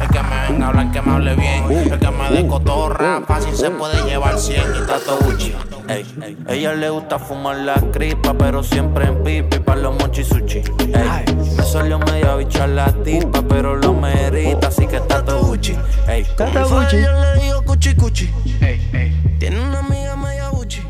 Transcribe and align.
El 0.00 0.08
que 0.08 0.22
me 0.22 0.48
venga 0.48 0.66
a 0.66 0.68
hablar, 0.68 0.90
que 0.90 1.02
me 1.02 1.12
hable 1.12 1.36
bien. 1.36 1.70
El 1.70 1.98
que 1.98 2.10
me 2.10 2.30
dé 2.30 2.46
cotorra, 2.46 3.22
fácil 3.26 3.54
se 3.54 3.70
puede 3.70 4.02
llevar 4.04 4.38
100 4.38 4.62
y 4.82 4.86
tato 4.86 5.18
Gucci. 5.24 5.54
Ey, 5.88 6.06
ey. 6.22 6.38
Ella 6.48 6.74
le 6.74 6.88
gusta 6.88 7.18
fumar 7.18 7.56
la 7.56 7.74
cripa, 7.92 8.32
pero 8.34 8.62
siempre 8.62 9.06
en 9.06 9.22
pipi 9.22 9.58
para 9.58 9.80
los 9.80 9.98
mochi 9.98 10.24
sushi. 10.24 10.58
Ey, 10.58 11.34
me 11.56 11.62
salió 11.64 11.98
media 11.98 12.34
bicha 12.36 12.66
la 12.66 12.86
tipa, 13.04 13.42
pero 13.42 13.76
lo 13.76 13.92
merita, 13.92 14.68
así 14.68 14.86
que 14.86 15.00
tato 15.00 15.42
Gucci. 15.42 15.76
Ey, 16.08 16.24
fue, 16.36 16.46
Gucci. 16.46 16.96
Yo 17.02 17.20
le 17.20 17.42
digo 17.42 17.62
cuchi 17.64 17.94
cuchi. 17.94 18.30
Ey, 18.60 18.90
ey. 18.92 19.36
Tiene 19.38 19.60
una 19.60 19.80
amiga 19.80 20.16
media 20.16 20.48
Gucci. 20.48 20.82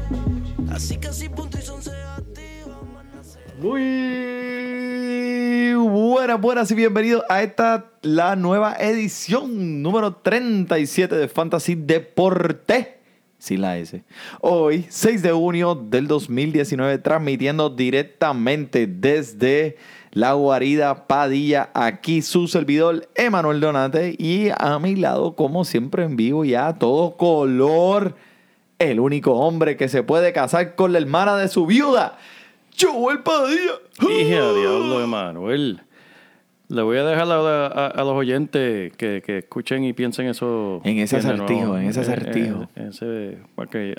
Así 0.70 0.98
que 0.98 1.08
así 1.08 1.28
punto 1.28 1.58
y 1.58 1.62
son 1.62 1.82
se 1.82 1.90
activa, 1.90 2.76
Muy 3.60 4.29
buenas, 6.30 6.42
buenas 6.42 6.70
y 6.70 6.74
bienvenidos 6.76 7.24
a 7.28 7.42
esta, 7.42 7.86
la 8.02 8.36
nueva 8.36 8.76
edición 8.78 9.82
número 9.82 10.14
37 10.14 11.16
de 11.16 11.26
Fantasy 11.26 11.74
Deporte. 11.74 13.00
Sin 13.38 13.62
la 13.62 13.76
S. 13.78 14.04
Hoy, 14.40 14.86
6 14.88 15.22
de 15.22 15.32
junio 15.32 15.74
del 15.74 16.06
2019, 16.06 16.98
transmitiendo 16.98 17.68
directamente 17.68 18.86
desde 18.86 19.76
la 20.12 20.34
guarida 20.34 21.08
Padilla. 21.08 21.70
Aquí 21.74 22.22
su 22.22 22.46
servidor, 22.46 23.08
Emanuel 23.16 23.58
Donate. 23.58 24.14
Y 24.16 24.50
a 24.56 24.78
mi 24.78 24.94
lado, 24.94 25.34
como 25.34 25.64
siempre, 25.64 26.04
en 26.04 26.14
vivo 26.14 26.44
y 26.44 26.54
a 26.54 26.74
todo 26.74 27.16
color, 27.16 28.14
el 28.78 29.00
único 29.00 29.32
hombre 29.32 29.76
que 29.76 29.88
se 29.88 30.04
puede 30.04 30.32
casar 30.32 30.76
con 30.76 30.92
la 30.92 30.98
hermana 30.98 31.36
de 31.36 31.48
su 31.48 31.66
viuda, 31.66 32.18
Joel 32.78 33.20
Padilla. 33.24 33.72
Dije 33.98 34.36
a 34.36 34.52
diablo, 34.52 35.02
Emanuel. 35.02 35.82
Le 36.70 36.82
voy 36.82 36.98
a 36.98 37.04
dejar 37.04 37.28
a, 37.30 37.66
a- 37.66 37.86
a 37.88 38.04
los 38.04 38.12
oyentes 38.14 38.92
que, 38.96 39.22
que 39.26 39.38
escuchen 39.38 39.82
y 39.82 39.92
piensen 39.92 40.26
eso. 40.28 40.80
En 40.84 40.98
ese 41.00 41.16
acertijo, 41.16 41.76
en 41.76 41.88
ese 41.88 41.98
Eh, 41.98 42.02
acertijo. 42.02 42.68
eh, 42.76 42.88
ese- 42.90 43.38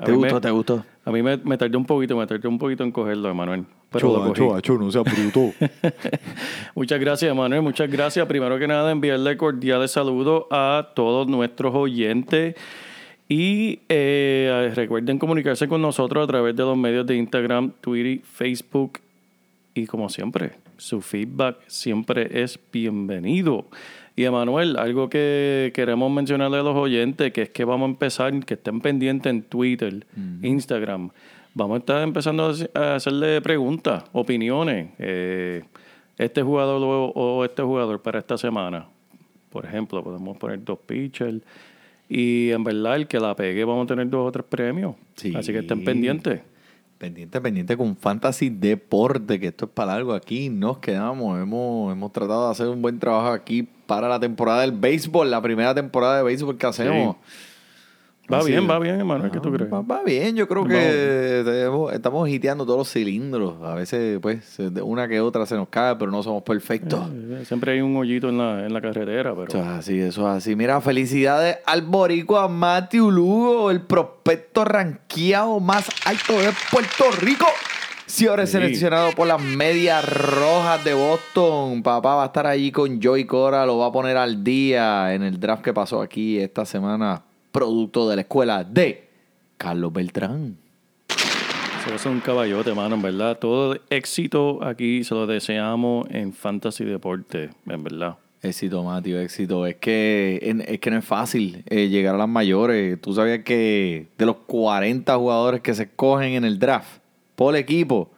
¿Te 0.06 0.12
gustó? 0.14 0.36
me- 0.36 0.42
¿Te 0.42 0.52
gustó? 0.52 0.86
A 1.04 1.12
mí 1.12 1.22
me, 1.22 1.36
me 1.38 1.58
tardé 1.58 1.76
un 1.76 1.86
poquito, 1.86 2.16
me 2.16 2.26
tardé 2.26 2.48
un 2.48 2.58
poquito 2.58 2.84
en 2.86 2.92
cogerlo, 2.92 3.30
Emanuel. 3.30 3.66
Pero 3.92 4.08
lo 4.14 4.34
cogí. 4.34 4.72
no 4.80 4.90
sea 4.92 5.02
bruto. 5.02 5.52
Muchas 6.76 7.00
gracias, 7.00 7.30
Emanuel. 7.32 7.62
Muchas 7.62 7.92
gracias. 7.92 8.26
Primero 8.26 8.58
que 8.58 8.68
nada, 8.68 8.90
enviarle 8.92 9.36
cordiales 9.36 9.92
saludos 9.92 10.46
a 10.50 10.90
todos 10.96 11.28
nuestros 11.28 11.76
oyentes. 11.76 12.56
Y 13.28 13.80
eh, 13.90 14.72
recuerden 14.76 15.18
comunicarse 15.20 15.68
con 15.68 15.82
nosotros 15.82 16.24
a 16.24 16.28
través 16.28 16.56
de 16.56 16.64
los 16.64 16.78
medios 16.78 17.06
de 17.06 17.16
Instagram, 17.18 17.72
Twitter, 17.82 18.20
Facebook. 18.26 19.00
Y 19.74 19.86
como 19.88 20.08
siempre, 20.10 20.52
su 20.82 21.02
feedback 21.02 21.58
siempre 21.68 22.42
es 22.44 22.60
bienvenido. 22.74 23.68
Y 24.16 24.24
Emanuel, 24.24 24.78
algo 24.78 25.10
que 25.10 25.72
queremos 25.76 26.12
mencionarle 26.12 26.58
a 26.58 26.64
los 26.64 26.76
oyentes, 26.76 27.32
que 27.32 27.44
es 27.44 27.50
que 27.50 27.64
vamos 27.66 27.88
a 27.88 27.92
empezar, 27.92 28.46
que 28.46 28.56
estén 28.56 28.82
pendientes 28.82 29.30
en 29.30 29.44
Twitter, 29.44 30.06
Instagram. 30.42 31.12
Vamos 31.54 31.76
a 31.76 31.80
estar 31.80 32.02
empezando 32.04 32.46
a 32.46 32.50
hacer- 32.50 32.72
a 32.74 32.96
hacerle 32.96 33.42
preguntas, 33.42 34.04
opiniones. 34.14 34.90
eh, 35.00 35.64
este 36.18 36.42
jugador 36.44 36.82
o, 36.84 37.06
o 37.16 37.46
este 37.46 37.62
jugador 37.64 38.02
para 38.02 38.20
esta 38.20 38.38
semana. 38.38 38.86
Por 39.50 39.66
ejemplo, 39.66 40.04
podemos 40.04 40.38
poner 40.38 40.64
dos 40.64 40.78
pitchers. 40.86 41.42
Y 42.10 42.52
en 42.52 42.64
verdad, 42.64 42.96
el 42.98 43.08
que 43.08 43.20
la 43.20 43.36
pegue, 43.36 43.64
vamos 43.64 43.86
a 43.86 43.88
tener 43.88 44.10
dos 44.10 44.28
o 44.28 44.32
tres 44.32 44.46
premios. 44.48 44.96
Sí. 45.16 45.34
Así 45.36 45.52
que 45.54 45.60
estén 45.60 45.84
pendientes. 45.84 46.42
Pendiente, 47.02 47.42
pendiente 47.42 47.76
con 47.78 47.98
Fantasy 47.98 48.52
Deporte, 48.52 49.40
que 49.40 49.48
esto 49.48 49.66
es 49.66 49.72
para 49.72 49.96
algo 49.96 50.14
aquí. 50.14 50.50
Nos 50.50 50.78
quedamos. 50.78 51.42
Hemos, 51.42 51.92
hemos 51.92 52.14
tratado 52.14 52.46
de 52.46 52.52
hacer 52.52 52.68
un 52.68 52.80
buen 52.80 53.00
trabajo 53.00 53.30
aquí 53.30 53.64
para 53.88 54.08
la 54.08 54.20
temporada 54.20 54.62
del 54.62 54.74
béisbol, 54.74 55.32
la 55.32 55.42
primera 55.42 55.74
temporada 55.74 56.18
de 56.18 56.24
béisbol 56.24 56.60
que 56.60 56.68
hacemos. 56.68 57.16
Va 58.32 58.44
bien, 58.44 58.64
es. 58.64 58.70
va 58.70 58.80
bien, 58.80 59.00
Emanuel. 59.02 59.32
¿Qué 59.32 59.40
tú 59.40 59.52
crees? 59.52 59.72
Va, 59.72 59.82
va 59.82 60.04
bien, 60.04 60.36
yo 60.36 60.48
creo 60.48 60.66
que 60.66 61.42
tenemos- 61.46 61.94
estamos 61.94 62.30
hiteando 62.30 62.66
todos 62.66 62.80
los 62.80 62.90
cilindros. 62.92 63.62
A 63.64 63.76
veces, 63.76 64.20
pues, 64.22 64.58
de 64.58 64.82
una 64.82 65.08
que 65.08 65.20
otra 65.22 65.46
se 65.46 65.56
nos 65.56 65.68
cae, 65.70 65.96
pero 65.96 66.12
no 66.12 66.22
somos 66.24 66.44
perfectos. 66.44 67.00
Eh, 67.14 67.44
Siempre 67.46 67.74
hay 67.74 67.82
un 67.82 67.96
hoyito 67.98 68.30
en 68.30 68.38
la, 68.38 68.66
en 68.66 68.74
la 68.74 68.82
carretera, 68.82 69.32
pero... 69.36 69.48
Eso 69.48 69.58
es 69.60 69.68
así, 69.68 70.00
eso 70.00 70.22
es 70.30 70.38
así. 70.38 70.56
Mira, 70.56 70.80
felicidades 70.82 71.58
al 71.66 71.82
boricua 71.82 72.48
Matthew 72.48 73.12
Lugo, 73.12 73.72
el 73.72 73.82
prospecto 73.82 74.64
ranqueado 74.66 75.60
más 75.60 75.88
alto 76.06 76.34
de 76.34 76.50
Puerto 76.72 77.06
Rico. 77.20 77.46
Señores, 78.06 78.50
Sí. 78.50 78.58
seleccionado 78.58 79.12
por 79.12 79.26
las 79.26 79.42
medias 79.42 80.04
rojas 80.06 80.84
de 80.84 80.94
Boston. 80.94 81.82
Papá 81.82 82.16
va 82.16 82.24
a 82.24 82.26
estar 82.26 82.46
allí 82.46 82.70
con 82.70 83.02
Joey 83.02 83.24
Cora, 83.24 83.66
lo 83.66 83.78
va 83.78 83.88
a 83.88 83.92
poner 83.94 84.18
al 84.18 84.44
día 84.44 85.14
en 85.14 85.24
el 85.24 85.40
draft 85.40 85.64
que 85.64 85.74
pasó 85.74 86.02
aquí 86.02 86.38
esta 86.38 86.66
semana, 86.66 87.24
producto 87.52 88.10
de 88.10 88.16
la 88.16 88.22
escuela 88.22 88.64
de 88.64 89.08
Carlos 89.58 89.94
Beltrán. 89.94 90.58
Eso 91.86 91.96
es 91.96 92.06
un 92.06 92.20
caballote, 92.20 92.74
mano, 92.74 92.96
en 92.96 93.02
verdad. 93.02 93.40
Todo 93.40 93.76
éxito 93.90 94.64
aquí 94.64 95.04
se 95.04 95.16
lo 95.16 95.26
deseamos 95.26 96.08
en 96.12 96.32
Fantasy 96.32 96.86
Deporte, 96.86 97.50
en 97.68 97.84
verdad. 97.84 98.18
Éxito, 98.44 98.84
Mateo, 98.84 99.20
éxito. 99.20 99.68
Es 99.68 99.76
que, 99.76 100.40
es 100.68 100.80
que 100.80 100.92
no 100.92 100.98
es 100.98 101.06
fácil 101.06 101.64
eh, 101.68 101.90
llegar 101.90 102.16
a 102.16 102.18
las 102.18 102.30
mayores. 102.30 103.00
Tú 103.00 103.14
sabías 103.14 103.40
que 103.44 104.08
de 104.18 104.26
los 104.26 104.38
40 104.48 105.16
jugadores 105.16 105.62
que 105.62 105.74
se 105.74 105.84
escogen 105.84 106.34
en 106.34 106.46
el 106.46 106.58
draft 106.58 107.02
por 107.36 107.56
equipo, 107.56 108.10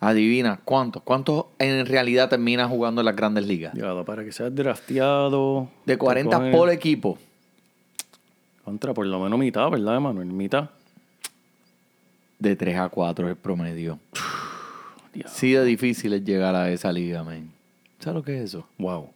adivina 0.00 0.60
cuántos, 0.64 1.02
cuántos 1.02 1.46
en 1.58 1.86
realidad 1.86 2.28
terminan 2.28 2.68
jugando 2.68 3.00
en 3.00 3.04
las 3.04 3.16
grandes 3.16 3.46
ligas. 3.46 3.74
Llegado 3.74 4.04
para 4.04 4.24
que 4.24 4.32
seas 4.32 4.54
drafteado. 4.54 5.68
De 5.86 5.98
40 5.98 6.30
te 6.30 6.36
cogen 6.36 6.52
por 6.52 6.70
equipo, 6.70 7.18
Contra 8.70 8.94
por 8.94 9.04
lo 9.04 9.18
menos 9.18 9.36
mitad, 9.36 9.68
¿verdad, 9.68 9.96
Emanuel? 9.96 10.28
Mitad. 10.28 10.70
de 12.38 12.54
3 12.54 12.76
a 12.76 12.88
4 12.88 13.26
es 13.26 13.30
el 13.32 13.36
promedio. 13.36 13.98
Sí 15.26 15.50
de 15.50 15.64
difícil 15.64 16.12
es 16.12 16.24
llegar 16.24 16.54
a 16.54 16.70
esa 16.70 16.92
liga, 16.92 17.24
man. 17.24 17.50
¿Sabes 17.98 18.14
lo 18.14 18.22
que 18.22 18.38
es 18.38 18.44
eso? 18.44 18.68
Wow. 18.78 19.08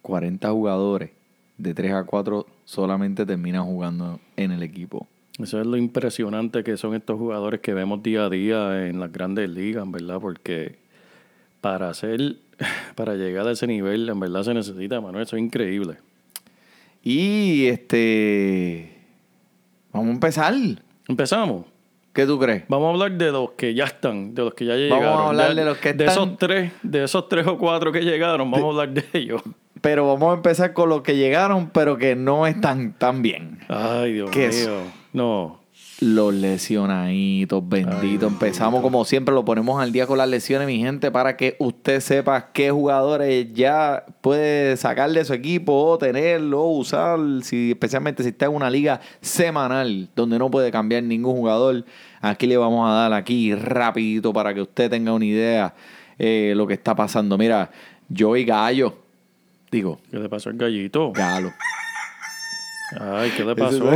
40 0.00 0.50
jugadores, 0.50 1.10
de 1.58 1.74
3 1.74 1.92
a 1.92 2.04
4 2.04 2.46
solamente 2.64 3.26
terminan 3.26 3.66
jugando 3.66 4.18
en 4.38 4.50
el 4.50 4.62
equipo. 4.62 5.06
Eso 5.38 5.60
es 5.60 5.66
lo 5.66 5.76
impresionante 5.76 6.64
que 6.64 6.78
son 6.78 6.94
estos 6.94 7.18
jugadores 7.18 7.60
que 7.60 7.74
vemos 7.74 8.02
día 8.02 8.24
a 8.24 8.30
día 8.30 8.86
en 8.86 8.98
las 8.98 9.12
grandes 9.12 9.50
ligas, 9.50 9.84
verdad, 9.90 10.20
porque 10.22 10.78
para 11.60 11.90
hacer, 11.90 12.36
para 12.94 13.14
llegar 13.14 13.46
a 13.46 13.52
ese 13.52 13.66
nivel, 13.66 14.08
en 14.08 14.18
verdad 14.18 14.42
se 14.42 14.54
necesita, 14.54 15.02
Manuel, 15.02 15.24
eso 15.24 15.36
es 15.36 15.42
increíble. 15.42 15.98
Y 17.02 17.66
este. 17.66 18.96
Vamos 19.92 20.08
a 20.08 20.12
empezar. 20.12 20.54
Empezamos. 21.08 21.66
¿Qué 22.12 22.26
tú 22.26 22.38
crees? 22.38 22.64
Vamos 22.68 22.88
a 22.88 22.90
hablar 22.90 23.12
de 23.18 23.30
los 23.30 23.52
que 23.52 23.72
ya 23.72 23.84
están, 23.84 24.34
de 24.34 24.42
los 24.42 24.54
que 24.54 24.64
ya 24.66 24.72
Vamos 24.74 24.82
a 24.92 24.96
llegaron. 24.96 25.26
hablar 25.28 25.54
de 25.54 25.64
los 25.64 25.78
que 25.78 25.92
de 25.92 26.04
están- 26.06 26.24
esos 26.24 26.38
tres, 26.38 26.72
de 26.82 27.04
esos 27.04 27.28
tres 27.28 27.46
o 27.46 27.56
cuatro 27.56 27.92
que 27.92 28.00
llegaron, 28.00 28.50
vamos 28.50 28.66
a 28.76 28.80
hablar 28.82 28.94
de 28.94 29.04
ellos. 29.18 29.42
Pero 29.80 30.06
vamos 30.08 30.32
a 30.32 30.34
empezar 30.34 30.72
con 30.72 30.88
los 30.88 31.02
que 31.02 31.16
llegaron, 31.16 31.70
pero 31.70 31.96
que 31.96 32.16
no 32.16 32.46
están 32.48 32.94
tan 32.98 33.22
bien. 33.22 33.60
Ay, 33.68 34.12
Dios 34.14 34.30
¿Qué 34.30 34.48
mío. 34.48 34.50
es? 34.50 34.68
No. 35.12 35.59
Los 36.00 36.32
lesionaditos, 36.32 37.68
benditos. 37.68 38.32
Empezamos 38.32 38.80
como 38.80 39.04
siempre, 39.04 39.34
lo 39.34 39.44
ponemos 39.44 39.82
al 39.82 39.92
día 39.92 40.06
con 40.06 40.16
las 40.16 40.30
lesiones, 40.30 40.66
mi 40.66 40.78
gente, 40.78 41.10
para 41.10 41.36
que 41.36 41.56
usted 41.58 42.00
sepa 42.00 42.52
qué 42.52 42.70
jugadores 42.70 43.52
ya 43.52 44.06
puede 44.22 44.78
sacar 44.78 45.10
de 45.10 45.26
su 45.26 45.34
equipo 45.34 45.74
o 45.74 45.98
tenerlo 45.98 46.62
o 46.62 46.78
usar, 46.78 47.18
si, 47.42 47.72
especialmente 47.72 48.22
si 48.22 48.30
está 48.30 48.46
en 48.46 48.54
una 48.54 48.70
liga 48.70 49.02
semanal 49.20 50.08
donde 50.16 50.38
no 50.38 50.50
puede 50.50 50.70
cambiar 50.70 51.02
ningún 51.02 51.36
jugador. 51.36 51.84
Aquí 52.22 52.46
le 52.46 52.56
vamos 52.56 52.88
a 52.88 52.94
dar 52.94 53.12
aquí 53.12 53.54
rapidito 53.54 54.32
para 54.32 54.54
que 54.54 54.62
usted 54.62 54.88
tenga 54.88 55.12
una 55.12 55.26
idea 55.26 55.74
eh, 56.18 56.54
lo 56.56 56.66
que 56.66 56.74
está 56.74 56.96
pasando. 56.96 57.36
Mira, 57.36 57.70
Joey 58.16 58.46
Gallo, 58.46 58.96
digo, 59.70 60.00
¿Qué 60.10 60.18
le 60.18 60.30
pasó 60.30 60.48
al 60.48 60.56
gallito? 60.56 61.12
Galo. 61.12 61.52
Ay, 62.98 63.32
¿qué 63.36 63.44
le 63.44 63.54
pasó? 63.54 63.90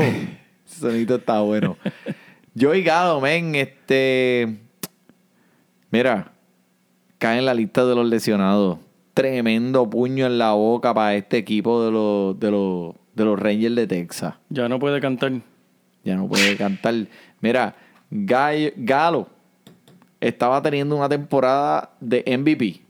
Ese 0.74 0.90
sonito 0.90 1.14
está 1.14 1.40
bueno. 1.40 1.76
Joey 2.58 2.82
Galo, 2.82 3.20
men, 3.20 3.54
este. 3.54 4.58
Mira, 5.90 6.32
cae 7.18 7.38
en 7.38 7.44
la 7.44 7.54
lista 7.54 7.86
de 7.86 7.94
los 7.94 8.08
lesionados. 8.08 8.78
Tremendo 9.14 9.88
puño 9.88 10.26
en 10.26 10.38
la 10.38 10.52
boca 10.52 10.92
para 10.92 11.14
este 11.14 11.38
equipo 11.38 11.84
de 11.84 11.92
los, 11.92 12.40
de 12.40 12.50
los 12.50 12.94
de 13.14 13.24
los 13.24 13.38
Rangers 13.38 13.76
de 13.76 13.86
Texas. 13.86 14.34
Ya 14.48 14.68
no 14.68 14.80
puede 14.80 15.00
cantar. 15.00 15.30
Ya 16.02 16.16
no 16.16 16.26
puede 16.26 16.56
cantar. 16.56 16.94
Mira, 17.40 17.76
Galo 18.10 19.28
estaba 20.20 20.60
teniendo 20.60 20.96
una 20.96 21.08
temporada 21.08 21.92
de 22.00 22.24
MVP 22.36 22.80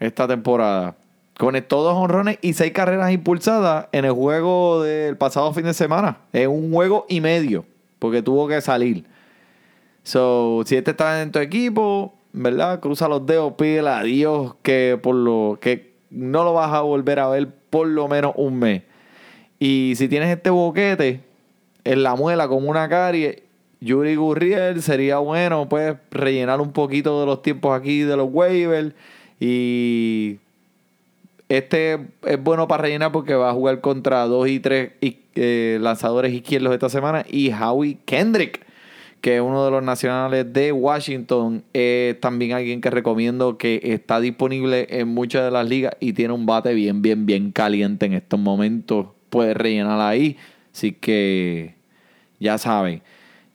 esta 0.00 0.26
temporada. 0.26 0.96
Conectó 1.40 1.82
dos 1.82 1.94
honrones 1.94 2.38
y 2.42 2.52
seis 2.52 2.72
carreras 2.72 3.10
impulsadas 3.12 3.86
en 3.92 4.04
el 4.04 4.12
juego 4.12 4.82
del 4.82 5.16
pasado 5.16 5.54
fin 5.54 5.64
de 5.64 5.72
semana. 5.72 6.18
En 6.34 6.50
un 6.50 6.70
juego 6.70 7.06
y 7.08 7.22
medio, 7.22 7.64
porque 7.98 8.20
tuvo 8.20 8.46
que 8.46 8.60
salir. 8.60 9.06
So, 10.02 10.62
si 10.66 10.76
este 10.76 10.90
está 10.90 11.22
en 11.22 11.32
tu 11.32 11.38
equipo, 11.38 12.12
¿verdad? 12.34 12.80
Cruza 12.80 13.08
los 13.08 13.24
dedos, 13.24 13.54
pídele 13.54 13.88
a 13.88 14.02
Dios 14.02 14.54
que 14.60 15.00
por 15.02 15.14
lo 15.14 15.56
que 15.62 15.94
no 16.10 16.44
lo 16.44 16.52
vas 16.52 16.74
a 16.74 16.82
volver 16.82 17.18
a 17.18 17.28
ver 17.28 17.48
por 17.70 17.86
lo 17.86 18.06
menos 18.06 18.34
un 18.36 18.58
mes. 18.58 18.82
Y 19.58 19.94
si 19.96 20.08
tienes 20.08 20.28
este 20.28 20.50
boquete 20.50 21.22
en 21.84 22.02
la 22.02 22.16
muela 22.16 22.48
con 22.48 22.68
una 22.68 22.86
carie, 22.90 23.44
Yuri 23.80 24.14
Gurriel 24.14 24.82
sería 24.82 25.16
bueno, 25.16 25.70
pues, 25.70 25.96
rellenar 26.10 26.60
un 26.60 26.72
poquito 26.72 27.18
de 27.18 27.24
los 27.24 27.40
tiempos 27.40 27.74
aquí 27.80 28.00
de 28.00 28.18
los 28.18 28.28
waivers. 28.30 28.92
Y 29.40 30.38
este 31.50 31.98
es 32.24 32.42
bueno 32.42 32.68
para 32.68 32.84
rellenar 32.84 33.10
porque 33.10 33.34
va 33.34 33.50
a 33.50 33.52
jugar 33.52 33.80
contra 33.80 34.24
dos 34.26 34.48
y 34.48 34.60
tres 34.60 34.92
eh, 35.02 35.78
lanzadores 35.80 36.32
izquierdos 36.32 36.72
esta 36.72 36.88
semana. 36.88 37.26
Y 37.28 37.50
Howie 37.52 37.98
Kendrick, 38.04 38.64
que 39.20 39.34
es 39.34 39.42
uno 39.42 39.64
de 39.64 39.72
los 39.72 39.82
nacionales 39.82 40.52
de 40.52 40.70
Washington, 40.70 41.64
es 41.72 42.20
también 42.20 42.52
alguien 42.52 42.80
que 42.80 42.88
recomiendo 42.88 43.58
que 43.58 43.80
está 43.82 44.20
disponible 44.20 44.86
en 44.90 45.08
muchas 45.08 45.44
de 45.44 45.50
las 45.50 45.68
ligas 45.68 45.96
y 45.98 46.12
tiene 46.12 46.34
un 46.34 46.46
bate 46.46 46.72
bien, 46.72 47.02
bien, 47.02 47.26
bien 47.26 47.50
caliente 47.50 48.06
en 48.06 48.12
estos 48.14 48.38
momentos. 48.38 49.08
Puede 49.28 49.52
rellenar 49.52 50.00
ahí. 50.00 50.36
Así 50.72 50.92
que 50.92 51.74
ya 52.38 52.58
saben. 52.58 53.02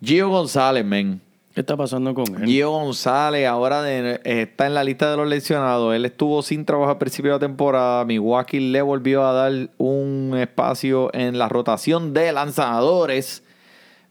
Gio 0.03 0.27
González, 0.27 0.83
men. 0.83 1.21
¿Qué 1.55 1.61
está 1.61 1.77
pasando 1.77 2.13
con 2.13 2.25
él? 2.43 2.45
Gio 2.47 2.69
González 2.71 3.47
ahora 3.47 3.81
de- 3.81 4.19
está 4.25 4.67
en 4.67 4.73
la 4.73 4.83
lista 4.83 5.09
de 5.09 5.15
los 5.17 5.27
lesionados. 5.27 5.95
Él 5.95 6.03
estuvo 6.05 6.41
sin 6.43 6.65
trabajo 6.65 6.91
al 6.91 6.97
principio 6.97 7.31
de 7.31 7.35
la 7.37 7.47
temporada. 7.47 8.03
Milwaukee 8.05 8.59
le 8.59 8.81
volvió 8.81 9.25
a 9.25 9.31
dar 9.31 9.69
un 9.77 10.35
espacio 10.37 11.09
en 11.13 11.37
la 11.39 11.47
rotación 11.47 12.13
de 12.13 12.33
lanzadores. 12.33 13.41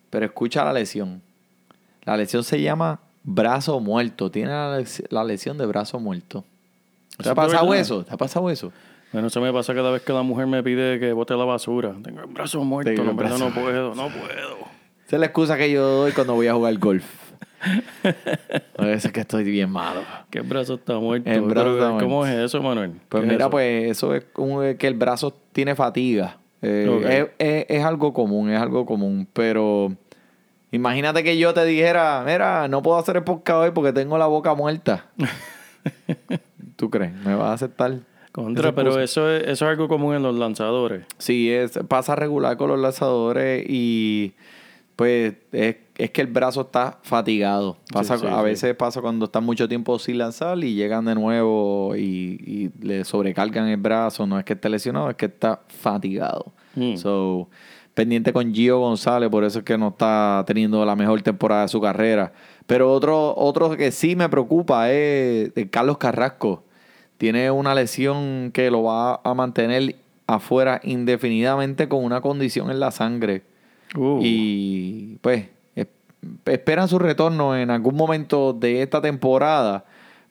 Pero 0.08 0.24
escucha 0.24 0.64
la 0.64 0.72
lesión. 0.72 1.20
La 2.04 2.16
lesión 2.16 2.44
se 2.44 2.62
llama 2.62 3.00
brazo 3.24 3.78
muerto. 3.78 4.30
Tiene 4.30 4.48
la, 4.50 4.78
les- 4.78 5.02
la 5.10 5.22
lesión 5.22 5.58
de 5.58 5.66
brazo 5.66 6.00
muerto. 6.00 6.44
¿Te 7.18 7.24
¿Eso 7.24 7.32
ha 7.32 7.34
pasado 7.34 7.74
eso? 7.74 8.04
¿Te 8.06 8.14
ha 8.14 8.16
pasado 8.16 8.48
eso? 8.48 8.72
Bueno, 9.12 9.28
eso 9.28 9.40
me 9.42 9.52
pasa 9.52 9.74
cada 9.74 9.90
vez 9.90 10.00
que 10.02 10.12
la 10.14 10.22
mujer 10.22 10.46
me 10.46 10.62
pide 10.62 10.98
que 10.98 11.12
bote 11.12 11.34
la 11.36 11.44
basura. 11.44 11.94
Tengo 12.02 12.20
el 12.20 12.26
brazo 12.26 12.64
muerto, 12.64 12.90
Tengo 12.90 13.10
el 13.10 13.16
no, 13.16 13.38
no 13.38 13.54
puedo, 13.54 13.94
no 13.94 14.08
puedo. 14.08 14.56
Esa 15.06 15.16
es 15.16 15.20
la 15.20 15.26
excusa 15.26 15.58
que 15.58 15.70
yo 15.70 15.86
doy 15.86 16.12
cuando 16.12 16.34
voy 16.34 16.46
a 16.46 16.54
jugar 16.54 16.76
golf. 16.78 17.04
A 18.78 18.84
veces 18.84 19.12
que 19.12 19.20
estoy 19.20 19.44
bien 19.44 19.70
malo. 19.70 20.02
Que 20.30 20.38
el 20.38 20.44
brazo 20.44 20.74
está 20.74 20.98
muerto. 20.98 21.30
El 21.30 21.42
brazo 21.42 21.72
Pero, 21.74 21.88
está 21.90 22.04
¿Cómo 22.04 22.26
es 22.26 22.34
eso, 22.34 22.62
Manuel? 22.62 22.92
Pues 23.08 23.22
¿Qué 23.22 23.26
es 23.26 23.32
mira, 23.32 23.44
eso? 23.44 23.50
pues 23.50 23.90
eso 23.90 24.14
es 24.14 24.24
como 24.32 24.60
que 24.60 24.86
el 24.86 24.94
brazo 24.94 25.34
tiene 25.52 25.74
fatiga. 25.74 26.38
Eh, 26.62 27.30
es, 27.38 27.46
es- 27.46 27.66
es 27.68 27.84
algo 27.84 28.12
común, 28.12 28.50
es 28.50 28.60
algo 28.60 28.84
común. 28.86 29.26
Pero 29.32 29.92
imagínate 30.72 31.22
que 31.24 31.38
yo 31.38 31.54
te 31.54 31.64
dijera, 31.64 32.22
mira, 32.26 32.68
no 32.68 32.82
puedo 32.82 32.98
hacer 32.98 33.16
el 33.16 33.24
podcast 33.24 33.58
hoy 33.64 33.70
porque 33.72 33.92
tengo 33.92 34.18
la 34.18 34.26
boca 34.26 34.54
muerta. 34.54 35.06
¿Tú 36.76 36.90
crees? 36.90 37.12
¿Me 37.24 37.34
vas 37.34 37.48
a 37.50 37.52
aceptar? 37.54 38.00
Contra, 38.32 38.74
pero 38.74 38.98
eso 39.00 39.30
es, 39.30 39.42
eso 39.44 39.64
es 39.64 39.70
algo 39.70 39.86
común 39.86 40.16
en 40.16 40.22
los 40.24 40.34
lanzadores. 40.34 41.04
Sí, 41.18 41.48
es, 41.52 41.78
pasa 41.86 42.16
regular 42.16 42.56
con 42.56 42.68
los 42.68 42.80
lanzadores 42.80 43.64
y 43.68 44.34
pues 44.96 45.34
es, 45.52 45.76
es 45.96 46.10
que 46.10 46.20
el 46.20 46.28
brazo 46.28 46.62
está 46.62 46.98
fatigado. 47.02 47.76
Pasa, 47.92 48.18
sí, 48.18 48.26
a 48.26 48.38
sí. 48.38 48.44
veces 48.44 48.74
pasa 48.76 49.00
cuando 49.00 49.26
están 49.26 49.44
mucho 49.44 49.68
tiempo 49.68 49.98
sin 49.98 50.18
lanzar 50.18 50.58
y 50.58 50.74
llegan 50.74 51.04
de 51.04 51.14
nuevo 51.14 51.94
y, 51.96 52.70
y 52.80 52.86
le 52.86 53.04
sobrecargan 53.04 53.68
el 53.68 53.76
brazo. 53.76 54.26
No 54.26 54.38
es 54.38 54.44
que 54.44 54.52
esté 54.52 54.68
lesionado, 54.68 55.10
es 55.10 55.16
que 55.16 55.26
está 55.26 55.60
fatigado. 55.68 56.52
Mm. 56.76 56.96
So, 56.96 57.48
pendiente 57.94 58.32
con 58.32 58.52
Gio 58.52 58.78
González, 58.80 59.30
por 59.30 59.44
eso 59.44 59.60
es 59.60 59.64
que 59.64 59.78
no 59.78 59.88
está 59.88 60.44
teniendo 60.46 60.84
la 60.84 60.96
mejor 60.96 61.22
temporada 61.22 61.62
de 61.62 61.68
su 61.68 61.80
carrera. 61.80 62.32
Pero 62.66 62.92
otro, 62.92 63.34
otro 63.36 63.76
que 63.76 63.90
sí 63.92 64.16
me 64.16 64.28
preocupa 64.28 64.90
es 64.90 65.52
eh, 65.54 65.68
Carlos 65.70 65.98
Carrasco. 65.98 66.64
Tiene 67.18 67.50
una 67.50 67.74
lesión 67.74 68.50
que 68.52 68.70
lo 68.70 68.82
va 68.82 69.20
a 69.22 69.34
mantener 69.34 69.96
afuera 70.26 70.80
indefinidamente 70.82 71.88
con 71.88 72.02
una 72.04 72.20
condición 72.20 72.70
en 72.70 72.80
la 72.80 72.90
sangre. 72.90 73.42
Uh, 73.96 74.20
Y 74.22 75.18
pues 75.20 75.46
es- 75.76 75.86
esperan 76.46 76.88
su 76.88 76.98
retorno 76.98 77.56
en 77.56 77.70
algún 77.70 77.94
momento 77.96 78.52
de 78.52 78.82
esta 78.82 79.00
temporada, 79.00 79.84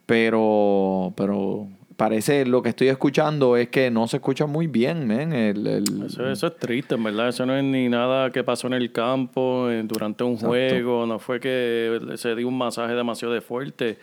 pero, 0.06 1.14
pero 1.16 1.68
parece 1.96 2.46
lo 2.46 2.62
que 2.62 2.70
estoy 2.70 2.88
escuchando 2.90 3.56
es 3.56 3.70
que 3.70 3.90
no 3.92 4.08
se 4.08 4.18
escucha 4.18 4.46
muy 4.46 4.68
bien, 4.68 5.08
men. 5.08 5.32
El, 5.32 5.66
el- 5.68 6.04
Eso, 6.08 6.28
eso 6.30 6.48
es 6.48 6.58
triste, 6.58 6.96
en 6.96 7.04
verdad. 7.04 7.30
Eso 7.30 7.46
no 7.46 7.56
es 7.56 7.64
ni 7.64 7.88
nada 7.88 8.32
que 8.32 8.44
pasó 8.44 8.68
en 8.68 8.74
el 8.74 8.92
campo 8.92 9.70
eh, 9.70 9.82
durante 9.84 10.24
un 10.24 10.34
Exacto. 10.34 10.50
juego. 10.50 11.06
No 11.06 11.20
fue 11.20 11.40
que 11.40 12.00
se 12.16 12.36
dio 12.36 12.48
un 12.48 12.58
masaje 12.58 12.94
demasiado 12.94 13.40
fuerte. 13.42 13.98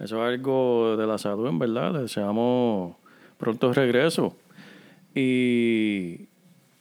Eso 0.00 0.16
es 0.24 0.28
algo 0.34 0.96
de 0.96 1.06
la 1.06 1.18
salud, 1.18 1.46
en 1.48 1.58
verdad. 1.58 1.92
Le 1.92 1.98
deseamos 2.02 2.94
pronto 3.36 3.72
regreso. 3.72 4.34
Y 5.14 6.28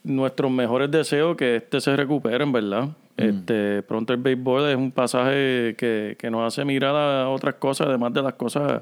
nuestros 0.03 0.51
mejores 0.51 0.89
deseos 0.91 1.35
que 1.37 1.57
este 1.57 1.79
se 1.81 1.95
recupere, 1.95 2.43
en 2.43 2.51
verdad. 2.51 2.89
Este, 3.17 3.83
pronto 3.83 4.13
el 4.13 4.19
béisbol 4.19 4.69
es 4.69 4.75
un 4.75 4.91
pasaje 4.91 5.75
que, 5.77 6.15
que 6.17 6.31
nos 6.31 6.41
hace 6.47 6.65
mirar 6.65 6.95
a 6.95 7.29
otras 7.29 7.55
cosas, 7.55 7.87
además 7.87 8.13
de 8.13 8.23
las 8.23 8.33
cosas 8.33 8.81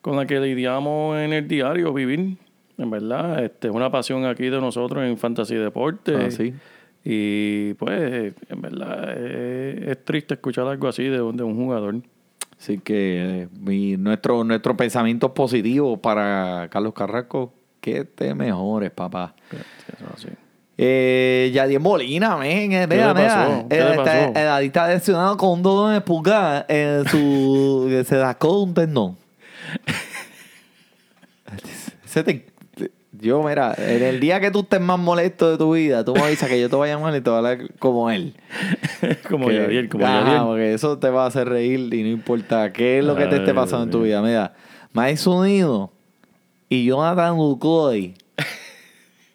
con 0.00 0.16
las 0.16 0.26
que 0.26 0.40
lidiamos 0.40 1.18
en 1.18 1.32
el 1.34 1.46
diario 1.46 1.92
vivir. 1.92 2.36
En 2.78 2.90
verdad, 2.90 3.44
este, 3.44 3.68
es 3.68 3.74
una 3.74 3.90
pasión 3.90 4.24
aquí 4.24 4.44
de 4.44 4.58
nosotros 4.60 5.04
en 5.04 5.18
Fantasy 5.18 5.54
Deporte. 5.56 6.14
Ah, 6.16 6.30
sí. 6.30 6.54
Y 7.04 7.74
pues, 7.74 8.32
en 8.48 8.60
verdad, 8.62 9.12
es, 9.18 9.88
es 9.88 10.04
triste 10.04 10.34
escuchar 10.34 10.66
algo 10.66 10.88
así 10.88 11.04
de, 11.04 11.20
un- 11.20 11.36
de 11.36 11.42
un 11.42 11.54
jugador. 11.56 11.96
Así 12.58 12.78
que 12.78 13.42
eh, 13.42 13.48
mi- 13.60 13.96
nuestro, 13.96 14.44
nuestro 14.44 14.76
pensamiento 14.76 15.34
positivo 15.34 16.00
para 16.00 16.68
Carlos 16.70 16.94
Carrasco, 16.94 17.52
que 17.82 18.04
te 18.06 18.34
mejores, 18.34 18.90
papá. 18.92 19.34
Así. 20.14 20.28
Eh, 20.78 21.50
Yadier 21.52 21.80
Molina, 21.80 22.36
men, 22.38 22.72
eh, 22.72 22.86
¿Qué 22.88 22.94
mira, 22.96 23.08
le 23.12 23.14
pasó? 23.22 23.50
mira, 23.50 23.66
¿Qué 23.68 23.76
eh, 23.78 23.84
le 23.84 23.90
está- 23.90 24.04
pasó? 24.04 24.32
eh, 24.34 24.42
David 24.44 24.66
está 24.68 24.88
lesionado 24.88 25.36
con 25.36 25.50
un 25.50 25.62
dolor 25.62 25.92
de 25.92 26.00
pulgar 26.00 26.64
en 26.68 27.06
su, 27.08 27.88
se 27.90 28.04
sacó 28.04 28.62
un 28.62 28.72
tendón. 28.72 29.16
Te- 32.14 32.90
yo, 33.20 33.42
mira, 33.42 33.74
en 33.76 34.02
el 34.02 34.18
día 34.20 34.40
que 34.40 34.50
tú 34.50 34.60
estés 34.60 34.80
más 34.80 34.98
molesto 34.98 35.50
de 35.50 35.58
tu 35.58 35.72
vida, 35.74 36.04
tú 36.04 36.14
me 36.14 36.22
avisas 36.22 36.48
que 36.48 36.60
yo 36.60 36.68
te 36.70 36.76
voy 36.76 36.88
a 36.88 36.94
llamar 36.94 37.14
y 37.14 37.20
te 37.20 37.30
voy 37.30 37.34
a 37.34 37.38
hablar 37.38 37.74
como 37.78 38.10
él. 38.10 38.34
como 39.28 39.48
Que- 39.48 39.54
Yadier, 39.56 39.88
como 39.88 40.06
Ajá, 40.06 40.20
Yadier. 40.24 40.42
porque 40.42 40.74
eso 40.74 40.98
te 40.98 41.10
va 41.10 41.24
a 41.24 41.26
hacer 41.28 41.48
reír 41.48 41.92
y 41.92 42.02
no 42.02 42.08
importa 42.08 42.72
qué 42.72 42.98
es 42.98 43.04
lo 43.04 43.14
que 43.14 43.26
te 43.26 43.36
esté 43.36 43.50
Ay, 43.50 43.56
pasando 43.56 43.84
en 43.84 43.90
tu 43.90 44.02
vida. 44.02 44.22
Mira, 44.22 44.54
Mike 44.94 45.28
Unido 45.28 45.92
y 46.72 46.86
Jonathan 46.86 47.36
Lucoy 47.36 48.14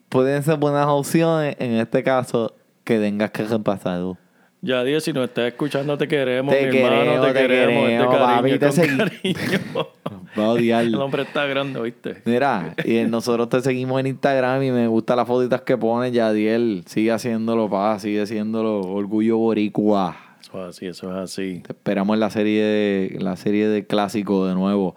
pueden 0.10 0.42
ser 0.42 0.58
buenas 0.58 0.88
opciones 0.88 1.56
en 1.60 1.74
este 1.74 2.02
caso 2.02 2.56
que 2.84 2.98
tengas 2.98 3.30
que 3.30 3.44
reemplazarlo. 3.44 4.18
Yadier, 4.62 5.02
si 5.02 5.14
nos 5.14 5.26
estás 5.26 5.50
escuchando, 5.50 5.96
te 6.00 6.08
queremos, 6.08 6.52
Te 6.52 6.66
mi 6.72 6.78
hermano, 6.78 6.96
queremos, 6.96 7.28
te 7.28 7.34
te 7.34 7.40
queremos, 7.48 7.84
es 7.84 7.90
de 7.90 7.98
queremos, 7.98 8.18
cariño, 8.18 8.36
papi, 8.38 8.52
te 8.52 8.60
con 8.60 8.76
segui- 8.76 9.34
cariño. 9.34 9.88
Va 10.40 10.46
a 10.46 10.50
odiar. 10.50 10.84
El 10.84 10.96
hombre 10.96 11.22
está 11.22 11.46
grande, 11.46 11.80
¿viste? 11.80 12.22
Mira, 12.26 12.74
y 12.84 13.04
nosotros 13.04 13.50
te 13.50 13.62
seguimos 13.62 14.00
en 14.00 14.08
Instagram 14.08 14.64
y 14.64 14.72
me 14.72 14.88
gustan 14.88 15.18
las 15.18 15.28
fotitas 15.28 15.62
que 15.62 15.78
pones. 15.78 16.12
Yadiel 16.12 16.84
sigue 16.88 17.12
haciéndolo, 17.12 17.70
pa, 17.70 18.00
sigue 18.00 18.24
haciéndolo. 18.24 18.82
Orgullo 18.82 19.38
Boricua. 19.38 20.18
Eso 20.42 20.64
es 20.64 20.76
así, 20.76 20.88
eso 20.88 21.12
es 21.12 21.18
así. 21.18 21.62
Te 21.66 21.74
esperamos 21.74 22.16
en 22.16 22.20
la 22.20 22.30
serie 22.32 22.64
de, 22.64 23.18
la 23.20 23.36
serie 23.36 23.68
de 23.68 23.86
clásico 23.86 24.48
de 24.48 24.56
nuevo. 24.56 24.96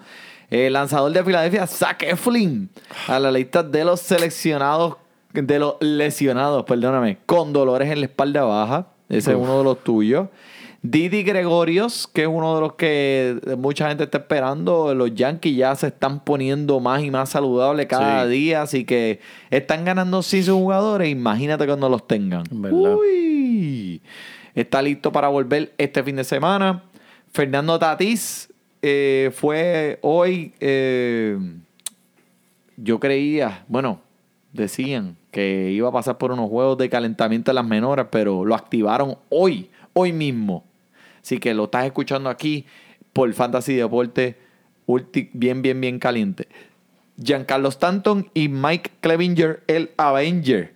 El 0.50 0.72
lanzador 0.72 1.12
de 1.12 1.22
Filadelfia, 1.24 1.66
Zach 1.66 2.02
Eflin, 2.02 2.68
a 3.06 3.18
la 3.20 3.30
lista 3.30 3.62
de 3.62 3.84
los 3.84 4.00
seleccionados, 4.00 4.96
de 5.32 5.58
los 5.60 5.76
lesionados, 5.80 6.64
perdóname, 6.64 7.18
con 7.24 7.52
dolores 7.52 7.88
en 7.90 8.00
la 8.00 8.06
espalda 8.06 8.42
baja. 8.42 8.86
Ese 9.08 9.30
es 9.32 9.36
uno 9.36 9.58
de 9.58 9.64
los 9.64 9.82
tuyos. 9.84 10.28
Didi 10.82 11.22
Gregorios, 11.24 12.08
que 12.12 12.22
es 12.22 12.28
uno 12.28 12.54
de 12.54 12.60
los 12.62 12.72
que 12.74 13.38
mucha 13.58 13.88
gente 13.88 14.04
está 14.04 14.18
esperando. 14.18 14.94
Los 14.94 15.14
Yankees 15.14 15.54
ya 15.56 15.74
se 15.74 15.88
están 15.88 16.20
poniendo 16.20 16.80
más 16.80 17.02
y 17.02 17.10
más 17.10 17.28
saludables 17.28 17.86
cada 17.86 18.24
Sí. 18.24 18.30
día, 18.30 18.62
así 18.62 18.84
que 18.84 19.20
están 19.50 19.84
ganando 19.84 20.22
sí 20.22 20.42
sus 20.42 20.54
jugadores. 20.54 21.10
Imagínate 21.10 21.66
cuando 21.66 21.88
los 21.88 22.06
tengan. 22.08 22.44
Verdad. 22.50 22.96
Uy. 22.96 24.00
Está 24.54 24.80
listo 24.82 25.12
para 25.12 25.28
volver 25.28 25.72
este 25.76 26.02
fin 26.02 26.16
de 26.16 26.24
semana. 26.24 26.82
Fernando 27.32 27.78
Tatís 27.78 28.49
eh, 28.82 29.30
fue 29.34 29.98
hoy, 30.02 30.54
eh, 30.60 31.38
yo 32.76 32.98
creía, 32.98 33.64
bueno, 33.68 34.00
decían 34.52 35.16
que 35.30 35.70
iba 35.70 35.88
a 35.88 35.92
pasar 35.92 36.18
por 36.18 36.32
unos 36.32 36.48
juegos 36.48 36.78
de 36.78 36.88
calentamiento 36.88 37.50
en 37.50 37.56
las 37.56 37.66
menores, 37.66 38.06
pero 38.10 38.44
lo 38.44 38.54
activaron 38.54 39.16
hoy, 39.28 39.70
hoy 39.92 40.12
mismo. 40.12 40.64
Así 41.22 41.38
que 41.38 41.54
lo 41.54 41.64
estás 41.64 41.84
escuchando 41.84 42.30
aquí 42.30 42.64
por 43.12 43.32
Fantasy 43.32 43.74
Deporte, 43.74 44.36
bien, 45.32 45.62
bien, 45.62 45.80
bien 45.80 45.98
caliente. 45.98 46.48
Giancarlo 47.22 47.68
Stanton 47.68 48.30
y 48.32 48.48
Mike 48.48 48.92
Clevinger, 49.00 49.62
el 49.66 49.90
Avenger, 49.98 50.74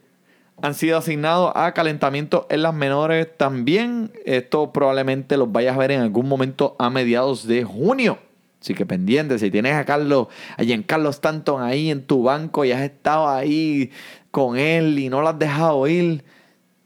han 0.62 0.74
sido 0.74 0.98
asignados 0.98 1.52
a 1.54 1.72
calentamiento 1.72 2.46
en 2.50 2.62
las 2.62 2.74
menores 2.74 3.28
también. 3.36 4.10
Esto 4.24 4.72
probablemente 4.72 5.36
los 5.36 5.50
vayas 5.50 5.74
a 5.74 5.78
ver 5.78 5.90
en 5.90 6.00
algún 6.00 6.28
momento 6.28 6.76
a 6.78 6.90
mediados 6.90 7.46
de 7.46 7.64
junio. 7.64 8.18
Así 8.60 8.72
que 8.74 8.86
pendiente, 8.86 9.38
si 9.38 9.50
tienes 9.50 9.74
a 9.74 9.84
Carlos, 9.84 10.28
a 10.56 10.62
Giancarlo 10.62 11.10
Stanton 11.10 11.62
ahí 11.62 11.90
en 11.90 12.02
tu 12.06 12.22
banco 12.22 12.64
y 12.64 12.72
has 12.72 12.80
estado 12.80 13.28
ahí 13.28 13.90
con 14.30 14.56
él 14.56 14.98
y 14.98 15.10
no 15.10 15.20
lo 15.20 15.28
has 15.28 15.38
dejado 15.38 15.86
ir, 15.86 16.24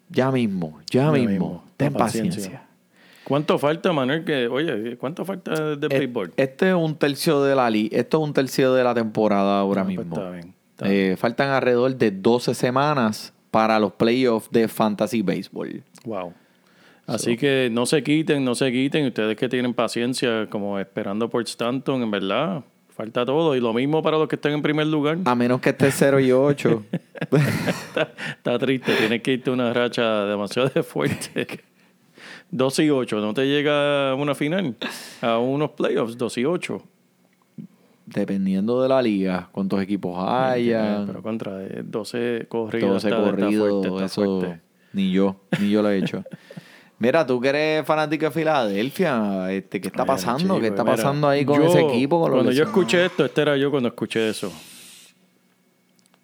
ya 0.08 0.32
mismo, 0.32 0.80
ya, 0.90 1.04
Ya 1.04 1.10
mismo, 1.12 1.28
mismo, 1.30 1.64
ten 1.76 1.92
paciencia. 1.92 2.42
paciencia. 2.42 2.64
¿Cuánto 3.22 3.58
falta, 3.58 3.92
Manuel? 3.92 4.24
Que, 4.24 4.48
oye, 4.48 4.96
¿cuánto 4.96 5.24
falta 5.24 5.76
de 5.76 5.86
Eh, 5.86 5.98
béisbol? 6.00 6.32
Este 6.36 6.70
es 6.70 6.74
un 6.74 6.96
tercio 6.96 7.42
de 7.44 7.54
la 7.54 7.68
li 7.70 7.88
esto 7.92 8.16
es 8.22 8.24
un 8.24 8.32
tercio 8.32 8.72
de 8.72 8.82
la 8.82 8.94
temporada 8.94 9.60
ahora 9.60 9.82
Ah, 9.82 9.84
pues 9.84 9.98
mismo. 9.98 10.16
está 10.16 10.30
bien, 10.30 10.54
está 10.70 10.86
Eh, 10.90 11.16
faltan 11.16 11.50
alrededor 11.50 11.94
de 11.94 12.10
12 12.10 12.54
semanas 12.54 13.32
para 13.50 13.78
los 13.78 13.92
playoffs 13.92 14.50
de 14.50 14.68
Fantasy 14.68 15.22
Baseball. 15.22 15.82
Wow. 16.04 16.32
Así 17.06 17.38
que 17.38 17.70
no 17.72 17.86
se 17.86 18.02
quiten, 18.02 18.44
no 18.44 18.54
se 18.54 18.70
quiten. 18.70 19.06
Ustedes 19.06 19.36
que 19.36 19.48
tienen 19.48 19.72
paciencia, 19.72 20.46
como 20.50 20.78
esperando 20.78 21.30
por 21.30 21.42
Stanton, 21.42 22.02
en 22.02 22.10
verdad, 22.10 22.62
falta 22.90 23.24
todo. 23.24 23.56
Y 23.56 23.60
lo 23.60 23.72
mismo 23.72 24.02
para 24.02 24.18
los 24.18 24.28
que 24.28 24.36
estén 24.36 24.52
en 24.52 24.62
primer 24.62 24.86
lugar. 24.86 25.16
A 25.24 25.34
menos 25.34 25.60
que 25.60 25.70
esté 25.70 25.90
0 25.90 26.20
y 26.20 26.32
8. 26.32 26.84
Está, 27.20 28.12
está 28.36 28.58
triste, 28.60 28.94
tienes 28.94 29.22
que 29.22 29.32
irte 29.32 29.50
a 29.50 29.52
una 29.52 29.72
racha 29.72 30.24
demasiado 30.26 30.70
fuerte. 30.84 31.46
2 32.50 32.78
y 32.78 32.90
8, 32.90 33.20
¿no 33.20 33.34
te 33.34 33.46
llega 33.46 34.10
a 34.10 34.14
una 34.14 34.34
final? 34.34 34.76
A 35.20 35.38
unos 35.38 35.72
playoffs, 35.72 36.16
2 36.16 36.38
y 36.38 36.44
8. 36.44 36.82
Dependiendo 38.14 38.80
de 38.82 38.88
la 38.88 39.02
liga, 39.02 39.48
cuántos 39.52 39.82
equipos 39.82 40.16
haya. 40.26 41.04
Pero 41.06 41.22
contra 41.22 41.62
eh, 41.64 41.82
12 41.84 42.46
corridos. 42.48 43.02
12 43.02 43.08
está- 43.08 43.18
está 43.20 43.30
corridos, 43.30 43.68
fuerte, 43.70 43.88
está 43.88 44.04
eso 44.06 44.40
fuerte. 44.40 44.60
ni 44.94 45.12
yo, 45.12 45.36
ni 45.60 45.70
yo 45.70 45.82
lo 45.82 45.90
he 45.90 45.98
hecho. 45.98 46.24
Mira, 47.00 47.24
tú 47.26 47.40
que 47.40 47.48
eres 47.50 47.86
fanático 47.86 48.24
de 48.24 48.30
Filadelfia, 48.32 49.52
este, 49.52 49.80
¿qué 49.80 49.86
está 49.88 50.02
Mira, 50.02 50.14
pasando? 50.14 50.38
chico, 50.54 50.60
¿Qué 50.60 50.66
está 50.68 50.82
mira, 50.82 50.96
pasando 50.96 51.28
ahí 51.28 51.44
con 51.44 51.56
yo, 51.60 51.66
ese 51.66 51.80
equipo? 51.82 52.20
Con 52.20 52.32
cuando 52.32 52.50
yo 52.50 52.64
escuché 52.64 53.04
esto, 53.06 53.24
este 53.24 53.42
era 53.42 53.56
yo 53.56 53.70
cuando 53.70 53.88
escuché 53.90 54.28
eso. 54.30 54.50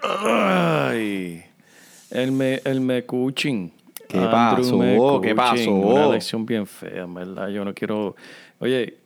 Ay, 0.00 1.42
el 2.10 2.32
me, 2.32 2.60
el 2.64 2.80
McCutcheon. 2.80 3.70
¿Qué 4.08 4.18
Andrew 4.18 4.30
pasó? 4.30 5.20
¿Qué 5.20 5.34
McCutcheon, 5.34 5.36
pasó? 5.36 5.70
Una 5.72 6.06
lección 6.08 6.44
bien 6.46 6.66
fea, 6.66 7.02
en 7.04 7.14
verdad. 7.14 7.48
Yo 7.48 7.64
no 7.64 7.72
quiero. 7.74 8.16
Oye, 8.58 8.98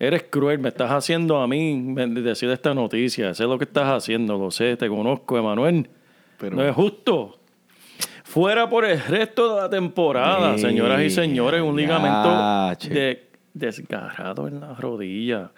eres 0.00 0.24
cruel, 0.24 0.58
me 0.58 0.70
estás 0.70 0.90
haciendo 0.90 1.38
a 1.40 1.46
mí 1.46 1.94
decir 2.22 2.50
esta 2.50 2.74
noticia. 2.74 3.32
Sé 3.34 3.44
lo 3.44 3.56
que 3.58 3.64
estás 3.64 3.86
haciendo, 3.86 4.36
lo 4.38 4.50
sé, 4.50 4.76
te 4.76 4.88
conozco, 4.88 5.38
Emanuel. 5.38 5.88
Pero- 6.38 6.56
No 6.56 6.64
es 6.66 6.74
justo. 6.74 7.36
Fuera 8.24 8.68
por 8.68 8.84
el 8.84 9.00
resto 9.02 9.54
de 9.56 9.60
la 9.62 9.68
temporada, 9.70 10.56
señoras 10.56 11.02
y 11.02 11.10
señores, 11.10 11.60
un 11.62 11.76
ligamento 11.76 12.30
de, 12.88 13.28
desgarrado 13.52 14.48
en 14.48 14.60
la 14.60 14.74
rodilla. 14.74 15.50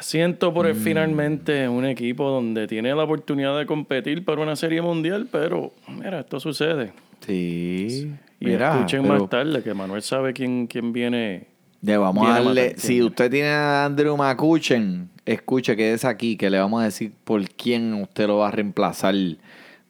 Siento 0.00 0.52
por 0.54 0.72
Mm. 0.72 0.76
finalmente 0.76 1.68
un 1.68 1.84
equipo 1.86 2.30
donde 2.30 2.66
tiene 2.68 2.94
la 2.94 3.02
oportunidad 3.04 3.58
de 3.58 3.66
competir 3.66 4.24
para 4.24 4.40
una 4.42 4.54
serie 4.54 4.80
mundial, 4.80 5.26
pero 5.32 5.72
mira, 5.88 6.20
esto 6.20 6.38
sucede. 6.38 6.92
Sí. 7.26 8.12
Y 8.38 8.44
Mira, 8.44 8.74
escuchen 8.76 9.02
pero 9.02 9.14
más 9.20 9.28
tarde 9.30 9.62
que 9.62 9.74
Manuel 9.74 10.02
sabe 10.02 10.32
quién, 10.32 10.66
quién 10.66 10.92
viene. 10.92 11.46
Le 11.82 11.96
vamos 11.96 12.28
a 12.28 12.40
darle. 12.40 12.74
Si 12.78 13.02
usted 13.02 13.30
tiene 13.30 13.48
a 13.48 13.84
Andrew 13.84 14.16
McCutchen, 14.16 15.08
escuche 15.24 15.76
que 15.76 15.92
es 15.92 16.04
aquí, 16.04 16.36
que 16.36 16.50
le 16.50 16.58
vamos 16.58 16.82
a 16.82 16.84
decir 16.84 17.12
por 17.24 17.48
quién 17.50 17.94
usted 17.94 18.26
lo 18.26 18.38
va 18.38 18.48
a 18.48 18.50
reemplazar. 18.50 19.14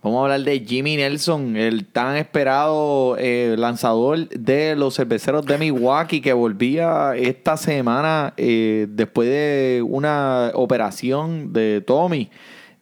Vamos 0.02 0.20
a 0.20 0.22
hablar 0.22 0.42
de 0.42 0.60
Jimmy 0.60 0.96
Nelson, 0.96 1.56
el 1.56 1.86
tan 1.86 2.16
esperado 2.16 3.16
eh, 3.18 3.56
lanzador 3.58 4.28
de 4.28 4.76
los 4.76 4.94
cerveceros 4.94 5.44
de 5.46 5.58
Milwaukee 5.58 6.20
que 6.20 6.32
volvía 6.32 7.16
esta 7.16 7.56
semana 7.56 8.32
eh, 8.36 8.86
después 8.88 9.28
de 9.28 9.82
una 9.84 10.52
operación 10.54 11.52
de 11.52 11.82
Tommy. 11.84 12.30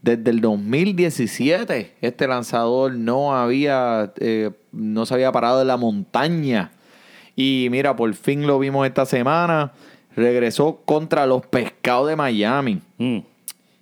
Desde 0.03 0.31
el 0.31 0.43
2017 0.43 1.95
este 2.03 2.29
lanzador 2.29 2.95
no 2.95 3.35
había, 3.35 4.13
eh, 4.19 4.51
no 4.71 5.07
se 5.07 5.15
había 5.15 5.33
parado 5.33 5.63
en 5.63 5.69
la 5.69 5.79
montaña. 5.79 6.73
Y 7.37 7.69
mira, 7.71 7.97
por 7.97 8.13
fin 8.15 8.47
lo 8.47 8.59
vimos 8.59 8.87
esta 8.87 9.07
semana. 9.07 9.73
Regresó 10.17 10.81
contra 10.85 11.27
los 11.27 11.45
pescados 11.47 12.09
de 12.09 12.17
Miami. 12.17 12.81
Mm. 12.99 13.19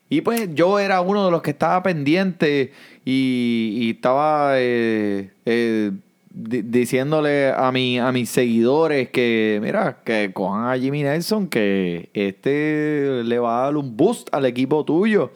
Y 0.08 0.20
pues 0.20 0.48
yo 0.54 0.78
era 0.78 1.00
uno 1.00 1.24
de 1.24 1.30
los 1.30 1.42
que 1.42 1.50
estaba 1.50 1.82
pendiente 1.82 2.72
y, 3.04 3.78
y 3.80 3.90
estaba 3.90 4.52
eh, 4.56 5.30
eh, 5.46 5.90
di- 6.30 6.62
diciéndole 6.62 7.50
a, 7.50 7.72
mi, 7.72 7.98
a 7.98 8.12
mis 8.12 8.28
seguidores 8.28 9.08
que, 9.10 9.58
mira, 9.62 9.98
que 10.04 10.30
cojan 10.34 10.66
a 10.68 10.78
Jimmy 10.78 11.02
Nelson, 11.02 11.48
que 11.48 12.10
este 12.12 13.22
le 13.24 13.38
va 13.38 13.60
a 13.60 13.64
dar 13.64 13.76
un 13.76 13.96
boost 13.96 14.28
al 14.34 14.44
equipo 14.44 14.84
tuyo. 14.84 15.32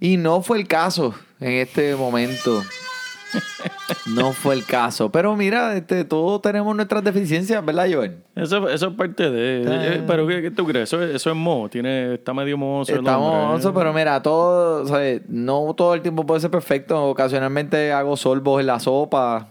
Y 0.00 0.16
no 0.18 0.42
fue 0.42 0.58
el 0.58 0.66
caso 0.68 1.14
en 1.40 1.52
este 1.52 1.94
momento. 1.96 2.62
No 4.06 4.32
fue 4.32 4.54
el 4.54 4.64
caso. 4.64 5.10
Pero 5.12 5.36
mira, 5.36 5.76
este, 5.76 6.04
todos 6.04 6.42
tenemos 6.42 6.74
nuestras 6.74 7.04
deficiencias, 7.04 7.64
¿verdad, 7.64 7.86
Joel? 7.92 8.16
Eso, 8.34 8.68
eso 8.68 8.88
es 8.88 8.94
parte 8.94 9.30
de. 9.30 9.64
Ah. 9.68 9.94
eh, 9.94 10.02
pero 10.06 10.26
¿qué, 10.26 10.42
qué 10.42 10.50
tú 10.50 10.66
crees? 10.66 10.84
Eso, 10.92 11.02
es- 11.02 11.14
eso 11.14 11.30
es 11.30 11.36
moho. 11.36 11.68
Tiene, 11.68 12.14
está 12.14 12.34
medio 12.34 12.58
mohoso. 12.58 12.92
Estamos, 12.94 13.32
hombre, 13.54 13.68
¿eh? 13.68 13.72
pero 13.74 13.92
mira, 13.92 14.20
todo, 14.22 14.84
no 15.28 15.74
todo 15.74 15.94
el 15.94 16.02
tiempo 16.02 16.26
puede 16.26 16.40
ser 16.40 16.50
perfecto. 16.50 17.02
Ocasionalmente 17.10 17.92
hago 17.92 18.16
sorbos 18.16 18.60
en 18.60 18.66
la 18.66 18.80
sopa. 18.80 19.48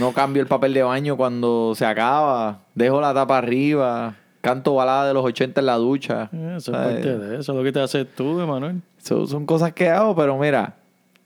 No 0.00 0.12
cambio 0.12 0.42
el 0.42 0.48
papel 0.48 0.74
de 0.74 0.82
baño 0.82 1.16
cuando 1.16 1.74
se 1.76 1.84
acaba. 1.86 2.60
Dejo 2.74 3.00
la 3.00 3.14
tapa 3.14 3.38
arriba. 3.38 4.16
Canto 4.40 4.74
balada 4.74 5.06
de 5.06 5.14
los 5.14 5.24
80 5.24 5.60
en 5.60 5.66
la 5.66 5.76
ducha. 5.76 6.28
Eh, 6.32 6.54
Eso 6.56 6.72
es 6.72 6.76
parte 6.78 7.16
de 7.18 7.38
eso. 7.38 7.52
Es 7.52 7.56
lo 7.58 7.62
que 7.62 7.70
te 7.70 7.78
haces 7.80 8.06
tú, 8.16 8.40
Emanuel. 8.40 8.80
So- 8.98 9.26
son 9.28 9.46
cosas 9.46 9.72
que 9.72 9.88
hago, 9.88 10.16
pero 10.16 10.36
mira, 10.36 10.74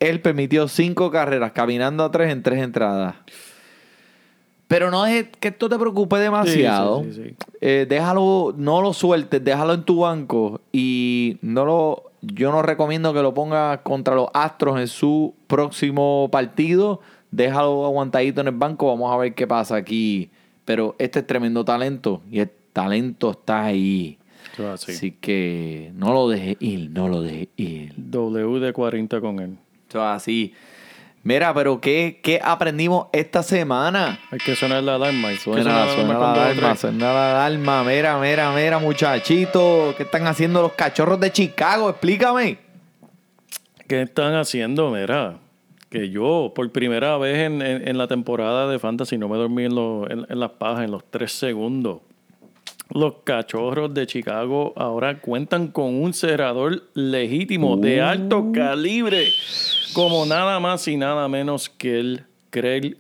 él 0.00 0.20
permitió 0.20 0.68
cinco 0.68 1.10
carreras 1.10 1.52
caminando 1.52 2.04
a 2.04 2.10
tres 2.10 2.32
en 2.32 2.42
tres 2.42 2.62
entradas. 2.62 3.16
Pero 4.68 4.90
no 4.90 5.06
es 5.06 5.28
que 5.38 5.48
esto 5.48 5.68
te 5.68 5.78
preocupe 5.78 6.18
demasiado. 6.18 7.04
Sí, 7.04 7.12
sí, 7.12 7.22
sí, 7.22 7.28
sí. 7.28 7.36
Eh, 7.60 7.86
déjalo, 7.88 8.52
no 8.56 8.82
lo 8.82 8.92
sueltes, 8.92 9.42
déjalo 9.42 9.74
en 9.74 9.84
tu 9.84 10.00
banco 10.00 10.60
y 10.72 11.38
no 11.40 11.64
lo, 11.64 12.10
yo 12.20 12.50
no 12.50 12.62
recomiendo 12.62 13.14
que 13.14 13.22
lo 13.22 13.32
pongas 13.32 13.78
contra 13.82 14.16
los 14.16 14.28
Astros 14.34 14.80
en 14.80 14.88
su 14.88 15.34
próximo 15.46 16.28
partido. 16.32 17.00
Déjalo 17.30 17.84
aguantadito 17.86 18.40
en 18.40 18.48
el 18.48 18.54
banco, 18.54 18.88
vamos 18.88 19.12
a 19.12 19.16
ver 19.16 19.34
qué 19.34 19.46
pasa 19.46 19.76
aquí. 19.76 20.30
Pero 20.64 20.96
este 20.98 21.20
es 21.20 21.26
tremendo 21.26 21.64
talento 21.64 22.22
y 22.28 22.40
el 22.40 22.50
talento 22.72 23.30
está 23.30 23.66
ahí. 23.66 24.18
Así. 24.72 24.92
Así 24.92 25.12
que 25.12 25.92
no 25.94 26.12
lo 26.12 26.28
dejes 26.28 26.56
ir, 26.60 26.90
no 26.90 27.08
lo 27.08 27.20
dejes 27.20 27.48
ir. 27.56 27.92
W 27.96 28.58
de 28.58 28.72
40 28.72 29.20
con 29.20 29.38
él. 29.38 29.58
Eso 29.88 29.98
es 29.98 30.16
así. 30.16 30.54
Mira, 31.22 31.52
pero 31.54 31.80
¿qué, 31.80 32.20
qué 32.22 32.40
aprendimos 32.42 33.08
esta 33.12 33.42
semana? 33.42 34.20
Hay 34.30 34.38
que 34.38 34.54
sonar 34.54 34.82
la 34.84 34.94
alarma. 34.94 35.34
Sonar 35.36 35.62
Suena, 35.64 35.88
suena 35.94 36.14
con 36.14 36.20
la 36.20 36.20
o 36.20 36.24
alarma, 36.34 36.76
suena 36.76 37.12
la 37.12 37.46
alarma. 37.46 37.82
Mira, 37.84 38.18
mira, 38.20 38.52
mira, 38.52 38.78
muchachitos. 38.78 39.94
¿Qué 39.96 40.04
están 40.04 40.26
haciendo 40.28 40.62
los 40.62 40.72
cachorros 40.74 41.18
de 41.18 41.32
Chicago? 41.32 41.90
Explícame. 41.90 42.58
¿Qué 43.88 44.02
están 44.02 44.34
haciendo? 44.34 44.90
Mira, 44.90 45.38
que 45.90 46.10
yo 46.10 46.52
por 46.54 46.70
primera 46.70 47.16
vez 47.18 47.38
en, 47.38 47.60
en- 47.62 47.88
en 47.88 47.98
la 47.98 48.06
temporada 48.06 48.68
de 48.68 48.78
Fantasy 48.78 49.18
no 49.18 49.28
me 49.28 49.36
dormí 49.36 49.64
en, 49.64 49.74
los- 49.74 50.08
en, 50.10 50.26
en 50.28 50.38
las 50.40 50.50
pajas, 50.52 50.84
en 50.84 50.90
los 50.92 51.02
tres 51.10 51.32
segundos. 51.32 52.00
Los 52.90 53.14
cachorros 53.24 53.92
de 53.94 54.06
Chicago 54.06 54.72
ahora 54.76 55.18
cuentan 55.20 55.68
con 55.68 55.92
un 56.00 56.14
cerrador 56.14 56.84
legítimo 56.94 57.76
de 57.76 58.00
alto 58.00 58.52
calibre, 58.54 59.26
como 59.94 60.26
nada 60.26 60.60
más 60.60 60.86
y 60.88 60.96
nada 60.96 61.28
menos 61.28 61.68
que 61.68 61.98
el 61.98 62.24
Craig 62.50 62.96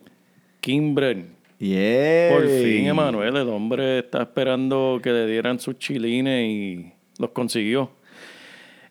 Kimbrel. 0.60 1.26
Yeah. 1.58 2.34
Por 2.34 2.48
fin, 2.48 2.86
Emanuel, 2.86 3.36
el 3.36 3.48
hombre 3.48 4.00
está 4.00 4.22
esperando 4.22 5.00
que 5.02 5.10
le 5.10 5.26
dieran 5.26 5.58
sus 5.58 5.78
chilines 5.78 6.50
y 6.50 6.92
los 7.18 7.30
consiguió. 7.30 7.90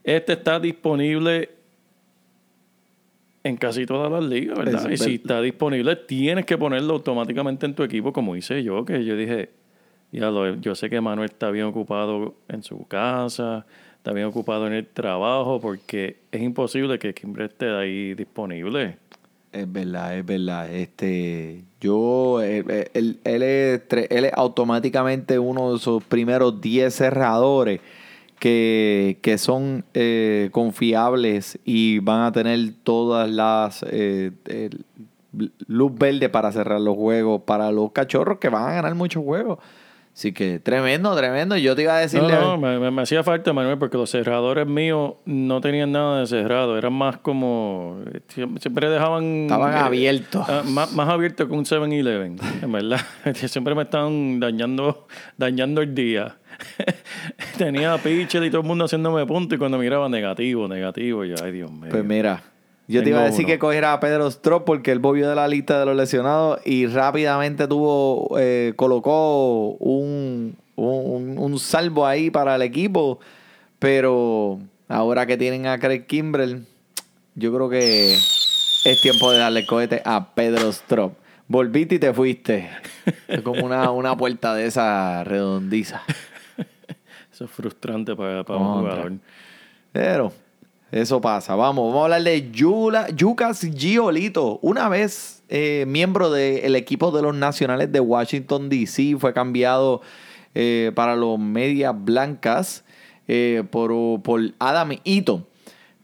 Este 0.04 0.34
está 0.34 0.60
disponible 0.60 1.50
en 3.44 3.58
casi 3.58 3.86
todas 3.86 4.12
las 4.12 4.24
ligas, 4.24 4.58
¿verdad? 4.58 4.90
Y 4.90 4.98
si 4.98 5.16
está 5.16 5.40
disponible, 5.42 5.96
tienes 5.96 6.46
que 6.46 6.58
ponerlo 6.58 6.94
automáticamente 6.94 7.68
en 7.68 7.76
tu 7.76 7.84
equipo, 7.84 8.12
como 8.12 8.36
hice 8.36 8.64
yo, 8.64 8.84
que 8.84 9.06
yo 9.06 9.16
dije, 9.16 9.52
ya 10.12 10.32
lo, 10.32 10.56
yo 10.56 10.74
sé 10.74 10.90
que 10.90 11.00
Manuel 11.00 11.30
está 11.30 11.52
bien 11.52 11.66
ocupado 11.66 12.36
en 12.48 12.64
su 12.64 12.88
casa, 12.88 13.68
bien 14.14 14.28
ocupado 14.28 14.68
en 14.68 14.74
el 14.74 14.88
trabajo 14.88 15.60
porque 15.60 16.18
es 16.32 16.42
imposible 16.42 17.00
que 17.00 17.14
Kimber 17.14 17.44
esté 17.52 17.70
ahí 17.70 18.14
disponible. 18.14 18.98
Es 19.52 19.72
verdad, 19.72 20.18
es 20.18 20.26
verdad. 20.26 20.70
Este, 20.74 21.64
yo, 21.80 22.42
él, 22.42 22.66
él- 22.94 23.20
él 23.24 23.44
es, 23.44 23.82
él 24.10 24.26
es 24.26 24.34
automáticamente 24.36 25.40
uno 25.40 25.72
de 25.72 25.78
esos 25.78 26.04
primeros 26.04 26.60
10 26.60 26.94
cerradores 26.94 27.80
que, 28.40 29.18
que 29.22 29.38
son 29.38 29.86
eh, 29.94 30.50
confiables 30.52 31.58
y 31.64 32.00
van 32.00 32.22
a 32.24 32.32
tener 32.34 32.60
todas 32.84 33.30
las 33.30 33.86
eh, 33.90 34.32
luz 35.68 35.92
verde 35.98 36.30
para 36.30 36.52
cerrar 36.52 36.82
los 36.82 36.96
juegos 36.96 37.42
para 37.44 37.72
los 37.72 37.92
cachorros 37.92 38.40
que 38.40 38.50
van 38.50 38.70
a 38.70 38.74
ganar 38.74 38.96
muchos 38.96 39.24
juegos. 39.24 39.60
Así 40.16 40.32
que 40.32 40.60
tremendo, 40.60 41.14
tremendo. 41.14 41.58
Yo 41.58 41.76
te 41.76 41.82
iba 41.82 41.98
a 41.98 42.00
decirle. 42.00 42.32
No, 42.32 42.40
no, 42.52 42.58
me, 42.58 42.80
me- 42.80 42.90
me 42.90 43.02
hacía 43.02 43.22
falta, 43.22 43.52
Manuel, 43.52 43.78
porque 43.78 43.98
los 43.98 44.10
cerradores 44.10 44.66
míos 44.66 45.16
no 45.26 45.60
tenían 45.60 45.92
nada 45.92 46.22
de 46.22 46.28
cerrado. 46.28 46.78
Eran 46.78 46.94
más 46.94 47.18
como. 47.18 48.00
Siempre, 48.30 48.62
siempre 48.62 48.90
dejaban. 48.90 49.42
Estaban 49.44 49.74
eh, 49.74 49.78
abiertos. 49.78 50.46
ah, 50.48 50.64
más, 50.66 50.94
más 50.94 51.10
abiertos 51.10 51.48
que 51.50 51.54
un 51.54 51.66
7-Eleven, 51.66 52.38
en 52.62 52.72
verdad. 52.72 53.02
siempre 53.36 53.76
me 53.76 53.82
estaban 53.84 54.40
dañando, 54.40 55.06
dañando 55.38 55.82
el 55.82 55.94
día. 55.94 56.38
Tenía 57.58 57.98
pitcher 57.98 58.42
y 58.44 58.50
todo 58.50 58.62
el 58.62 58.68
mundo 58.68 58.86
haciéndome 58.86 59.26
punto 59.26 59.56
y 59.56 59.58
cuando 59.58 59.78
miraba 59.78 60.08
negativo, 60.08 60.68
negativo, 60.70 61.26
y 61.26 61.30
yo, 61.30 61.36
ay 61.44 61.52
Dios 61.52 61.70
mío. 61.72 61.90
Pues 61.92 62.06
mira, 62.06 62.42
yo 62.88 63.04
te 63.04 63.10
iba 63.10 63.22
a 63.22 63.24
decir 63.24 63.46
uno. 63.46 63.54
que 63.54 63.60
cogiera 63.60 63.94
a 63.94 64.00
Pedro 64.00 64.28
Strop 64.28 64.64
porque 64.66 64.92
él 64.92 65.00
volvió 65.00 65.28
de 65.28 65.36
la 65.36 65.48
lista 65.48 65.80
de 65.80 65.86
los 65.86 65.96
lesionados 65.96 66.60
y 66.66 66.86
rápidamente 66.88 67.68
tuvo, 67.68 68.38
eh, 68.40 68.74
colocó 68.76 69.72
un, 69.80 70.56
un, 70.76 71.38
un 71.38 71.60
salvo 71.60 72.06
ahí 72.06 72.30
para 72.30 72.56
el 72.56 72.62
equipo. 72.62 73.20
Pero 73.80 74.60
ahora 74.88 75.26
que 75.26 75.38
tienen 75.38 75.68
a 75.68 75.80
Craig 75.80 76.06
Kimbrell, 76.06 76.66
yo 77.34 77.54
creo 77.54 77.70
que 77.70 78.14
es 78.14 79.02
tiempo 79.02 79.32
de 79.32 79.40
darle 79.40 79.66
cohete 79.66 80.02
a 80.06 80.34
Pedro 80.34 80.70
Strop. 80.70 81.14
Volviste 81.48 81.96
y 81.96 82.00
te 82.00 82.14
fuiste. 82.14 82.70
Es 83.28 83.42
como 83.42 83.66
una, 83.66 83.92
una 83.92 84.16
puerta 84.16 84.56
de 84.56 84.66
esa 84.66 85.24
redondiza. 85.24 86.02
Eso 87.32 87.46
es 87.46 87.52
frustrante 87.52 88.16
para, 88.16 88.44
para 88.44 88.60
un 88.60 88.80
jugador. 88.80 89.14
Pero 89.92 90.32
eso 90.96 91.20
pasa. 91.20 91.56
Vamos, 91.56 91.88
vamos 91.90 92.02
a 92.02 92.04
hablar 92.06 92.24
de 92.24 92.52
Yula, 92.52 93.10
Yucas 93.10 93.68
Giolito. 93.76 94.60
Una 94.62 94.88
vez 94.88 95.44
eh, 95.50 95.84
miembro 95.86 96.32
del 96.32 96.74
equipo 96.78 97.12
de 97.12 97.22
los 97.22 97.36
nacionales 97.36 97.92
de 97.92 98.00
Washington, 98.00 98.70
D.C., 98.70 99.18
fue 99.20 99.34
cambiado 99.34 100.02
eh, 100.54 100.94
para 100.96 101.18
los 101.18 101.38
Medias 101.38 101.94
Blancas 101.98 102.86
eh, 103.28 103.64
por, 103.72 104.22
por 104.22 104.40
Adam 104.58 104.92
Eaton. 105.04 105.46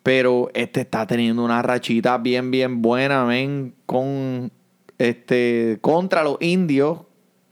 Pero 0.03 0.51
este 0.53 0.81
está 0.81 1.07
teniendo 1.07 1.45
una 1.45 1.61
rachita 1.61 2.17
bien, 2.17 2.51
bien 2.51 2.81
buena, 2.81 3.23
men, 3.23 3.73
con 3.85 4.51
este 4.97 5.77
contra 5.79 6.21
los 6.21 6.35
indios. 6.41 6.99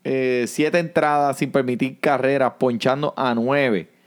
siete 0.03 0.79
entradas 0.79 1.37
sin 1.37 1.53
permitir 1.53 2.01
carreras, 2.01 2.53
ponchando 2.59 3.13
a 3.15 3.33
nueve 3.33 3.98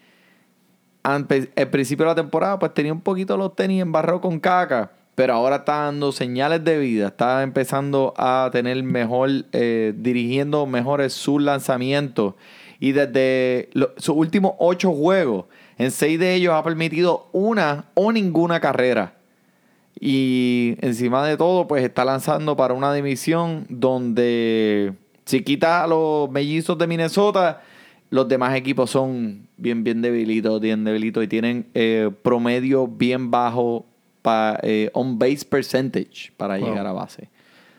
al 1.03 1.27
principio 1.27 2.05
de 2.05 2.11
la 2.11 2.15
temporada, 2.15 2.59
pues 2.59 2.75
tenía 2.75 2.93
un 2.93 3.01
poquito 3.01 3.37
los 3.37 3.57
tenis 3.57 3.83
embarrados 3.83 4.21
con 4.21 4.39
caca, 4.39 4.93
pero 5.15 5.35
ahora 5.35 5.57
está 5.57 5.85
dando 5.85 6.13
señales 6.13 6.65
de 6.65 6.79
vida, 6.79 7.09
está 7.09 7.43
empezando 7.43 8.15
a 8.17 8.49
tener 8.53 8.83
mejor, 8.83 9.31
eh, 9.53 9.93
dirigiendo 9.97 10.67
mejores 10.67 11.13
sus 11.13 11.43
lanzamientos. 11.43 12.35
Y 12.81 12.93
desde 12.93 13.69
sus 13.99 14.17
últimos 14.17 14.55
ocho 14.59 14.93
juegos, 14.93 15.45
en 15.79 15.91
seis 15.91 16.19
de 16.19 16.35
ellos 16.35 16.55
ha 16.55 16.65
permitido 16.65 17.29
una 17.33 17.85
o 17.95 18.11
ninguna 18.11 18.61
carrera. 18.61 19.15
Y 20.01 20.77
encima 20.81 21.25
de 21.27 21.37
todo, 21.37 21.69
pues 21.69 21.85
está 21.85 22.05
lanzando 22.05 22.57
para 22.57 22.75
una 22.75 22.93
división 22.93 23.67
donde 23.69 24.95
si 25.25 25.43
quita 25.43 25.85
a 25.85 25.87
los 25.87 26.29
mellizos 26.31 26.77
de 26.77 26.87
Minnesota, 26.87 27.63
los 28.13 28.29
demás 28.29 28.55
equipos 28.55 28.91
son 28.91 29.49
bien, 29.57 29.83
bien 29.85 30.03
debilitos, 30.03 30.61
bien 30.61 30.85
debilitos 30.85 31.25
y 31.25 31.29
tienen 31.29 31.67
eh, 31.75 32.11
promedio 32.23 32.87
bien 32.87 33.31
bajo 33.31 33.87
para 34.21 34.61
on 34.93 35.19
base 35.19 35.45
percentage 35.49 36.31
para 36.37 36.59
Wow. 36.59 36.69
llegar 36.69 36.87
a 36.87 36.93
base. 36.93 37.29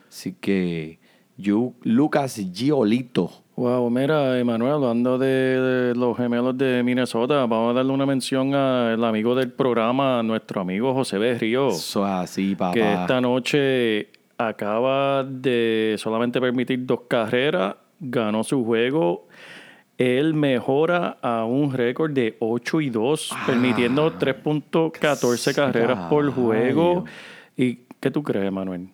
Así 0.10 0.34
que 0.42 1.00
Yu- 1.38 1.74
Lucas 1.84 2.36
Giolito. 2.52 3.32
Wow, 3.56 3.88
mira, 3.92 4.40
Emanuel, 4.40 4.74
hablando 4.74 5.20
de, 5.20 5.28
de 5.28 5.96
los 5.96 6.18
gemelos 6.18 6.58
de 6.58 6.82
Minnesota, 6.84 7.46
vamos 7.46 7.72
a 7.72 7.74
darle 7.74 7.92
una 7.94 8.06
mención 8.08 8.56
al 8.56 9.04
amigo 9.04 9.36
del 9.36 9.52
programa, 9.52 10.24
nuestro 10.24 10.62
amigo 10.62 10.92
José 10.96 11.20
Berrío, 11.20 11.68
Eso 11.70 12.04
es 12.06 12.12
así, 12.12 12.56
papá. 12.56 12.74
que 12.74 12.94
esta 12.94 13.22
noche 13.22 14.10
acaba 14.40 15.24
de 15.24 15.96
solamente 16.00 16.42
permitir 16.42 16.84
dos 16.86 17.02
carreras, 17.08 17.76
ganó 18.00 18.44
su 18.44 18.66
juego. 18.66 19.28
Él 19.98 20.34
mejora 20.34 21.18
a 21.22 21.46
un 21.46 21.72
récord 21.72 22.12
de 22.12 22.36
8 22.40 22.82
y 22.82 22.90
2, 22.90 23.32
permitiendo 23.46 24.18
3.14 24.18 25.54
carreras 25.54 26.10
por 26.10 26.32
juego. 26.32 27.06
¿Y 27.56 27.80
qué 28.00 28.10
tú 28.12 28.24
crees, 28.24 28.52
Manuel? 28.52 28.90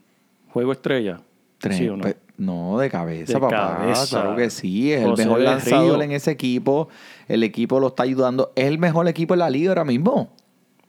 ¿Juego 0.51 0.71
estrella? 0.73 1.21
Tre- 1.62 1.73
¿Sí 1.77 1.88
o 1.89 1.95
no? 1.97 2.03
pe- 2.03 2.17
no, 2.38 2.77
de 2.79 2.89
cabeza, 2.89 3.33
De 3.33 3.39
papá. 3.39 3.77
cabeza. 3.79 4.21
Claro 4.21 4.35
que 4.35 4.49
sí. 4.49 4.91
Es 4.93 5.03
el 5.03 5.13
mejor 5.17 5.41
lanzador 5.41 5.95
Río. 5.97 6.01
en 6.03 6.12
ese 6.13 6.31
equipo. 6.31 6.88
El 7.27 7.43
equipo 7.43 7.79
lo 7.79 7.88
está 7.88 8.03
ayudando. 8.03 8.51
Es 8.55 8.65
el 8.65 8.77
mejor 8.79 9.07
equipo 9.09 9.33
en 9.33 9.39
la 9.39 9.49
liga 9.49 9.71
ahora 9.71 9.83
mismo. 9.85 10.33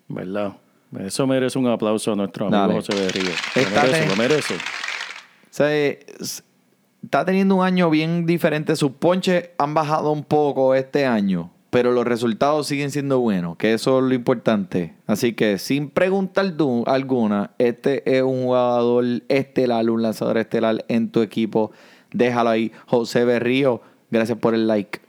¿Verdad? 0.08 0.52
Eso 0.98 1.26
merece 1.26 1.58
un 1.58 1.66
aplauso 1.68 2.12
a 2.12 2.16
nuestro 2.16 2.46
amigo 2.46 2.60
Dale. 2.60 2.74
José 2.74 2.94
Berrío. 2.94 3.30
Lo 3.54 3.62
Está 3.62 3.82
merece, 3.82 4.00
de- 4.00 4.06
lo 4.08 4.16
merece. 4.16 4.54
O 4.54 4.58
sea, 5.50 5.74
es- 5.76 6.44
está 7.02 7.24
teniendo 7.24 7.56
un 7.56 7.64
año 7.64 7.90
bien 7.90 8.26
diferente. 8.26 8.76
Sus 8.76 8.92
ponches 8.92 9.50
han 9.58 9.74
bajado 9.74 10.12
un 10.12 10.24
poco 10.24 10.74
este 10.74 11.06
año, 11.06 11.50
pero 11.70 11.92
los 11.92 12.04
resultados 12.04 12.66
siguen 12.66 12.90
siendo 12.90 13.20
buenos, 13.20 13.56
que 13.56 13.72
eso 13.72 13.98
es 13.98 14.04
lo 14.04 14.14
importante. 14.14 14.94
Así 15.06 15.32
que 15.32 15.58
sin 15.58 15.90
preguntar 15.90 16.54
alguna, 16.86 17.52
este 17.58 18.16
es 18.16 18.22
un 18.22 18.44
jugador 18.44 19.04
estelar, 19.28 19.88
un 19.90 20.02
lanzador 20.02 20.38
estelar 20.38 20.84
en 20.88 21.10
tu 21.10 21.22
equipo. 21.22 21.72
Déjalo 22.12 22.50
ahí. 22.50 22.72
José 22.86 23.24
Berrío, 23.24 23.80
gracias 24.10 24.38
por 24.38 24.54
el 24.54 24.66
like. 24.66 25.00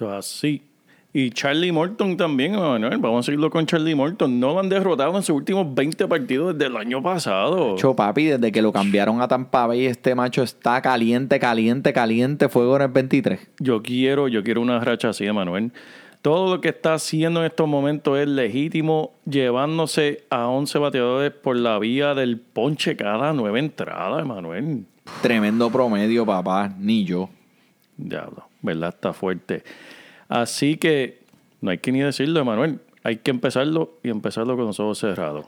Así. 0.00 0.69
Y 1.12 1.30
Charlie 1.30 1.72
Morton 1.72 2.16
también, 2.16 2.52
Manuel. 2.52 2.98
Vamos 2.98 3.24
a 3.24 3.26
seguirlo 3.26 3.50
con 3.50 3.66
Charlie 3.66 3.96
Morton. 3.96 4.38
No 4.38 4.52
lo 4.52 4.60
han 4.60 4.68
derrotado 4.68 5.16
en 5.16 5.22
sus 5.24 5.34
últimos 5.34 5.74
20 5.74 6.06
partidos 6.06 6.56
desde 6.56 6.70
el 6.70 6.76
año 6.76 7.02
pasado. 7.02 7.74
Cho, 7.76 7.96
papi, 7.96 8.26
desde 8.26 8.52
que 8.52 8.62
lo 8.62 8.72
cambiaron 8.72 9.20
a 9.20 9.26
Tampa 9.26 9.66
Bay, 9.66 9.86
este 9.86 10.14
macho 10.14 10.44
está 10.44 10.80
caliente, 10.80 11.40
caliente, 11.40 11.92
caliente. 11.92 12.48
Fuego 12.48 12.76
en 12.76 12.82
el 12.82 12.88
23. 12.88 13.40
Yo 13.58 13.82
quiero, 13.82 14.28
yo 14.28 14.44
quiero 14.44 14.60
una 14.60 14.78
racha 14.78 15.08
así, 15.08 15.30
Manuel. 15.32 15.72
Todo 16.22 16.54
lo 16.54 16.60
que 16.60 16.68
está 16.68 16.94
haciendo 16.94 17.40
en 17.40 17.46
estos 17.46 17.66
momentos 17.66 18.18
es 18.18 18.28
legítimo, 18.28 19.14
llevándose 19.24 20.24
a 20.30 20.46
11 20.46 20.78
bateadores 20.78 21.32
por 21.32 21.56
la 21.56 21.78
vía 21.78 22.14
del 22.14 22.38
ponche 22.38 22.94
cada 22.94 23.32
nueva 23.32 23.58
entrada, 23.58 24.24
Manuel. 24.24 24.84
Tremendo 25.22 25.70
promedio, 25.70 26.24
papá. 26.24 26.72
Ni 26.78 27.04
yo. 27.04 27.30
Diablo, 27.96 28.44
¿verdad? 28.62 28.90
Está 28.90 29.12
fuerte. 29.12 29.64
Así 30.30 30.76
que 30.76 31.24
no 31.60 31.72
hay 31.72 31.78
que 31.78 31.90
ni 31.90 32.00
decirlo, 32.00 32.44
Manuel. 32.44 32.78
Hay 33.02 33.16
que 33.16 33.32
empezarlo 33.32 33.98
y 34.04 34.10
empezarlo 34.10 34.56
con 34.56 34.66
los 34.66 34.78
ojos 34.78 34.98
cerrados. 34.98 35.44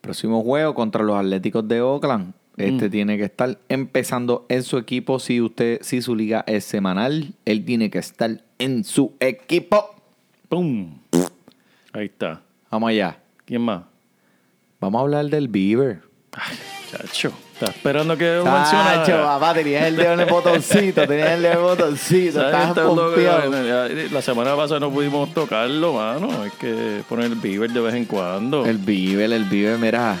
Próximo 0.00 0.42
juego 0.42 0.74
contra 0.74 1.04
los 1.04 1.16
Atléticos 1.16 1.66
de 1.68 1.80
Oakland. 1.80 2.34
Este 2.56 2.90
tiene 2.90 3.16
que 3.16 3.24
estar 3.24 3.58
empezando 3.68 4.44
en 4.48 4.64
su 4.64 4.76
equipo. 4.78 5.20
Si 5.20 5.40
usted, 5.40 5.78
si 5.82 6.02
su 6.02 6.16
liga 6.16 6.42
es 6.48 6.64
semanal, 6.64 7.32
él 7.44 7.64
tiene 7.64 7.90
que 7.90 7.98
estar 7.98 8.42
en 8.58 8.82
su 8.82 9.14
equipo. 9.20 9.94
¡Pum! 10.48 10.98
Ahí 11.92 12.06
está. 12.06 12.42
Vamos 12.68 12.90
allá. 12.90 13.20
¿Quién 13.44 13.62
más? 13.62 13.84
Vamos 14.80 14.98
a 14.98 15.02
hablar 15.02 15.26
del 15.26 15.46
Beaver. 15.46 16.02
Chacho. 16.90 17.32
¿Estás 17.60 17.74
esperando 17.74 18.16
que 18.16 18.36
lo 18.36 18.44
mencionara? 18.44 19.02
Chacho, 19.04 19.22
papá, 19.24 19.52
tenías 19.54 19.86
el 19.86 19.96
dedo 19.96 20.12
en 20.12 20.20
el 20.20 20.26
botoncito, 20.30 21.06
tenías 21.08 21.30
el 21.32 21.42
dedo 21.42 21.52
en 21.52 21.58
el 21.58 21.64
botoncito. 21.64 22.46
Estabas 22.46 22.78
pompeado. 22.78 23.50
La 24.12 24.22
semana 24.22 24.54
pasada 24.54 24.78
no 24.78 24.90
pudimos 24.92 25.34
tocarlo, 25.34 25.94
mano. 25.94 26.28
Hay 26.42 26.50
que 26.60 27.02
poner 27.08 27.24
el 27.26 27.34
beaver 27.34 27.70
de 27.72 27.80
vez 27.80 27.94
en 27.94 28.04
cuando. 28.04 28.64
El 28.64 28.78
Beaver, 28.78 29.32
el 29.32 29.44
Beaver, 29.44 29.78
mira. 29.78 30.16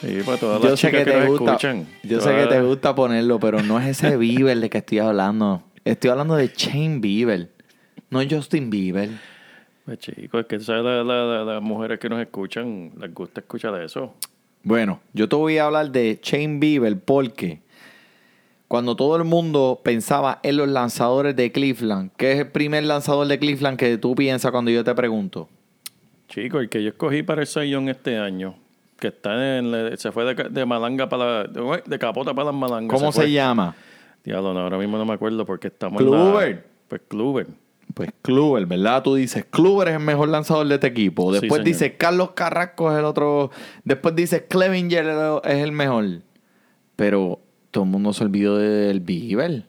Sí, 0.00 0.20
para 0.24 0.38
todas 0.38 0.62
Yo 0.62 0.70
las 0.70 0.80
sé 0.80 0.86
chicas 0.88 1.00
que 1.00 1.04
que, 1.04 1.10
te 1.12 1.20
nos 1.20 1.28
gusta. 1.28 1.50
escuchan. 1.52 1.86
Yo 2.04 2.20
sé 2.22 2.34
que 2.34 2.46
te 2.46 2.62
gusta 2.62 2.94
ponerlo, 2.94 3.38
pero 3.38 3.62
no 3.62 3.78
es 3.78 3.88
ese 3.88 4.16
Bieber 4.16 4.58
de 4.58 4.70
que 4.70 4.78
estoy 4.78 4.98
hablando. 5.00 5.62
Estoy 5.84 6.08
hablando 6.10 6.36
de 6.36 6.48
Shane 6.56 7.00
Bieber, 7.00 7.50
no 8.08 8.20
Justin 8.28 8.70
Bieber. 8.70 9.10
Pues 9.84 9.98
chicos, 9.98 10.40
es 10.40 10.46
que 10.46 10.58
¿sabes? 10.60 10.84
La- 10.84 11.04
la- 11.04 11.24
la- 11.24 11.44
las 11.44 11.62
mujeres 11.62 11.98
que 12.00 12.08
nos 12.08 12.18
escuchan 12.20 12.92
les 12.98 13.12
gusta 13.12 13.40
escuchar 13.40 13.78
eso. 13.82 14.14
Bueno, 14.62 15.00
yo 15.12 15.28
te 15.28 15.36
voy 15.36 15.58
a 15.58 15.66
hablar 15.66 15.90
de 15.90 16.18
Shane 16.22 16.58
Bieber 16.58 16.98
porque 17.00 17.60
cuando 18.68 18.94
todo 18.94 19.16
el 19.16 19.24
mundo 19.24 19.80
pensaba 19.82 20.38
en 20.42 20.56
los 20.56 20.68
lanzadores 20.68 21.34
de 21.34 21.50
Cleveland, 21.50 22.10
¿qué 22.16 22.32
es 22.32 22.38
el 22.40 22.48
primer 22.48 22.84
lanzador 22.84 23.26
de 23.26 23.38
Cleveland 23.38 23.78
que 23.78 23.98
tú 23.98 24.14
piensas 24.14 24.50
cuando 24.52 24.70
yo 24.70 24.84
te 24.84 24.94
pregunto? 24.94 25.48
Chico, 26.28 26.60
el 26.60 26.68
que 26.68 26.82
yo 26.82 26.90
escogí 26.90 27.22
para 27.22 27.40
el 27.40 27.46
Sayón 27.48 27.88
este 27.88 28.18
año, 28.18 28.54
que 28.98 29.08
está 29.08 29.58
en, 29.58 29.72
la- 29.72 29.96
se 29.96 30.12
fue 30.12 30.34
de, 30.34 30.48
de 30.50 30.66
malanga 30.66 31.08
para 31.08 31.42
la- 31.42 31.44
de, 31.48 31.82
de 31.84 31.98
capota 31.98 32.32
para 32.34 32.46
las 32.46 32.54
malangas. 32.54 32.96
¿Cómo 32.96 33.10
se, 33.10 33.22
fue. 33.22 33.32
llama? 33.32 33.74
Diablo, 34.22 34.52
no, 34.54 34.60
ahora 34.60 34.78
mismo 34.78 34.98
no 34.98 35.04
me 35.06 35.14
acuerdo 35.14 35.44
porque 35.46 35.68
estamos 35.68 36.00
en 36.00 36.10
la- 36.10 36.16
Kluber. 36.16 36.66
Pues 36.86 37.00
Kluber. 37.08 37.46
Pues 37.94 38.10
Kluber, 38.22 38.66
¿verdad? 38.66 39.02
Tú 39.02 39.14
dices, 39.14 39.44
Kluber 39.50 39.88
es 39.88 39.94
el 39.94 40.00
mejor 40.00 40.28
lanzador 40.28 40.66
de 40.68 40.74
este 40.74 40.86
equipo. 40.86 41.32
Sí, 41.32 41.40
Después 41.40 41.58
señor. 41.60 41.64
dices, 41.64 41.92
Carlos 41.98 42.30
Carrasco 42.32 42.92
es 42.92 42.98
el 42.98 43.04
otro. 43.04 43.50
Después 43.84 44.14
dices, 44.14 44.44
Clevinger 44.48 45.06
es 45.44 45.56
el 45.56 45.72
mejor. 45.72 46.22
Pero 46.96 47.40
todo 47.70 47.84
el 47.84 47.90
mundo 47.90 48.12
se 48.12 48.24
olvidó 48.24 48.58
del 48.58 49.00
Bieber. 49.00 49.66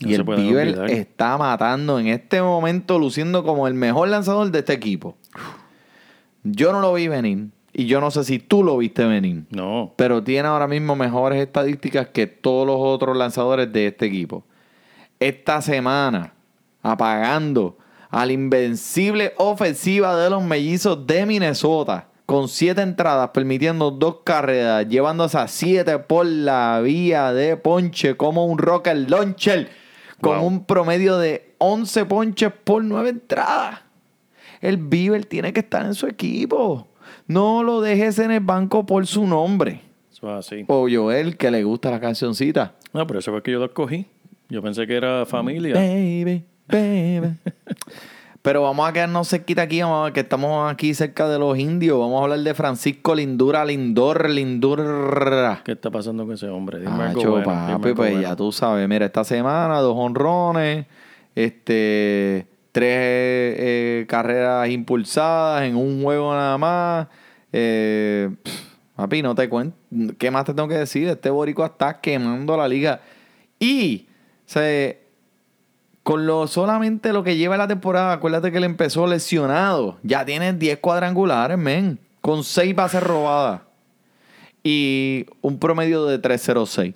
No 0.00 0.08
Y 0.08 0.14
el 0.14 0.22
Bieber 0.22 0.90
está 0.90 1.36
matando 1.38 1.98
en 1.98 2.08
este 2.08 2.40
momento, 2.40 2.98
luciendo 2.98 3.42
como 3.42 3.66
el 3.66 3.74
mejor 3.74 4.08
lanzador 4.08 4.50
de 4.50 4.60
este 4.60 4.72
equipo. 4.72 5.16
Yo 6.44 6.72
no 6.72 6.80
lo 6.80 6.94
vi 6.94 7.08
venir. 7.08 7.48
Y 7.72 7.86
yo 7.86 8.00
no 8.00 8.10
sé 8.10 8.24
si 8.24 8.38
tú 8.38 8.64
lo 8.64 8.76
viste 8.78 9.04
venir. 9.04 9.44
No. 9.50 9.94
Pero 9.96 10.22
tiene 10.22 10.48
ahora 10.48 10.66
mismo 10.66 10.96
mejores 10.96 11.40
estadísticas 11.40 12.08
que 12.08 12.26
todos 12.26 12.66
los 12.66 12.76
otros 12.78 13.16
lanzadores 13.16 13.72
de 13.72 13.88
este 13.88 14.06
equipo. 14.06 14.44
Esta 15.20 15.62
semana, 15.62 16.34
apagando 16.82 17.76
a 18.10 18.24
la 18.26 18.32
invencible 18.32 19.34
ofensiva 19.36 20.16
de 20.16 20.30
los 20.30 20.42
mellizos 20.42 21.06
de 21.06 21.26
Minnesota, 21.26 22.08
con 22.26 22.48
siete 22.48 22.82
entradas, 22.82 23.30
permitiendo 23.30 23.90
dos 23.90 24.18
carreras, 24.24 24.86
llevándose 24.88 25.38
a 25.38 25.48
siete 25.48 25.98
por 25.98 26.26
la 26.26 26.80
vía 26.82 27.32
de 27.32 27.56
ponche, 27.56 28.16
como 28.16 28.46
un 28.46 28.58
rocket 28.58 29.08
launcher, 29.08 29.68
con 30.20 30.38
Wow. 30.38 30.46
un 30.46 30.64
promedio 30.64 31.16
de 31.18 31.54
11 31.58 32.04
ponches 32.06 32.52
por 32.64 32.82
nueve 32.84 33.10
entradas. 33.10 33.80
El 34.60 34.76
Bieber 34.76 35.24
tiene 35.24 35.52
que 35.52 35.60
estar 35.60 35.86
en 35.86 35.94
su 35.94 36.06
equipo. 36.06 36.88
No 37.26 37.62
lo 37.62 37.80
dejes 37.80 38.18
en 38.18 38.30
el 38.32 38.40
banco 38.40 38.84
por 38.84 39.06
su 39.06 39.26
nombre. 39.26 39.82
O 40.66 40.88
Joel, 40.90 41.36
que 41.36 41.50
le 41.50 41.62
gusta 41.62 41.90
la 41.92 42.00
cancioncita. 42.00 42.74
No, 42.92 43.06
pero 43.06 43.20
eso 43.20 43.30
fue 43.30 43.42
que 43.42 43.52
yo 43.52 43.58
lo 43.60 43.66
escogí. 43.66 44.06
Yo 44.48 44.60
pensé 44.62 44.86
que 44.86 44.96
era 44.96 45.24
familia. 45.26 45.74
Baby, 45.74 46.44
baby. 46.68 47.34
Pero 48.42 48.62
vamos 48.62 48.88
a 48.88 48.92
quedarnos 48.92 49.28
cerquita 49.28 49.62
aquí, 49.62 49.82
vamos 49.82 50.08
a- 50.08 50.12
que 50.12 50.20
estamos 50.20 50.72
aquí 50.72 50.94
cerca 50.94 51.28
de 51.28 51.38
los 51.38 51.58
indios. 51.58 51.98
Vamos 51.98 52.20
a 52.20 52.24
hablar 52.24 52.38
de 52.38 52.54
Francisco 52.54 53.14
Lindura, 53.14 53.64
Lindor, 53.64 54.30
Lindurra. 54.30 55.60
¿Qué 55.64 55.72
está 55.72 55.90
pasando 55.90 56.24
con 56.24 56.34
ese 56.34 56.48
hombre? 56.48 56.78
Dime 56.80 56.90
bueno, 57.14 57.18
dime 57.18 57.42
papi, 57.42 57.80
pues 57.82 57.94
bueno. 57.96 58.20
ya 58.22 58.36
tú 58.36 58.52
sabes. 58.52 58.88
Mira, 58.88 59.04
esta 59.06 59.24
semana 59.24 59.78
dos 59.80 59.94
honrones, 59.98 60.86
este, 61.34 62.46
tres 62.72 62.88
eh, 63.58 64.06
carreras 64.08 64.68
impulsadas 64.70 65.64
en 65.64 65.76
un 65.76 66.02
juego 66.02 66.32
nada 66.32 66.56
más. 66.58 67.08
Eh, 67.52 68.30
pff, 68.42 68.60
papi, 68.96 69.20
no 69.22 69.34
te 69.34 69.48
cuento. 69.48 69.76
¿Qué 70.16 70.30
más 70.30 70.44
te 70.44 70.54
tengo 70.54 70.68
que 70.68 70.76
decir? 70.78 71.08
Este 71.08 71.28
boricua 71.28 71.66
está 71.66 72.00
quemando 72.00 72.56
la 72.56 72.68
liga. 72.68 73.00
Y, 73.58 74.06
o 74.10 74.42
sea, 74.46 74.94
con 76.08 76.24
lo 76.24 76.46
solamente 76.46 77.12
lo 77.12 77.22
que 77.22 77.36
lleva 77.36 77.58
la 77.58 77.68
temporada, 77.68 78.14
acuérdate 78.14 78.50
que 78.50 78.56
él 78.56 78.64
empezó 78.64 79.06
lesionado. 79.06 79.98
Ya 80.02 80.24
tiene 80.24 80.54
10 80.54 80.78
cuadrangulares, 80.78 81.58
men. 81.58 81.98
Con 82.22 82.44
6 82.44 82.74
bases 82.74 83.02
robadas. 83.02 83.60
Y 84.64 85.26
un 85.42 85.58
promedio 85.58 86.06
de 86.06 86.18
306. 86.18 86.94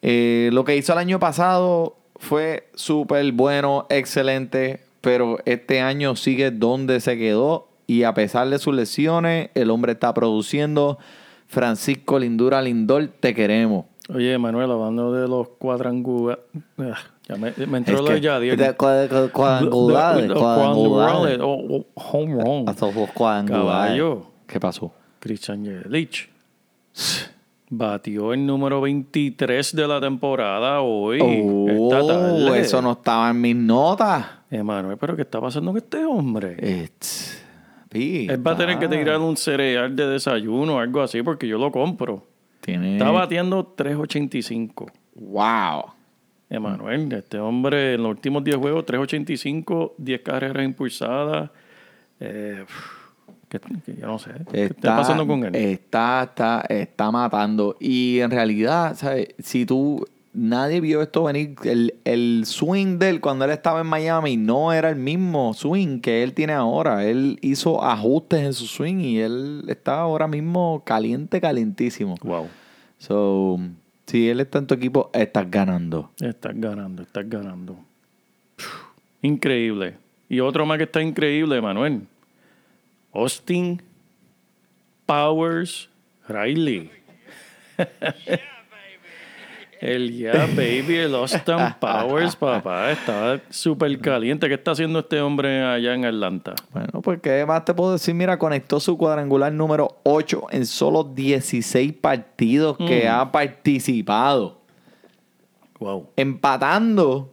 Eh, 0.00 0.48
lo 0.54 0.64
que 0.64 0.78
hizo 0.78 0.94
el 0.94 0.98
año 0.98 1.18
pasado 1.18 1.98
fue 2.18 2.70
súper 2.74 3.30
bueno, 3.32 3.86
excelente. 3.90 4.80
Pero 5.02 5.36
este 5.44 5.82
año 5.82 6.16
sigue 6.16 6.50
donde 6.50 7.00
se 7.00 7.18
quedó. 7.18 7.68
Y 7.86 8.04
a 8.04 8.14
pesar 8.14 8.48
de 8.48 8.58
sus 8.58 8.74
lesiones, 8.74 9.50
el 9.52 9.68
hombre 9.70 9.92
está 9.92 10.14
produciendo. 10.14 10.96
Francisco 11.48 12.18
Lindura 12.18 12.62
Lindor, 12.62 13.08
te 13.20 13.34
queremos. 13.34 13.84
Oye, 14.08 14.38
Manuel, 14.38 14.70
hablando 14.70 15.12
de 15.12 15.28
los 15.28 15.48
cuadrangulares. 15.58 16.44
Ya 17.28 17.36
me, 17.36 17.52
me 17.66 17.78
entró 17.78 17.96
Es 17.96 18.00
cua- 18.76 19.30
cua- 19.32 19.32
Cuadrangulares. 19.32 21.38
Oh, 21.42 21.66
oh, 21.70 21.86
home 21.94 22.34
run. 22.42 22.68
Hasta 22.68 22.90
los 22.90 23.10
cuadrangulares. 23.10 24.02
¿Qué 24.46 24.60
pasó? 24.60 24.92
Christian 25.18 25.64
Yelich. 25.64 26.28
Batió 27.68 28.32
el 28.32 28.46
número 28.46 28.80
23 28.80 29.74
de 29.74 29.88
la 29.88 30.00
temporada 30.00 30.80
hoy. 30.82 31.16
esta 31.20 32.00
Oh, 32.00 32.06
tarde. 32.06 32.60
eso 32.60 32.80
no 32.80 32.92
estaba 32.92 33.30
en 33.30 33.40
mis 33.40 33.56
notas. 33.56 34.24
Emanuel, 34.50 34.96
¿pero 34.96 35.16
qué 35.16 35.22
está 35.22 35.40
pasando 35.40 35.72
con 35.72 35.78
este 35.78 36.04
hombre? 36.04 36.56
It's- 36.60 37.42
Él 37.92 38.46
va 38.46 38.52
a 38.52 38.56
tener 38.56 38.78
que 38.78 38.86
tirar 38.88 39.18
un 39.18 39.36
cereal 39.36 39.96
de 39.96 40.06
desayuno 40.06 40.76
o 40.76 40.78
algo 40.78 41.02
así 41.02 41.22
porque 41.22 41.48
yo 41.48 41.58
lo 41.58 41.72
compro. 41.72 42.24
Tiene... 42.60 42.98
Está 42.98 43.10
batiendo 43.10 43.74
3.85. 43.76 44.86
Wow. 45.16 45.95
Emanuel, 46.48 47.12
este 47.12 47.38
hombre 47.38 47.94
en 47.94 48.02
los 48.02 48.10
últimos 48.10 48.44
10 48.44 48.56
juegos, 48.56 48.84
3.85, 48.86 49.92
10 49.98 50.20
carreras 50.22 50.64
impulsadas. 50.64 51.50
Eh, 52.20 52.64
que, 53.48 53.60
que 53.60 53.96
yo 53.96 54.06
no 54.06 54.18
sé. 54.18 54.30
¿Qué 54.50 54.64
está 54.66 54.96
pasando 54.96 55.26
con 55.26 55.44
él? 55.44 55.54
Está, 55.54 56.24
está, 56.24 56.64
está 56.68 57.10
matando. 57.10 57.76
Y 57.80 58.20
en 58.20 58.30
realidad, 58.30 58.96
¿sabes? 58.96 59.28
Si 59.38 59.66
tú. 59.66 60.06
Nadie 60.38 60.82
vio 60.82 61.00
esto 61.00 61.24
venir. 61.24 61.54
El, 61.64 61.94
el 62.04 62.42
swing 62.44 62.98
de 62.98 63.08
él 63.08 63.20
cuando 63.22 63.46
él 63.46 63.52
estaba 63.52 63.80
en 63.80 63.86
Miami 63.86 64.36
no 64.36 64.70
era 64.70 64.90
el 64.90 64.96
mismo 64.96 65.54
swing 65.54 66.00
que 66.00 66.22
él 66.22 66.34
tiene 66.34 66.52
ahora. 66.52 67.06
Él 67.06 67.38
hizo 67.40 67.82
ajustes 67.82 68.40
en 68.40 68.52
su 68.52 68.66
swing 68.66 68.96
y 68.96 69.18
él 69.20 69.64
está 69.68 70.00
ahora 70.00 70.28
mismo 70.28 70.82
caliente, 70.84 71.40
calientísimo. 71.40 72.16
wow. 72.22 72.48
So, 72.98 73.58
si 74.06 74.28
él 74.28 74.40
está 74.40 74.58
en 74.58 74.66
tu 74.66 74.74
equipo, 74.74 75.10
estás 75.12 75.50
ganando. 75.50 76.10
Estás 76.20 76.52
ganando, 76.54 77.02
estás 77.02 77.28
ganando. 77.28 77.76
Increíble. 79.22 79.96
Y 80.28 80.40
otro 80.40 80.64
más 80.66 80.78
que 80.78 80.84
está 80.84 81.02
increíble, 81.02 81.60
Manuel. 81.60 82.02
Austin 83.12 83.82
Powers 85.06 85.88
Riley. 86.28 86.90
el 89.80 90.12
Yeah 90.16 90.46
Baby, 90.54 90.96
el 90.96 91.14
Austin 91.14 91.56
Powers, 91.80 92.36
papá, 92.36 92.90
está 92.92 93.40
súper 93.50 93.98
caliente. 94.00 94.48
¿Qué 94.48 94.54
está 94.54 94.70
haciendo 94.72 95.00
este 95.00 95.20
hombre 95.20 95.62
allá 95.62 95.94
en 95.94 96.04
Atlanta? 96.04 96.54
Bueno, 96.72 97.00
pues 97.02 97.20
qué 97.20 97.44
más 97.46 97.64
te 97.64 97.74
puedo 97.74 97.92
decir. 97.92 98.14
Mira, 98.14 98.38
conectó 98.38 98.80
su 98.80 98.96
cuadrangular 98.96 99.52
número 99.52 99.98
8 100.04 100.46
en 100.50 100.66
solo 100.66 101.04
16 101.04 101.92
partidos 101.94 102.76
que 102.78 103.04
Mm. 103.06 103.10
ha 103.12 103.32
participado. 103.32 104.60
Wow. 105.78 106.08
Empatando 106.16 107.32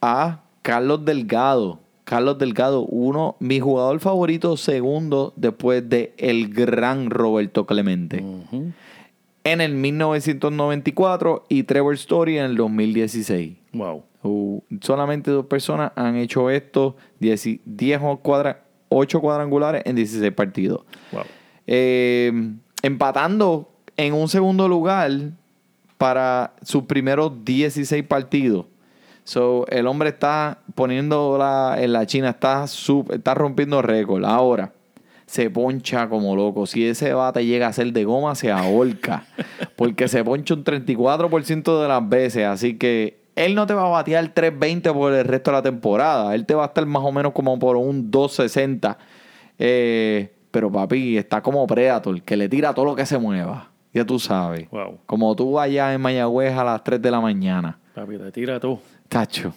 a 0.00 0.40
Carlos 0.62 1.04
Delgado. 1.04 1.80
Carlos 2.04 2.38
Delgado, 2.38 2.80
uno, 2.82 3.36
mi 3.38 3.60
jugador 3.60 4.00
favorito, 4.00 4.56
segundo, 4.56 5.34
después 5.36 5.86
de 5.88 6.14
el 6.16 6.48
gran 6.52 7.10
Roberto 7.10 7.66
Clemente. 7.66 8.22
Ujú. 8.22 8.72
En 9.44 9.60
el 9.60 9.72
1994 9.74 11.44
y 11.48 11.62
Trevor 11.62 11.94
Story 11.94 12.38
en 12.38 12.44
el 12.46 12.56
2016. 12.56 13.56
Wow. 13.72 14.04
Uh, 14.22 14.60
solamente 14.80 15.30
dos 15.30 15.46
personas 15.46 15.92
han 15.94 16.16
hecho 16.16 16.50
esto, 16.50 16.96
10, 17.20 17.60
10 17.64 18.00
cuadra, 18.22 18.64
8 18.88 19.20
cuadrangulares 19.20 19.82
en 19.86 19.96
16 19.96 20.32
partidos. 20.32 20.82
Wow. 21.12 21.22
Eh, 21.66 22.32
empatando 22.82 23.70
en 23.96 24.12
un 24.14 24.28
segundo 24.28 24.68
lugar 24.68 25.10
para 25.96 26.54
sus 26.62 26.84
primeros 26.84 27.44
16 27.44 28.04
partidos. 28.04 28.66
So, 29.24 29.66
el 29.68 29.86
hombre 29.86 30.08
está 30.10 30.60
poniendo 30.74 31.36
la, 31.38 31.76
en 31.78 31.92
la 31.92 32.06
China, 32.06 32.30
está, 32.30 32.64
sup- 32.64 33.12
está 33.14 33.34
rompiendo 33.34 33.82
récord. 33.82 34.24
Ahora, 34.24 34.72
se 35.28 35.50
poncha 35.50 36.08
como 36.08 36.34
loco. 36.34 36.66
Si 36.66 36.86
ese 36.86 37.12
bate 37.12 37.44
llega 37.44 37.66
a 37.66 37.72
ser 37.72 37.92
de 37.92 38.04
goma, 38.04 38.34
se 38.34 38.50
ahorca. 38.50 39.26
Porque 39.76 40.08
se 40.08 40.24
poncha 40.24 40.54
un 40.54 40.64
34% 40.64 41.82
de 41.82 41.88
las 41.88 42.08
veces. 42.08 42.46
Así 42.46 42.78
que 42.78 43.20
él 43.36 43.54
no 43.54 43.66
te 43.66 43.74
va 43.74 43.82
a 43.86 43.88
batear 43.90 44.26
320 44.28 44.92
por 44.92 45.12
el 45.12 45.24
resto 45.24 45.50
de 45.50 45.56
la 45.58 45.62
temporada. 45.62 46.34
Él 46.34 46.46
te 46.46 46.54
va 46.54 46.64
a 46.64 46.66
estar 46.68 46.84
más 46.86 47.02
o 47.04 47.12
menos 47.12 47.32
como 47.32 47.58
por 47.58 47.76
un 47.76 48.10
260. 48.10 48.96
Eh, 49.58 50.32
pero 50.50 50.72
papi, 50.72 51.18
está 51.18 51.42
como 51.42 51.66
Predator, 51.66 52.22
que 52.22 52.36
le 52.36 52.48
tira 52.48 52.72
todo 52.72 52.86
lo 52.86 52.96
que 52.96 53.04
se 53.04 53.18
mueva. 53.18 53.70
Ya 53.92 54.06
tú 54.06 54.18
sabes. 54.18 54.68
Wow. 54.70 54.98
Como 55.04 55.36
tú 55.36 55.60
allá 55.60 55.92
en 55.92 56.00
Mayagüez 56.00 56.56
a 56.56 56.64
las 56.64 56.82
3 56.82 57.02
de 57.02 57.10
la 57.10 57.20
mañana. 57.20 57.78
Papi, 57.94 58.16
te 58.16 58.32
tira 58.32 58.58
tú. 58.58 58.80
Tacho, 59.08 59.52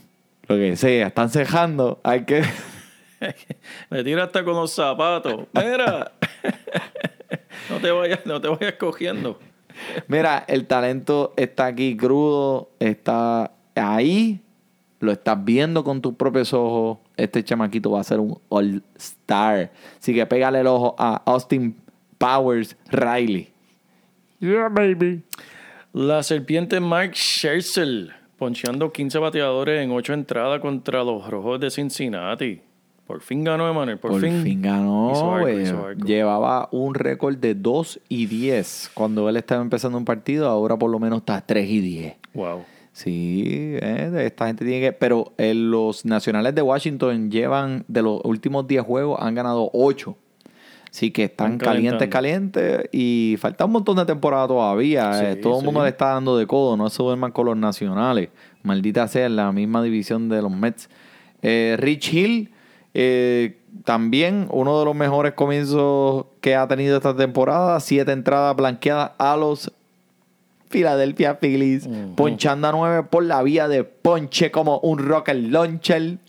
lo 0.47 0.55
que 0.57 0.75
sea, 0.75 1.07
están 1.07 1.29
cejando. 1.29 2.01
Hay 2.03 2.25
que. 2.25 2.43
Me 3.89 4.03
tira 4.03 4.23
hasta 4.23 4.43
con 4.43 4.55
los 4.55 4.71
zapatos. 4.71 5.47
Mira. 5.53 6.11
no 7.69 7.77
te 7.79 7.91
vayas, 7.91 8.25
no 8.25 8.41
te 8.41 8.47
vayas 8.47 8.73
cogiendo. 8.73 9.39
Mira, 10.07 10.43
el 10.47 10.67
talento 10.67 11.33
está 11.37 11.67
aquí 11.67 11.95
crudo, 11.95 12.69
está 12.79 13.51
ahí, 13.75 14.41
lo 14.99 15.11
estás 15.11 15.43
viendo 15.43 15.83
con 15.83 16.01
tus 16.01 16.15
propios 16.15 16.53
ojos. 16.53 16.99
Este 17.17 17.43
chamaquito 17.43 17.91
va 17.91 18.01
a 18.01 18.03
ser 18.03 18.19
un 18.19 18.39
All-Star. 18.49 19.71
Así 19.99 20.13
que 20.13 20.25
pégale 20.25 20.59
el 20.59 20.67
ojo 20.67 20.95
a 20.97 21.21
Austin 21.25 21.75
Powers 22.17 22.75
Riley. 22.89 23.51
Yeah, 24.39 24.69
baby. 24.69 25.23
La 25.93 26.23
serpiente 26.23 26.79
Mark 26.79 27.13
Scherzer 27.15 28.21
poncheando 28.41 28.91
15 28.91 29.19
bateadores 29.19 29.83
en 29.83 29.91
8 29.91 30.13
entradas 30.13 30.59
contra 30.61 31.03
los 31.03 31.29
rojos 31.29 31.59
de 31.59 31.69
Cincinnati. 31.69 32.61
Por 33.11 33.19
fin 33.19 33.43
ganó, 33.43 33.69
Emanuel. 33.69 33.97
Por, 33.97 34.11
Por 34.11 34.21
fin, 34.21 34.41
fin. 34.41 34.61
ganó. 34.61 35.11
Hizo 35.11 35.49
hizo. 35.49 35.91
Llevaba 36.05 36.69
un 36.71 36.95
récord 36.95 37.35
de 37.35 37.55
2 37.55 37.99
y 38.07 38.25
10 38.25 38.91
cuando 38.93 39.27
él 39.27 39.35
estaba 39.35 39.61
empezando 39.61 39.97
un 39.97 40.05
partido. 40.05 40.47
Ahora 40.47 40.77
por 40.77 40.89
lo 40.89 40.97
menos 40.97 41.19
está 41.19 41.41
3 41.41 41.69
y 41.69 41.81
10. 41.81 42.15
Wow. 42.33 42.63
Sí, 42.93 43.43
eh, 43.81 44.23
esta 44.25 44.47
gente 44.47 44.63
tiene 44.63 44.79
que. 44.79 44.93
Pero 44.93 45.33
eh, 45.37 45.53
los 45.53 46.05
nacionales 46.05 46.55
de 46.55 46.61
Washington 46.61 47.29
llevan, 47.29 47.83
de 47.89 48.01
los 48.01 48.21
últimos 48.23 48.65
10 48.65 48.81
juegos, 48.81 49.19
han 49.21 49.35
ganado 49.35 49.69
8. 49.73 50.15
Así 50.89 51.11
que 51.11 51.25
están 51.25 51.53
Están 51.53 51.67
calientes, 51.67 52.07
calientes. 52.07 52.89
Y 52.93 53.35
falta 53.39 53.65
un 53.65 53.73
montón 53.73 53.97
de 53.97 54.05
temporada 54.05 54.47
todavía. 54.47 55.11
Sí, 55.19 55.25
eh, 55.25 55.35
todo 55.35 55.59
el 55.59 55.65
mundo 55.65 55.83
le 55.83 55.89
está 55.89 56.13
dando 56.13 56.37
de 56.37 56.47
codo. 56.47 56.77
No 56.77 56.89
se 56.89 57.03
duerman 57.03 57.33
con 57.33 57.45
los 57.45 57.57
nacionales. 57.57 58.29
Maldita 58.63 59.05
sea, 59.09 59.25
en 59.25 59.35
la 59.35 59.51
misma 59.51 59.83
división 59.83 60.29
de 60.29 60.41
los 60.41 60.51
Mets. 60.51 60.89
Rich 61.41 62.13
Hill, 62.13 62.51
eh, 62.93 63.57
también 63.85 64.47
uno 64.49 64.79
de 64.79 64.85
los 64.85 64.95
mejores 64.95 65.33
comienzos 65.33 66.25
que 66.41 66.55
ha 66.55 66.67
tenido 66.67 66.97
esta 66.97 67.15
temporada. 67.15 67.79
Siete 67.79 68.11
entradas 68.11 68.55
blanqueadas 68.55 69.11
a 69.17 69.37
los 69.37 69.71
Philadelphia 70.69 71.35
Phillies. 71.39 71.85
Ujú. 71.85 72.15
Ponchando 72.15 72.67
a 72.67 72.71
nueve 72.71 73.03
por 73.03 73.23
la 73.23 73.41
vía 73.43 73.67
de 73.67 73.83
ponche 73.83 74.51
como 74.51 74.79
un 74.79 74.99
rocket 74.99 75.35
launcher. 75.35 76.17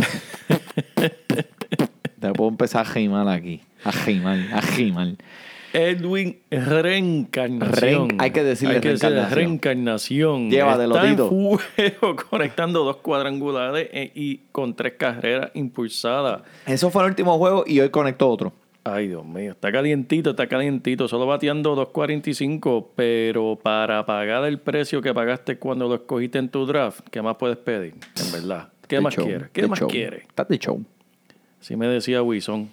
Te 2.20 2.33
puedo 2.33 2.51
empezar 2.51 2.83
a 2.83 2.88
geimar 2.88 3.29
aquí. 3.29 3.62
A 3.85 3.92
geimar, 3.92 4.38
a 4.53 4.62
geimar. 4.62 5.16
Edwin 5.73 6.39
Reencarnación. 6.51 8.11
Ren- 8.11 8.17
hay 8.21 8.31
que 8.31 8.43
decirle 8.45 8.75
Hay 8.77 8.81
que 8.81 8.89
decirle 8.91 9.17
reencarnación. 9.29 9.39
reencarnación. 9.39 10.51
Llévatelo, 10.51 10.95
Está 10.97 11.07
en 11.09 11.17
Tito. 11.17 11.29
fuego, 11.29 12.17
conectando 12.31 12.85
dos 12.85 12.97
cuadrangulares 12.99 13.89
eh, 13.93 14.11
y 14.15 14.39
con 14.53 14.75
tres 14.75 14.95
carreras 14.99 15.51
impulsadas. 15.55 16.43
Eso 16.67 16.91
fue 16.91 17.03
el 17.05 17.11
último 17.11 17.39
juego 17.39 17.65
y 17.67 17.81
hoy 17.81 17.91
conectó 17.91 18.29
otro. 18.29 18.53
Ay, 18.85 19.07
Dios 19.09 19.25
mío, 19.25 19.53
está 19.53 19.71
calientito, 19.71 20.31
está 20.31 20.49
calientito. 20.49 21.07
Solo 21.07 21.25
bateando 21.27 21.77
2.45, 21.93 22.89
pero 22.97 23.57
para 23.63 24.05
pagar 24.05 24.45
el 24.45 24.59
precio 24.59 25.01
que 25.01 25.15
pagaste 25.15 25.57
cuando 25.57 25.87
lo 25.89 25.95
escogiste 25.95 26.39
en 26.39 26.49
tu 26.49 26.67
draft, 26.67 27.01
¿qué 27.13 27.23
más 27.23 27.37
puedes 27.37 27.59
pedir? 27.59 27.95
En 28.17 28.33
verdad. 28.33 28.69
¿Qué 28.89 29.01
más 29.01 29.15
show, 29.15 29.25
quieres? 29.25 29.49
¿Qué 29.53 29.67
más 29.69 29.79
show. 29.79 29.89
quieres? 29.89 30.23
Estás 30.23 30.49
de 30.49 30.59
show. 30.59 30.83
Así 31.61 31.77
me 31.77 31.87
decía 31.87 32.23
Wilson. 32.23 32.69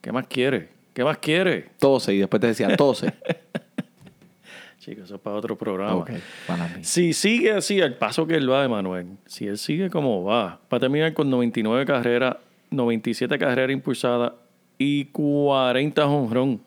¿Qué 0.00 0.10
más 0.10 0.26
quieres? 0.26 0.68
¿Qué 0.92 1.04
más 1.04 1.18
quieres? 1.18 1.66
Tose 1.78 2.14
y 2.14 2.18
después 2.18 2.40
te 2.40 2.48
decía 2.48 2.76
tose. 2.76 3.12
Chicos, 4.78 5.04
eso 5.04 5.14
es 5.14 5.20
para 5.20 5.36
otro 5.36 5.56
programa. 5.56 5.94
ok, 5.94 6.10
para 6.46 6.66
mí. 6.68 6.82
Si 6.82 7.12
sigue 7.12 7.52
así, 7.52 7.80
al 7.80 7.96
paso 7.96 8.26
que 8.26 8.34
él 8.34 8.50
va, 8.50 8.64
Emanuel, 8.64 9.06
si 9.26 9.46
él 9.46 9.56
sigue 9.56 9.88
como 9.90 10.24
va, 10.24 10.60
va 10.72 10.76
a 10.76 10.80
terminar 10.80 11.14
con 11.14 11.30
99 11.30 11.86
carreras, 11.86 12.36
97 12.70 13.38
carreras 13.38 13.72
impulsadas 13.72 14.32
y 14.78 15.04
40 15.06 16.04
honrón. 16.06 16.60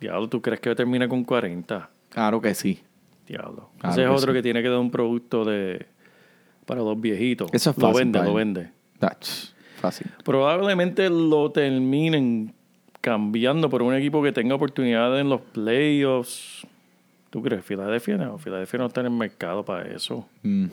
Diablo, 0.00 0.28
¿tú 0.28 0.40
crees 0.40 0.60
que 0.60 0.74
termina 0.74 1.06
con 1.06 1.22
40? 1.24 1.90
Claro 2.08 2.40
que 2.40 2.54
sí. 2.54 2.80
Diablo. 3.26 3.68
Claro 3.78 3.92
Ese 3.92 4.04
es 4.04 4.08
otro 4.08 4.32
sí. 4.32 4.38
que 4.38 4.42
tiene 4.42 4.62
que 4.62 4.68
dar 4.70 4.78
un 4.78 4.90
producto 4.90 5.44
de 5.44 5.86
para 6.64 6.80
los 6.80 6.98
viejitos. 7.00 7.50
Eso 7.52 7.70
es 7.70 7.76
Lo 7.78 7.88
fácil 7.88 7.98
vende, 8.04 8.18
para 8.18 8.30
lo 8.30 8.36
vende. 8.36 8.70
That's 8.98 9.54
fácil. 9.80 10.06
Probablemente 10.24 11.10
lo 11.10 11.50
terminen 11.50 12.54
cambiando 13.08 13.70
por 13.70 13.80
un 13.82 13.94
equipo 13.94 14.22
que 14.22 14.32
tenga 14.32 14.54
oportunidades 14.54 15.20
en 15.22 15.30
los 15.30 15.40
playoffs. 15.40 16.66
¿Tú 17.30 17.42
crees? 17.42 17.64
Filadelfia 17.64 18.16
no. 18.18 18.36
Filadelfia 18.38 18.78
no 18.78 18.86
está 18.86 19.00
en 19.00 19.06
el 19.06 19.12
mercado 19.12 19.64
para 19.64 19.88
eso. 19.88 20.26
Mm. 20.42 20.66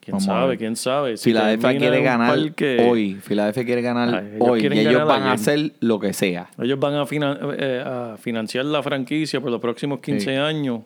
¿Quién 0.00 0.12
Vamos 0.12 0.24
sabe? 0.24 0.56
¿Quién 0.58 0.76
sabe? 0.76 1.16
Si 1.16 1.30
Filadelfia 1.30 1.76
quiere 1.78 2.02
ganar 2.02 2.34
parque- 2.34 2.86
hoy. 2.88 3.14
Filadelfia 3.22 3.64
quiere 3.64 3.80
ganar 3.82 4.14
Ay, 4.14 4.26
ellos 4.36 4.48
hoy. 4.48 4.60
Y 4.62 4.66
ellos 4.78 4.92
ganar 4.92 5.06
van 5.06 5.22
a 5.24 5.32
hacer 5.32 5.72
lo 5.80 5.98
que 5.98 6.12
sea. 6.12 6.50
Ellos 6.58 6.78
van 6.78 6.94
a, 6.94 7.04
finan- 7.06 7.38
eh, 7.58 7.82
a 7.84 8.16
financiar 8.18 8.64
la 8.66 8.82
franquicia 8.82 9.40
por 9.40 9.50
los 9.50 9.60
próximos 9.60 10.00
15 10.00 10.30
Sí. 10.32 10.36
años 10.36 10.80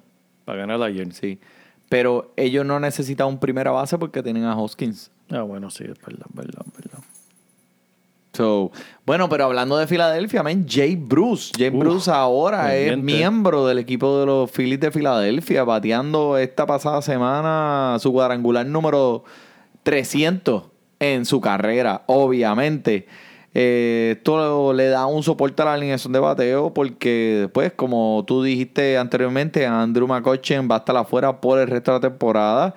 para 0.44 0.58
ganar 0.58 0.80
ayer. 0.82 1.12
Sí. 1.12 1.38
Pero 1.88 2.32
ellos 2.36 2.64
no 2.66 2.78
necesitan 2.80 3.26
un 3.28 3.38
primera 3.40 3.70
base 3.72 3.98
porque 3.98 4.22
tienen 4.22 4.44
a 4.44 4.56
Hoskins. 4.56 5.10
Ah, 5.30 5.42
bueno, 5.42 5.68
sí, 5.70 5.84
es 5.84 5.98
verdad, 6.00 6.26
es 6.28 6.34
verdad, 6.36 6.62
es 6.66 6.72
verdad. 6.84 6.98
So, 8.38 8.70
bueno, 9.04 9.28
pero 9.28 9.46
hablando 9.46 9.76
de 9.78 9.88
Filadelfia, 9.88 10.44
man, 10.44 10.64
Jay 10.68 10.94
Bruce. 10.94 11.50
Jay 11.58 11.70
Uf, 11.70 11.80
Bruce 11.80 12.08
ahora 12.08 12.76
es 12.76 12.96
miembro 12.96 13.66
del 13.66 13.80
equipo 13.80 14.20
de 14.20 14.26
los 14.26 14.48
Phillies 14.48 14.78
de 14.78 14.92
Filadelfia, 14.92 15.64
bateando 15.64 16.38
esta 16.38 16.64
pasada 16.64 17.02
semana 17.02 17.96
su 17.98 18.12
cuadrangular 18.12 18.64
número 18.64 19.24
300 19.82 20.62
en 21.00 21.24
su 21.24 21.40
carrera, 21.40 22.04
obviamente. 22.06 23.08
Eh, 23.54 24.14
esto 24.16 24.72
le 24.72 24.86
da 24.86 25.06
un 25.06 25.24
soporte 25.24 25.60
a 25.62 25.64
la 25.64 25.74
alineación 25.74 26.12
de 26.12 26.20
bateo 26.20 26.72
porque 26.72 27.38
después, 27.40 27.72
como 27.72 28.22
tú 28.24 28.44
dijiste 28.44 28.98
anteriormente, 28.98 29.66
Andrew 29.66 30.06
McCutcheon 30.06 30.68
va 30.70 30.76
a 30.76 30.78
estar 30.78 30.96
afuera 30.96 31.40
por 31.40 31.58
el 31.58 31.66
resto 31.66 31.90
de 31.90 31.96
la 31.96 32.08
temporada. 32.08 32.76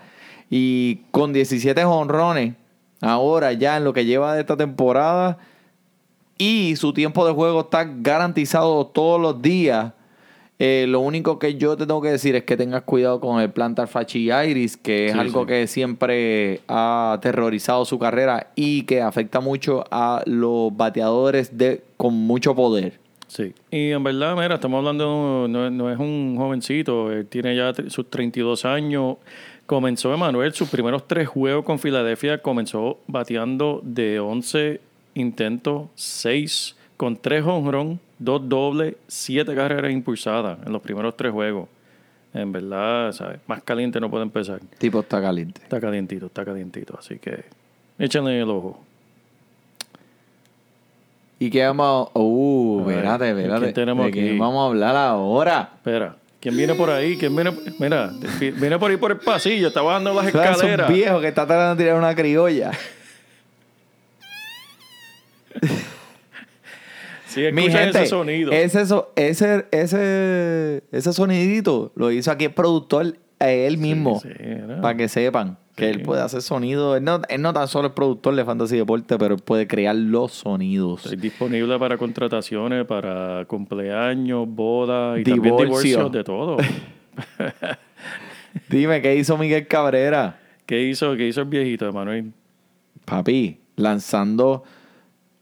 Y 0.49 1.01
con 1.11 1.33
17 1.33 1.85
honrones, 1.85 2.55
ahora 2.99 3.53
ya 3.53 3.77
en 3.77 3.83
lo 3.83 3.93
que 3.93 4.05
lleva 4.05 4.33
de 4.33 4.41
esta 4.41 4.57
temporada, 4.57 5.37
y 6.41 6.75
su 6.75 6.91
tiempo 6.91 7.23
de 7.27 7.33
juego 7.33 7.61
está 7.61 7.83
garantizado 7.85 8.87
todos 8.87 9.21
los 9.21 9.41
días. 9.43 9.93
Eh, 10.57 10.85
lo 10.87 10.99
único 10.99 11.37
que 11.37 11.55
yo 11.55 11.75
te 11.77 11.85
tengo 11.85 12.01
que 12.01 12.09
decir 12.09 12.35
es 12.35 12.43
que 12.43 12.57
tengas 12.57 12.81
cuidado 12.83 13.19
con 13.19 13.39
el 13.41 13.51
plantar 13.51 13.87
fasciitis, 13.87 14.77
que 14.77 15.07
es 15.07 15.13
Sí, 15.13 15.19
algo 15.19 15.41
sí. 15.41 15.47
que 15.47 15.67
siempre 15.67 16.61
ha 16.67 17.13
aterrorizado 17.13 17.85
su 17.85 17.99
carrera 17.99 18.47
y 18.55 18.83
que 18.83 19.01
afecta 19.01 19.39
mucho 19.39 19.83
a 19.91 20.23
los 20.25 20.75
bateadores 20.75 21.57
de, 21.57 21.83
con 21.97 22.13
mucho 22.15 22.55
poder. 22.55 22.99
Sí. 23.27 23.53
Y 23.69 23.91
en 23.91 24.03
verdad, 24.03 24.35
mira, 24.35 24.55
estamos 24.55 24.79
hablando, 24.79 25.45
no, 25.47 25.69
no 25.69 25.91
es 25.91 25.99
un 25.99 26.35
jovencito, 26.37 27.11
él 27.11 27.25
tiene 27.27 27.55
ya 27.55 27.71
sus 27.87 28.09
32 28.09 28.65
años. 28.65 29.17
Comenzó 29.67 30.13
Emanuel, 30.13 30.53
sus 30.53 30.69
primeros 30.69 31.07
tres 31.07 31.27
juegos 31.27 31.63
con 31.65 31.77
Filadelfia, 31.79 32.39
comenzó 32.41 32.97
bateando 33.07 33.79
de 33.83 34.19
11 34.19 34.81
intentos, 35.13 35.87
6 35.95 36.75
con 36.97 37.17
3 37.17 37.43
honrón, 37.45 37.99
2 38.19 38.47
dobles, 38.49 38.95
7 39.07 39.53
carreras 39.55 39.91
impulsadas 39.91 40.59
en 40.65 40.71
los 40.71 40.81
primeros 40.81 41.15
tres 41.17 41.31
juegos. 41.31 41.67
En 42.33 42.51
verdad, 42.51 43.11
¿sabes? 43.11 43.39
Más 43.47 43.61
caliente 43.63 43.99
no 43.99 44.09
puede 44.09 44.23
empezar. 44.23 44.59
Tipo 44.77 45.01
está 45.01 45.21
caliente. 45.21 45.61
Está 45.63 45.81
calientito, 45.81 46.27
está 46.27 46.45
calientito, 46.45 46.95
así 46.97 47.17
que 47.19 47.43
échenle 47.99 48.39
el 48.39 48.49
ojo. 48.49 48.79
¿Y 51.39 51.49
qué 51.49 51.65
vamos 51.65 52.09
a... 52.13 52.19
Uh, 52.19 52.89
espérate, 52.89 53.25
¿quién 53.33 53.39
espérate. 53.39 53.73
tenemos 53.73 54.05
¿De 54.05 54.09
aquí? 54.11 54.37
vamos 54.37 54.63
a 54.63 54.67
hablar 54.67 54.95
ahora? 54.95 55.71
Espera, 55.75 56.15
¿quién 56.39 56.55
viene 56.55 56.75
por 56.75 56.89
ahí? 56.91 57.17
¿Quién 57.17 57.35
viene? 57.35 57.51
Mira, 57.79 58.11
viene 58.39 58.77
por 58.77 58.91
ahí 58.91 58.97
por 58.97 59.11
el 59.11 59.17
pasillo, 59.17 59.69
está 59.69 59.81
bajando 59.81 60.13
las 60.13 60.25
Claro, 60.31 60.51
es 60.51 60.57
un 60.59 60.65
escaleras. 60.65 60.89
viejo 60.93 61.19
que 61.19 61.27
está 61.29 61.47
tratando 61.47 61.75
de 61.75 61.83
tirar 61.83 61.97
una 61.97 62.13
criolla. 62.15 62.71
Sí, 67.27 67.43
Mi 67.53 67.63
gente, 67.63 67.89
ese 67.89 68.07
sonido. 68.07 68.51
Ese, 68.51 68.81
ese, 69.15 69.65
ese, 69.71 70.83
ese 70.91 71.13
sonidito 71.13 71.93
lo 71.95 72.11
hizo 72.11 72.29
aquí 72.29 72.45
el 72.45 72.53
productor 72.53 73.15
eh, 73.39 73.67
él 73.67 73.77
mismo. 73.77 74.19
sí, 74.19 74.29
para 74.81 74.97
que 74.97 75.07
sepan 75.07 75.57
que 75.75 75.89
él 75.89 76.01
puede 76.01 76.21
hacer 76.21 76.41
sonido. 76.41 76.95
Él 76.95 77.03
no, 77.03 77.21
él 77.29 77.41
no 77.41 77.53
tan 77.53 77.67
solo 77.67 77.87
es 77.87 77.93
productor 77.93 78.35
de 78.35 78.45
Fantasy 78.45 78.77
Deporte, 78.77 79.17
pero 79.17 79.35
él 79.35 79.41
puede 79.41 79.67
crear 79.67 79.95
los 79.95 80.33
sonidos. 80.33 81.05
Estoy 81.05 81.17
disponible 81.17 81.79
para 81.79 81.97
contrataciones, 81.97 82.85
para 82.85 83.45
cumpleaños, 83.45 84.45
bodas 84.47 85.19
y 85.19 85.23
también 85.23 85.43
Divorcio. 85.55 85.65
divorcios, 85.65 86.11
de 86.11 86.23
todo. 86.23 86.57
Dime, 88.69 89.01
¿qué 89.01 89.15
hizo 89.15 89.37
Miguel 89.37 89.67
Cabrera? 89.67 90.39
¿Qué 90.65 90.83
hizo, 90.83 91.15
¿Qué 91.15 91.27
hizo 91.27 91.41
el 91.41 91.47
viejito, 91.47 91.87
Emanuel? 91.87 92.31
Papi, 93.05 93.59
lanzando 93.77 94.63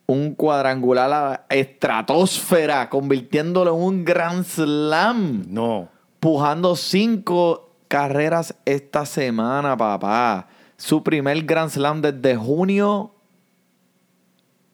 un 0.10 0.34
cuadrangular 0.34 1.06
a 1.06 1.08
la 1.08 1.46
estratosfera, 1.50 2.90
convirtiéndolo 2.90 3.76
en 3.76 3.84
un 3.84 4.04
Grand 4.04 4.44
Slam. 4.44 5.46
No. 5.48 5.88
pujando 6.20 6.76
cinco 6.76 7.76
carreras 7.88 8.56
esta 8.66 9.06
semana, 9.06 9.78
papá. 9.78 10.48
Su 10.78 11.04
primer 11.04 11.44
Grand 11.44 11.70
Slam 11.70 12.02
desde 12.02 12.36
junio 12.36 13.14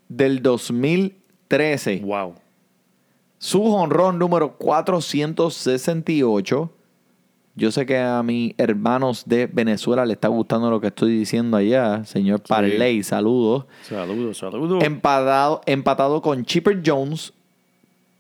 del 0.08 0.42
2013. 0.42 2.00
Wow. 2.06 2.36
Su 3.38 3.66
honrón 3.74 4.18
número 4.18 4.56
468. 4.56 6.72
Yo 7.58 7.72
sé 7.72 7.86
que 7.86 7.98
a 7.98 8.22
mis 8.22 8.54
hermanos 8.58 9.24
de 9.26 9.48
Venezuela 9.48 10.06
le 10.06 10.14
está 10.14 10.28
gustando 10.28 10.70
lo 10.70 10.82
que 10.82 10.88
estoy 10.88 11.18
diciendo 11.18 11.56
allá. 11.56 12.04
Señor 12.04 12.42
Parley, 12.42 13.02
saludos. 13.02 13.66
Saludos, 13.84 14.38
saludos. 14.38 14.84
Empatado, 14.84 15.62
empatado 15.66 16.22
con 16.22 16.44
Chipper 16.44 16.82
Jones 16.86 17.32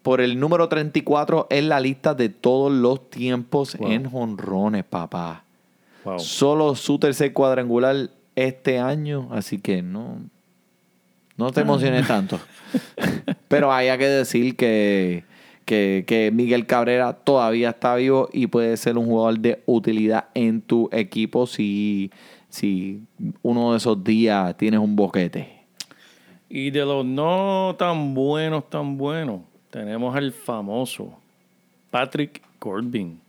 por 0.03 0.21
el 0.21 0.39
número 0.39 0.69
34 0.69 1.47
en 1.49 1.67
la 1.67 1.81
lista 1.81 2.13
de 2.13 2.29
todos 2.29 2.71
los 2.71 3.09
tiempos 3.09 3.75
Wow. 3.77 3.91
en 3.91 4.09
jonrones, 4.09 4.85
papá. 4.85 5.43
Wow. 6.05 6.19
Solo 6.19 6.75
su 6.75 6.97
tercer 6.97 7.33
cuadrangular 7.33 8.09
este 8.35 8.79
año, 8.79 9.27
así 9.31 9.59
que 9.59 9.81
no, 9.81 10.19
no 11.35 11.51
te 11.51 11.61
emociones 11.61 12.07
tanto. 12.07 12.39
Pero 13.49 13.73
hay 13.73 13.97
que 13.97 14.07
decir 14.07 14.55
que, 14.55 15.23
que, 15.65 16.05
que 16.07 16.31
Miguel 16.31 16.65
Cabrera 16.65 17.13
todavía 17.13 17.71
está 17.71 17.95
vivo 17.95 18.29
y 18.31 18.47
puede 18.47 18.77
ser 18.77 18.97
un 18.97 19.07
jugador 19.07 19.39
de 19.39 19.61
utilidad 19.65 20.25
en 20.33 20.61
tu 20.61 20.89
equipo 20.91 21.47
si, 21.47 22.11
si 22.49 23.01
uno 23.41 23.71
de 23.71 23.77
esos 23.77 24.03
días 24.03 24.55
tienes 24.57 24.79
un 24.79 24.95
boquete. 24.95 25.55
Y 26.49 26.69
de 26.69 26.85
los 26.85 27.05
no 27.05 27.75
tan 27.77 28.13
buenos, 28.13 28.69
tan 28.69 28.97
buenos, 28.97 29.41
tenemos 29.71 30.15
al 30.15 30.31
famoso 30.31 31.17
Patrick 31.89 32.41
Corbin. 32.59 33.19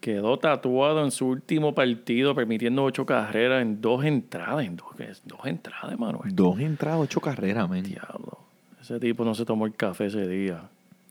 Quedó 0.00 0.38
tatuado 0.38 1.04
en 1.04 1.10
su 1.10 1.26
último 1.26 1.74
partido, 1.74 2.34
permitiendo 2.34 2.84
ocho 2.84 3.04
carreras 3.04 3.60
en 3.60 3.82
dos 3.82 4.02
entradas. 4.04 4.64
En 4.64 4.76
dos, 4.76 4.86
dos 5.24 5.40
entradas, 5.44 5.98
Manuel. 5.98 6.34
Dos 6.34 6.58
entradas, 6.58 7.00
ocho 7.02 7.20
carreras, 7.20 7.68
men. 7.68 7.82
Diablo. 7.82 8.38
Ese 8.80 8.98
tipo 8.98 9.24
no 9.26 9.34
se 9.34 9.44
tomó 9.44 9.66
el 9.66 9.74
café 9.74 10.06
ese 10.06 10.26
día. 10.26 10.62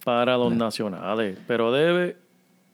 Para 0.09 0.37
los 0.37 0.51
nacionales. 0.51 1.37
Pero 1.45 1.71
debe, 1.71 2.17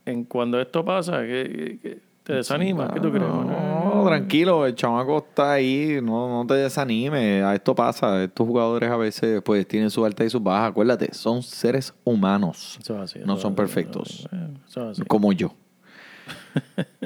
en 0.06 0.24
cuando 0.24 0.62
esto 0.62 0.86
pasa, 0.86 1.20
que, 1.24 2.00
te 2.24 2.34
desanima. 2.34 2.94
¿Qué 2.94 3.02
tú 3.02 3.12
crees? 3.12 3.28
Manuel? 3.28 3.58
No, 3.58 4.06
tranquilo, 4.06 4.66
el 4.66 4.74
chamaco 4.74 5.18
está 5.18 5.52
ahí, 5.52 6.00
no, 6.02 6.30
no 6.30 6.48
te 6.48 6.54
desanimes, 6.54 7.44
a 7.44 7.54
esto 7.54 7.76
pasa, 7.76 8.24
estos 8.24 8.48
jugadores 8.48 8.90
a 8.90 8.96
veces 8.96 9.42
pues 9.44 9.68
tienen 9.68 9.90
su 9.90 10.06
alta 10.06 10.24
y 10.24 10.30
sus 10.30 10.42
bajas, 10.42 10.70
acuérdate, 10.70 11.14
son 11.14 11.44
seres 11.44 11.94
humanos, 12.06 12.80
Eso 12.82 12.96
es 12.96 13.02
así, 13.02 13.20
no 13.20 13.34
eso 13.34 13.42
son 13.42 13.52
así, 13.52 13.58
perfectos, 13.58 14.30
eso 14.66 14.92
es 14.92 15.00
así. 15.00 15.02
Como 15.08 15.34
yo. 15.34 15.54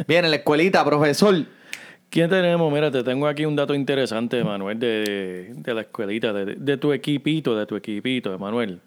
Bien, 0.08 0.26
en 0.26 0.32
la 0.32 0.38
escuelita, 0.38 0.86
profesor. 0.86 1.44
¿Quién 2.12 2.30
tenemos? 2.30 2.72
Mira, 2.72 2.92
te 2.92 3.04
tengo 3.04 3.28
aquí 3.28 3.46
un 3.46 3.56
dato 3.56 3.74
interesante, 3.74 4.44
Manuel, 4.44 4.78
de, 4.78 5.54
de 5.56 5.74
la 5.74 5.82
escuelita, 5.82 6.34
de, 6.34 6.56
de 6.56 6.78
tu 6.78 6.94
equipito, 6.94 7.56
de 7.56 7.66
tu 7.66 7.76
equipito, 7.76 8.38
Manuel. 8.38 8.80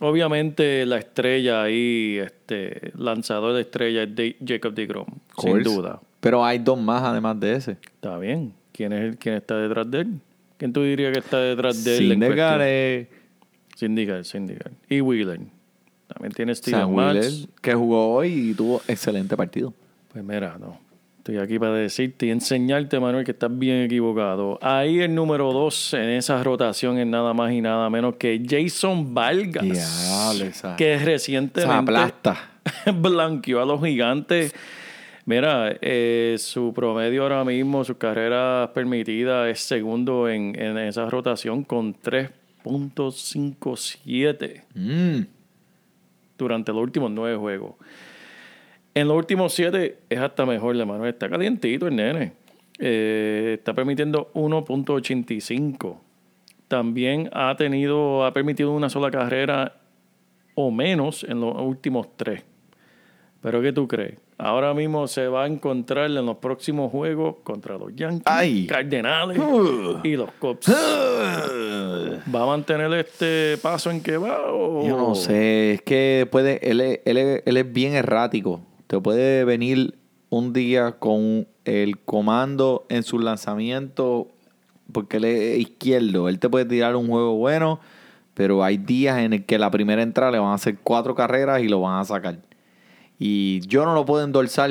Obviamente 0.00 0.84
la 0.86 0.98
estrella 0.98 1.62
ahí, 1.62 2.18
este 2.18 2.92
lanzador 2.96 3.54
de 3.54 3.60
estrella 3.60 4.02
es 4.04 4.14
de 4.16 4.36
Jacob 4.44 4.74
DeGrom, 4.74 5.06
sin 5.38 5.62
duda. 5.62 6.00
Pero 6.20 6.44
hay 6.44 6.58
dos 6.58 6.78
más 6.80 7.02
además 7.02 7.38
de 7.38 7.54
ese. 7.54 7.72
Está 7.72 8.18
bien. 8.18 8.54
¿Quién 8.72 8.92
es 8.92 9.02
el, 9.02 9.18
quién 9.18 9.34
está 9.34 9.56
detrás 9.58 9.90
de 9.90 10.00
él? 10.00 10.20
¿Quién 10.56 10.72
tú 10.72 10.82
dirías 10.82 11.12
que 11.12 11.18
está 11.18 11.38
detrás 11.38 11.84
de 11.84 11.98
él? 11.98 12.22
eh, 12.62 13.08
Syndergaard, 13.76 14.24
Syndergaard. 14.24 14.72
Y 14.88 15.00
Wheeler. 15.00 15.40
También 16.06 16.32
tiene 16.32 16.54
Steven 16.54 16.80
Sam 16.80 16.94
Matz. 16.94 17.14
Wheeler, 17.14 17.48
que 17.60 17.74
jugó 17.74 18.14
hoy 18.14 18.50
y 18.50 18.54
tuvo 18.54 18.82
excelente 18.88 19.36
partido. 19.36 19.72
Pues 20.12 20.24
mira, 20.24 20.56
no. 20.58 20.78
Estoy 21.30 21.44
aquí 21.44 21.60
para 21.60 21.74
decirte 21.74 22.26
y 22.26 22.30
enseñarte, 22.30 22.98
Manuel, 22.98 23.24
que 23.24 23.30
estás 23.30 23.56
bien 23.56 23.82
equivocado. 23.82 24.58
Ahí 24.60 24.98
el 24.98 25.14
número 25.14 25.52
dos 25.52 25.94
en 25.94 26.08
esa 26.10 26.42
rotación 26.42 26.98
es 26.98 27.06
nada 27.06 27.32
más 27.34 27.52
y 27.52 27.60
nada 27.60 27.88
menos 27.88 28.16
que 28.16 28.42
Jason 28.44 29.14
Vargas. 29.14 29.62
Diablo, 29.62 30.44
esa- 30.46 30.74
que 30.74 30.98
recientemente 30.98 31.72
aplasta. 31.72 32.50
blanqueó 32.94 33.62
a 33.62 33.64
los 33.64 33.80
gigantes. 33.80 34.52
Mira, 35.24 35.72
eh, 35.80 36.34
su 36.36 36.72
promedio 36.74 37.22
ahora 37.22 37.44
mismo, 37.44 37.84
su 37.84 37.96
carrera 37.96 38.72
permitida 38.74 39.48
es 39.48 39.60
segundo 39.60 40.28
en, 40.28 40.60
en 40.60 40.78
esa 40.78 41.08
rotación 41.08 41.62
con 41.62 41.94
3.57 41.94 44.62
Mm, 44.74 45.20
durante 46.36 46.72
los 46.72 46.82
últimos 46.82 47.08
nueve 47.12 47.36
juegos. 47.36 47.74
En 48.94 49.08
los 49.08 49.16
últimos 49.16 49.52
siete 49.54 49.98
es 50.08 50.18
hasta 50.18 50.44
mejor, 50.46 50.76
de 50.76 50.84
Manuel. 50.84 51.10
Está 51.10 51.28
calientito 51.28 51.86
el 51.86 51.96
nene. 51.96 52.32
Eh, 52.78 53.56
está 53.58 53.72
permitiendo 53.74 54.30
1.85. 54.34 55.96
También 56.68 57.28
ha 57.32 57.54
tenido, 57.56 58.24
ha 58.24 58.32
permitido 58.32 58.72
una 58.72 58.88
sola 58.90 59.10
carrera 59.10 59.76
o 60.54 60.70
menos 60.70 61.24
en 61.24 61.40
los 61.40 61.54
últimos 61.60 62.08
tres. 62.16 62.42
Pero 63.42 63.60
¿qué 63.62 63.72
tú 63.72 63.88
crees? 63.88 64.18
Ahora 64.38 64.72
mismo 64.74 65.06
se 65.06 65.28
va 65.28 65.44
a 65.44 65.46
encontrar 65.46 66.06
en 66.10 66.24
los 66.26 66.36
próximos 66.38 66.90
juegos 66.90 67.36
contra 67.42 67.76
los 67.76 67.94
Yankees, 67.94 68.22
Ay. 68.26 68.66
Cardenales 68.66 69.38
y 70.02 70.16
los 70.16 70.30
Cubs. 70.32 70.66
¿Va 70.70 72.42
a 72.42 72.46
mantener 72.46 72.92
este 72.94 73.56
paso 73.60 73.90
en 73.90 74.02
que 74.02 74.16
va? 74.16 74.50
O... 74.52 74.86
Yo 74.86 74.96
no 74.96 75.14
sé, 75.14 75.74
es 75.74 75.82
que 75.82 76.26
puede, 76.30 76.70
él 76.70 76.80
es, 76.80 77.00
él 77.04 77.18
es- 77.18 77.42
él 77.44 77.56
es 77.56 77.72
bien 77.72 77.92
errático. 77.94 78.60
Te 78.90 79.00
puede 79.00 79.44
venir 79.44 79.94
un 80.30 80.52
día 80.52 80.98
con 80.98 81.46
el 81.64 81.98
comando 82.00 82.86
en 82.88 83.04
su 83.04 83.20
lanzamiento, 83.20 84.26
porque 84.92 85.18
él 85.18 85.26
es 85.26 85.58
izquierdo. 85.60 86.28
Él 86.28 86.40
te 86.40 86.48
puede 86.48 86.64
tirar 86.64 86.96
un 86.96 87.06
juego 87.06 87.36
bueno, 87.36 87.78
pero 88.34 88.64
hay 88.64 88.78
días 88.78 89.18
en 89.20 89.32
el 89.32 89.44
que 89.44 89.58
la 89.60 89.70
primera 89.70 90.02
entrada 90.02 90.32
le 90.32 90.40
van 90.40 90.50
a 90.50 90.54
hacer 90.54 90.78
cuatro 90.82 91.14
carreras 91.14 91.62
y 91.62 91.68
lo 91.68 91.80
van 91.80 92.00
a 92.00 92.04
sacar. 92.04 92.38
Y 93.16 93.60
yo 93.68 93.84
no 93.84 93.94
lo 93.94 94.04
puedo 94.04 94.24
endorsar 94.24 94.70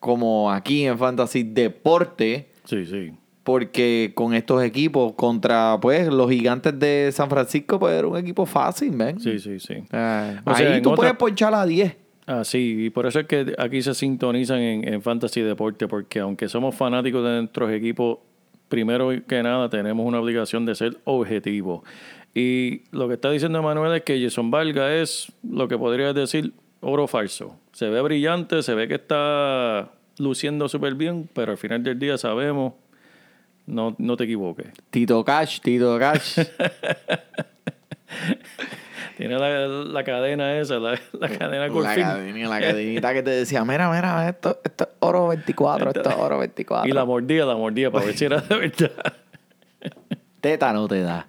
como 0.00 0.50
aquí 0.50 0.86
en 0.86 0.96
Fantasy 0.96 1.42
Deporte, 1.42 2.48
Sí, 2.64 2.86
sí. 2.86 3.12
porque 3.42 4.12
con 4.14 4.32
estos 4.32 4.62
equipos 4.62 5.12
contra 5.12 5.76
pues 5.80 6.08
los 6.08 6.30
gigantes 6.30 6.78
de 6.78 7.10
San 7.12 7.28
Francisco, 7.28 7.78
pues 7.78 7.94
era 7.98 8.06
un 8.08 8.16
equipo 8.16 8.46
fácil, 8.46 8.92
¿ven? 8.96 9.20
Sí, 9.20 9.38
sí, 9.38 9.58
sí. 9.60 9.74
Ah, 9.92 10.40
ahí 10.46 10.54
sea, 10.64 10.80
tú 10.82 10.90
otra- 10.90 10.96
puedes 10.96 11.16
ponchar 11.16 11.52
a 11.54 11.66
10. 11.66 11.96
Ah, 12.30 12.44
sí, 12.44 12.84
y 12.84 12.90
por 12.90 13.06
eso 13.06 13.20
es 13.20 13.26
que 13.26 13.54
aquí 13.56 13.80
se 13.80 13.94
sintonizan 13.94 14.58
en, 14.58 14.86
en 14.86 15.00
Fantasy 15.00 15.40
Deporte, 15.40 15.88
porque 15.88 16.20
aunque 16.20 16.46
somos 16.46 16.74
fanáticos 16.74 17.24
de 17.24 17.40
nuestros 17.40 17.72
equipos, 17.72 18.18
primero 18.68 19.08
que 19.26 19.42
nada 19.42 19.70
tenemos 19.70 20.06
una 20.06 20.20
obligación 20.20 20.66
de 20.66 20.74
ser 20.74 20.98
objetivos. 21.04 21.84
Y 22.34 22.82
lo 22.90 23.08
que 23.08 23.14
está 23.14 23.30
diciendo 23.30 23.62
Manuel 23.62 23.96
es 23.96 24.02
que 24.02 24.22
Jason 24.22 24.50
Vargas 24.50 24.90
es 24.90 25.32
lo 25.42 25.68
que 25.68 25.78
podrías 25.78 26.14
decir 26.14 26.52
oro 26.80 27.06
falso. 27.06 27.58
Se 27.72 27.88
ve 27.88 28.02
brillante, 28.02 28.62
se 28.62 28.74
ve 28.74 28.88
que 28.88 28.96
está 28.96 29.90
luciendo 30.18 30.68
súper 30.68 30.96
bien, 30.96 31.30
pero 31.32 31.52
al 31.52 31.58
final 31.58 31.82
del 31.82 31.98
día 31.98 32.18
sabemos, 32.18 32.74
no, 33.64 33.96
no 33.96 34.18
te 34.18 34.24
equivoques. 34.24 34.66
Tito 34.90 35.24
Cash, 35.24 35.60
Tito 35.60 35.98
Cash. 35.98 36.40
Tiene 39.18 39.36
la, 39.38 39.66
la 39.68 40.04
cadena 40.04 40.58
esa, 40.58 40.78
la, 40.78 40.98
la 41.12 41.28
cadena 41.28 41.66
la, 41.66 41.68
Corfín. 41.68 42.02
cadena- 42.04 42.48
la 42.48 42.60
cadenita 42.60 43.12
que 43.12 43.22
te 43.22 43.30
decía, 43.30 43.64
mira, 43.64 43.90
mira, 43.90 44.28
esto, 44.28 44.58
esto 44.64 44.84
es 44.84 44.90
oro 45.00 45.26
24, 45.28 45.90
esto 45.90 46.08
es 46.08 46.16
oro 46.16 46.38
24. 46.38 46.88
Y 46.88 46.92
la 46.92 47.04
mordía, 47.04 47.44
la 47.44 47.56
mordía 47.56 47.90
para 47.90 48.06
ver 48.06 48.16
si 48.16 48.24
era 48.26 48.40
de 48.40 48.56
verdad. 48.58 48.90
Teta 50.40 50.72
no 50.72 50.86
te 50.86 51.02
da. 51.02 51.26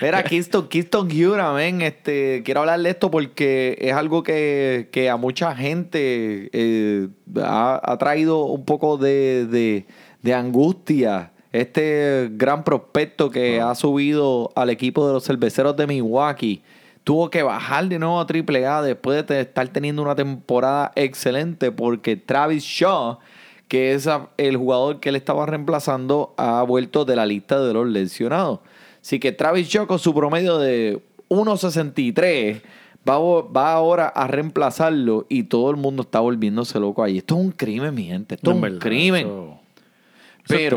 Mira, 0.00 0.22
Kingston, 0.22 0.68
Kingston 0.68 1.08
Hura, 1.10 1.52
men, 1.52 1.82
este, 1.82 2.42
quiero 2.44 2.60
hablar 2.60 2.80
de 2.80 2.90
esto 2.90 3.10
porque 3.10 3.76
es 3.80 3.92
algo 3.92 4.22
que, 4.22 4.88
que 4.92 5.10
a 5.10 5.16
mucha 5.16 5.54
gente 5.56 6.48
eh, 6.52 7.08
ha, 7.42 7.80
ha 7.82 7.98
traído 7.98 8.44
un 8.46 8.64
poco 8.64 8.96
de, 8.98 9.46
de- 9.46 9.86
de 10.22 10.34
angustia. 10.34 11.31
Este 11.52 12.28
gran 12.32 12.64
prospecto 12.64 13.30
que 13.30 13.60
ha 13.60 13.74
subido 13.74 14.50
al 14.54 14.70
equipo 14.70 15.06
de 15.06 15.12
los 15.12 15.24
cerveceros 15.24 15.76
de 15.76 15.86
Milwaukee 15.86 16.62
tuvo 17.04 17.28
que 17.30 17.42
bajar 17.42 17.88
de 17.88 17.98
nuevo 17.98 18.18
a 18.20 18.26
AAA 18.26 18.82
después 18.82 19.26
de 19.26 19.40
estar 19.40 19.68
teniendo 19.68 20.02
una 20.02 20.14
temporada 20.14 20.92
excelente 20.94 21.70
porque 21.72 22.16
Travis 22.16 22.62
Shaw 22.64 23.18
que 23.68 23.94
es 23.94 24.06
el 24.36 24.56
jugador 24.58 25.00
que 25.00 25.08
él 25.08 25.16
estaba 25.16 25.46
reemplazando, 25.46 26.34
ha 26.36 26.62
vuelto 26.62 27.06
de 27.06 27.16
la 27.16 27.24
lista 27.24 27.58
de 27.58 27.72
los 27.72 27.88
lesionados. 27.88 28.60
Así 29.00 29.18
que 29.18 29.32
Travis 29.32 29.66
Shaw 29.66 29.86
con 29.86 29.98
su 29.98 30.14
promedio 30.14 30.58
de 30.58 31.00
1.63 31.30 32.60
va, 33.08 33.72
ahora 33.72 34.08
a 34.08 34.26
reemplazarlo 34.26 35.24
y 35.30 35.44
todo 35.44 35.70
el 35.70 35.76
mundo 35.78 36.02
está 36.02 36.20
volviéndose 36.20 36.78
loco 36.80 37.02
ahí. 37.02 37.16
Esto 37.18 37.34
es 37.36 37.40
un 37.46 37.52
crimen, 37.52 37.94
mi 37.94 38.04
gente. 38.04 38.34
Esto 38.34 38.50
es 38.50 38.54
un 38.56 38.60
verdad, 38.62 38.78
crimen. 38.78 39.26
eso- 39.26 39.58
eso 40.44 40.54
es 40.54 40.60
Pero. 40.60 40.76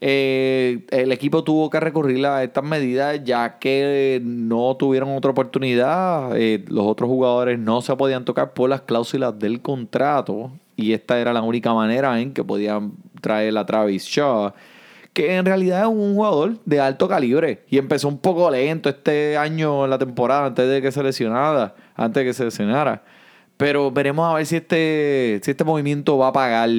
Eh, 0.00 0.86
el 0.90 1.10
equipo 1.10 1.42
tuvo 1.42 1.70
que 1.70 1.80
recurrir 1.80 2.24
a 2.24 2.44
estas 2.44 2.62
medidas 2.62 3.20
ya 3.24 3.58
que 3.58 4.20
no 4.22 4.76
tuvieron 4.76 5.16
otra 5.16 5.32
oportunidad. 5.32 6.36
Eh, 6.36 6.64
los 6.68 6.86
otros 6.86 7.08
jugadores 7.08 7.58
no 7.58 7.80
se 7.82 7.96
podían 7.96 8.24
tocar 8.24 8.52
por 8.54 8.70
las 8.70 8.82
cláusulas 8.82 9.38
del 9.38 9.60
contrato. 9.60 10.52
Y 10.76 10.92
esta 10.92 11.18
era 11.18 11.32
la 11.32 11.42
única 11.42 11.74
manera 11.74 12.20
en 12.20 12.32
que 12.32 12.44
podían 12.44 12.92
traer 13.20 13.56
a 13.58 13.66
Travis 13.66 14.04
Shaw. 14.04 14.52
Que 15.12 15.34
en 15.34 15.44
realidad 15.44 15.82
es 15.82 15.88
un 15.88 16.14
jugador 16.14 16.58
de 16.64 16.80
alto 16.80 17.08
calibre. 17.08 17.64
Y 17.68 17.78
empezó 17.78 18.06
un 18.06 18.18
poco 18.18 18.48
lento 18.50 18.88
este 18.88 19.36
año 19.36 19.84
en 19.84 19.90
la 19.90 19.98
temporada 19.98 20.46
antes 20.46 20.68
de 20.68 20.80
que 20.80 20.92
se 20.92 21.02
lesionara. 21.02 21.74
Antes 21.96 22.20
de 22.20 22.24
que 22.26 22.34
se 22.34 22.44
lesionara. 22.44 23.02
Pero 23.56 23.90
veremos 23.90 24.30
a 24.30 24.34
ver 24.34 24.46
si 24.46 24.56
este, 24.56 25.40
si 25.42 25.50
este 25.50 25.64
movimiento 25.64 26.16
va 26.18 26.28
a 26.28 26.32
pagar. 26.32 26.70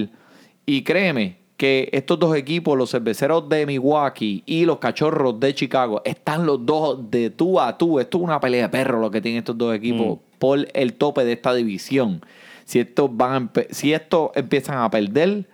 Y 0.65 0.83
créeme 0.83 1.38
que 1.59 1.89
estos 1.91 2.17
dos 2.17 2.37
equipos, 2.37 2.77
los 2.77 2.89
cerveceros 2.89 3.49
de 3.49 3.65
Milwaukee 3.65 4.43
y 4.45 4.63
los 4.63 4.77
cachorros 4.77 5.41
de 5.41 5.53
Chicago, 5.53 6.01
están 6.05 6.45
los 6.45 6.65
dos 6.65 7.11
de 7.11 7.31
tú 7.31 7.59
a 7.59 7.77
tú. 7.77 7.99
Esto 7.99 8.17
es 8.17 8.23
una 8.23 8.39
pelea 8.39 8.63
de 8.63 8.69
perro 8.69 9.01
lo 9.01 9.11
que 9.11 9.19
tienen 9.19 9.39
estos 9.39 9.57
dos 9.57 9.75
equipos 9.75 10.19
por 10.39 10.65
el 10.73 10.93
tope 10.93 11.25
de 11.25 11.33
esta 11.33 11.53
división. 11.53 12.21
Si 12.63 12.79
estos, 12.79 13.09
van 13.11 13.51
a 13.53 13.61
si 13.71 13.91
estos 13.91 14.31
empiezan 14.35 14.77
a 14.77 14.89
perder, 14.89 15.49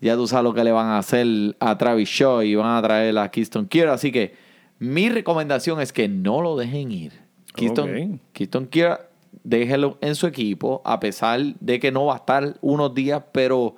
ya 0.00 0.16
tú 0.16 0.26
sabes 0.26 0.42
lo 0.42 0.52
que 0.52 0.64
le 0.64 0.72
van 0.72 0.88
a 0.88 0.98
hacer 0.98 1.28
a 1.60 1.78
Travis 1.78 2.08
Shaw 2.08 2.42
y 2.42 2.56
van 2.56 2.76
a 2.76 2.82
traer 2.82 3.16
a 3.16 3.30
Keystone 3.30 3.68
Kier. 3.68 3.86
Así 3.90 4.10
que 4.10 4.34
mi 4.80 5.08
recomendación 5.10 5.80
es 5.80 5.92
que 5.92 6.08
no 6.08 6.42
lo 6.42 6.56
dejen 6.56 6.90
ir. 6.90 7.12
Keystone, 7.54 8.14
Ok. 8.14 8.20
Keystone 8.32 8.66
Kier, 8.66 8.98
déjelo 9.44 9.96
en 10.00 10.16
su 10.16 10.26
equipo, 10.26 10.82
a 10.84 10.98
pesar 10.98 11.40
de 11.60 11.78
que 11.78 11.92
no 11.92 12.06
va 12.06 12.14
a 12.14 12.16
estar 12.16 12.56
unos 12.62 12.92
días, 12.96 13.22
pero 13.30 13.76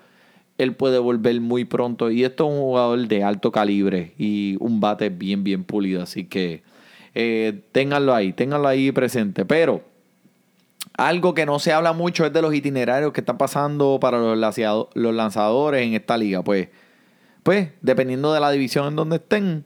él 0.58 0.74
puede 0.74 0.98
volver 0.98 1.40
muy 1.40 1.64
pronto. 1.64 2.10
Y 2.10 2.24
esto 2.24 2.46
es 2.46 2.52
un 2.52 2.60
jugador 2.60 3.06
de 3.08 3.24
alto 3.24 3.50
calibre 3.52 4.12
y 4.18 4.56
un 4.60 4.80
bate 4.80 5.08
bien, 5.08 5.44
bien 5.44 5.64
pulido. 5.64 6.02
Así 6.02 6.24
que 6.24 6.62
eh, 7.14 7.62
ténganlo 7.72 8.14
ahí, 8.14 8.32
ténganlo 8.32 8.68
ahí 8.68 8.92
presente. 8.92 9.44
Pero 9.44 9.82
algo 10.96 11.32
que 11.34 11.46
no 11.46 11.58
se 11.58 11.72
habla 11.72 11.92
mucho 11.92 12.26
es 12.26 12.32
de 12.32 12.42
los 12.42 12.54
itinerarios 12.54 13.12
que 13.12 13.20
están 13.20 13.38
pasando 13.38 13.98
para 14.00 14.18
los, 14.18 14.36
lanzado- 14.36 14.90
los 14.94 15.14
lanzadores 15.14 15.82
en 15.86 15.94
esta 15.94 16.16
liga. 16.16 16.42
Pues, 16.42 16.68
pues, 17.42 17.70
dependiendo 17.82 18.32
de 18.32 18.40
la 18.40 18.50
división 18.50 18.88
en 18.88 18.96
donde 18.96 19.16
estén, 19.16 19.64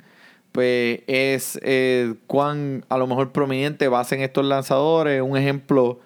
pues 0.53 1.01
es 1.07 1.59
eh, 1.63 2.15
cuán 2.27 2.85
a 2.91 2.99
lo 2.99 3.07
mejor 3.07 3.33
prominente 3.33 3.89
va 3.89 4.01
a 4.01 4.05
ser 4.05 4.21
estos 4.21 4.45
lanzadores. 4.45 5.23
Un 5.23 5.37
ejemplo 5.39 6.01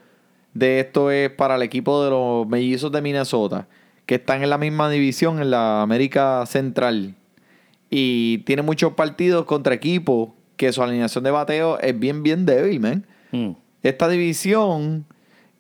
de 0.55 0.79
esto 0.81 1.11
es 1.11 1.29
para 1.31 1.57
el 1.57 1.63
equipo 1.63 2.05
de 2.05 2.11
los 2.11 2.47
mellizos 2.47 2.93
de 2.93 3.03
Minnesota, 3.03 3.67
que 4.07 4.15
están 4.17 4.43
en 4.43 4.51
la 4.51 4.59
misma 4.59 4.89
división 4.89 5.41
en 5.41 5.51
la 5.51 5.83
América 5.83 6.45
Central. 6.47 7.15
Y 7.91 8.39
tiene 8.39 8.63
muchos 8.63 8.95
partidos 8.95 9.45
contra 9.45 9.75
equipos 9.75 10.31
que 10.57 10.73
su 10.73 10.83
alineación 10.83 11.25
de 11.25 11.31
bateo 11.31 11.79
es 11.81 11.99
bien, 11.99 12.23
bien 12.23 12.47
débil, 12.47 12.81
man. 12.81 13.07
Mm. 13.33 13.51
Esta 13.83 14.09
división 14.09 15.05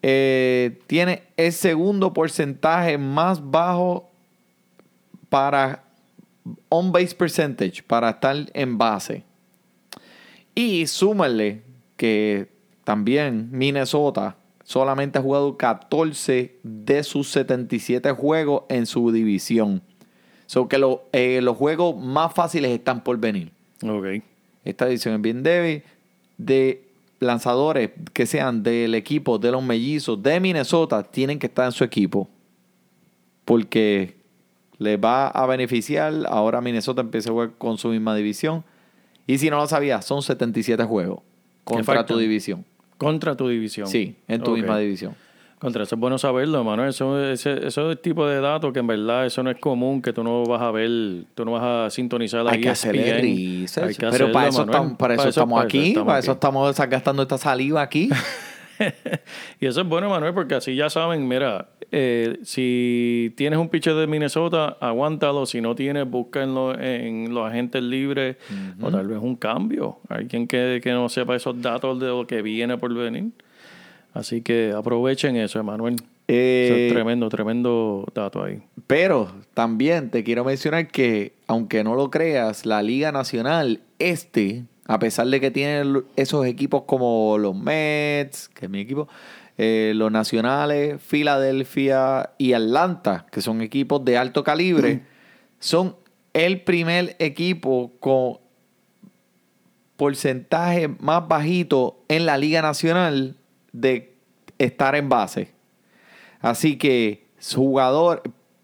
eh, 0.02 0.80
tiene 0.86 1.22
el 1.36 1.52
segundo 1.52 2.12
porcentaje 2.12 2.98
más 2.98 3.50
bajo 3.50 4.08
para 5.28 5.82
on 6.68 6.92
base 6.92 7.14
percentage, 7.14 7.82
para 7.82 8.10
estar 8.10 8.36
en 8.54 8.78
base. 8.78 9.24
Y 10.54 10.86
súmale 10.86 11.62
que 11.96 12.48
también 12.84 13.48
Minnesota 13.50 14.36
solamente 14.66 15.18
ha 15.18 15.22
jugado 15.22 15.56
14 15.56 16.56
de 16.64 17.02
sus 17.04 17.28
77 17.30 18.10
juegos 18.10 18.64
en 18.68 18.84
su 18.86 19.12
división. 19.12 19.80
So 20.46 20.66
que 20.68 20.76
lo- 20.78 21.04
eh, 21.12 21.40
los 21.40 21.56
juegos 21.56 21.96
más 21.96 22.34
fáciles 22.34 22.72
están 22.72 23.02
por 23.04 23.16
venir. 23.18 23.52
Ok. 23.84 24.22
Esta 24.64 24.86
división 24.86 25.14
es 25.14 25.20
bien 25.22 25.42
débil. 25.44 25.84
De 26.36 26.82
lanzadores 27.20 27.90
que 28.12 28.26
sean 28.26 28.64
del 28.64 28.94
equipo 28.96 29.38
de 29.38 29.52
los 29.52 29.62
mellizos 29.62 30.20
de 30.20 30.40
Minnesota 30.40 31.02
tienen 31.04 31.38
que 31.38 31.46
estar 31.46 31.64
en 31.66 31.72
su 31.72 31.84
equipo. 31.84 32.28
Porque 33.44 34.16
les 34.78 34.98
va 34.98 35.28
a 35.28 35.46
beneficiar. 35.46 36.12
Ahora 36.28 36.60
Minnesota 36.60 37.00
empieza 37.02 37.30
a 37.30 37.32
jugar 37.32 37.52
con 37.58 37.78
su 37.78 37.88
misma 37.88 38.14
división. 38.16 38.64
Y 39.26 39.38
si 39.38 39.48
no 39.50 39.56
lo 39.56 39.66
sabías, 39.66 40.04
son 40.04 40.22
77 40.22 40.82
juegos 40.84 41.20
contra 41.64 41.84
tu 42.06 42.18
división. 42.18 42.64
Contra 42.98 43.36
tu 43.36 43.48
división. 43.48 43.86
Sí, 43.86 44.16
en 44.28 44.42
tu 44.42 44.52
misma 44.52 44.78
división. 44.78 45.14
Contra 45.58 45.84
eso 45.84 45.94
es 45.94 46.00
bueno 46.00 46.18
saberlo, 46.18 46.62
Manuel. 46.64 46.90
Eso, 46.90 47.18
ese, 47.18 47.66
eso 47.66 47.90
es 47.90 47.96
el 47.96 47.98
tipo 47.98 48.26
de 48.26 48.40
datos 48.40 48.74
que 48.74 48.80
en 48.80 48.86
verdad 48.86 49.24
eso 49.24 49.42
no 49.42 49.50
es 49.50 49.58
común, 49.58 50.02
que 50.02 50.12
tú 50.12 50.22
no 50.22 50.44
vas 50.44 50.60
a 50.60 50.70
ver, 50.70 51.24
tú 51.34 51.46
no 51.46 51.52
vas 51.52 51.62
a 51.62 51.90
sintonizar 51.90 52.42
la 52.42 52.52
Hay 52.52 52.60
que 52.60 52.68
hacer 52.68 52.94
ESPN. 52.94 53.22
research. 53.22 53.88
Hay 53.88 53.94
que 53.94 54.00
Pero 54.00 54.08
hacerlo, 54.08 54.32
para 54.32 54.48
eso, 54.48 54.62
estamos, 54.62 54.98
para 54.98 55.14
eso 55.14 55.28
estamos 55.30 55.64
aquí. 55.64 55.94
Para 55.94 56.18
eso 56.18 56.32
aquí. 56.32 56.36
estamos 56.36 56.76
gastando 56.90 57.22
esta 57.22 57.38
saliva 57.38 57.80
aquí. 57.80 58.10
Y 59.60 59.66
eso 59.66 59.80
es 59.80 59.88
bueno, 59.88 60.08
Manuel, 60.10 60.34
porque 60.34 60.54
así 60.54 60.74
ya 60.76 60.90
saben, 60.90 61.26
mira, 61.26 61.68
eh, 61.92 62.38
si 62.42 63.32
tienes 63.36 63.58
un 63.58 63.68
pitcher 63.68 63.94
de 63.94 64.06
Minnesota, 64.06 64.76
aguántalo. 64.80 65.46
Si 65.46 65.60
no 65.60 65.74
tienes, 65.74 66.08
busca 66.08 66.42
en, 66.42 66.54
lo- 66.54 66.78
en 66.78 67.32
los 67.32 67.48
agentes 67.48 67.82
libres 67.82 68.36
o 68.82 68.90
tal 68.90 69.06
vez 69.08 69.18
un 69.20 69.36
cambio. 69.36 69.98
Alguien 70.08 70.46
que, 70.46 70.80
que 70.82 70.90
no 70.92 71.08
sepa 71.08 71.36
esos 71.36 71.60
datos 71.60 71.98
de 72.00 72.08
lo 72.08 72.26
que 72.26 72.42
viene 72.42 72.76
por 72.78 72.92
venir. 72.94 73.30
Así 74.14 74.40
que 74.42 74.72
aprovechen 74.74 75.36
eso, 75.36 75.62
Manuel. 75.62 75.94
Eso 75.94 76.04
Eh, 76.28 76.86
es 76.88 76.92
tremendo, 76.92 77.28
tremendo 77.28 78.04
dato 78.14 78.42
ahí. 78.42 78.60
Pero 78.86 79.30
también 79.54 80.10
te 80.10 80.24
quiero 80.24 80.44
mencionar 80.44 80.88
que, 80.88 81.34
aunque 81.46 81.84
no 81.84 81.94
lo 81.94 82.10
creas, 82.10 82.66
la 82.66 82.82
Liga 82.82 83.12
Nacional, 83.12 83.80
este, 83.98 84.64
a 84.86 84.98
pesar 84.98 85.26
de 85.28 85.40
que 85.40 85.50
tiene 85.50 85.80
l- 85.80 86.02
esos 86.16 86.46
equipos 86.46 86.82
como 86.86 87.36
los 87.38 87.54
Mets, 87.56 88.48
que 88.48 88.66
es 88.66 88.70
mi 88.70 88.80
equipo, 88.80 89.08
eh, 89.58 89.92
los 89.94 90.12
Nacionales, 90.12 91.00
Filadelfia 91.02 92.30
y 92.38 92.52
Atlanta, 92.52 93.26
que 93.32 93.40
son 93.40 93.60
equipos 93.62 94.04
de 94.04 94.18
alto 94.18 94.44
calibre, 94.44 95.02
son 95.58 95.96
el 96.34 96.60
primer 96.60 97.16
equipo 97.18 97.92
con 98.00 98.38
porcentaje 99.96 100.88
más 100.88 101.26
bajito 101.26 101.98
en 102.08 102.26
la 102.26 102.36
Liga 102.36 102.60
Nacional 102.62 103.36
de 103.72 104.14
estar 104.58 104.94
en 104.94 105.08
base. 105.08 105.52
Así 106.40 106.76
que 106.76 107.26
jugador, 107.54 108.22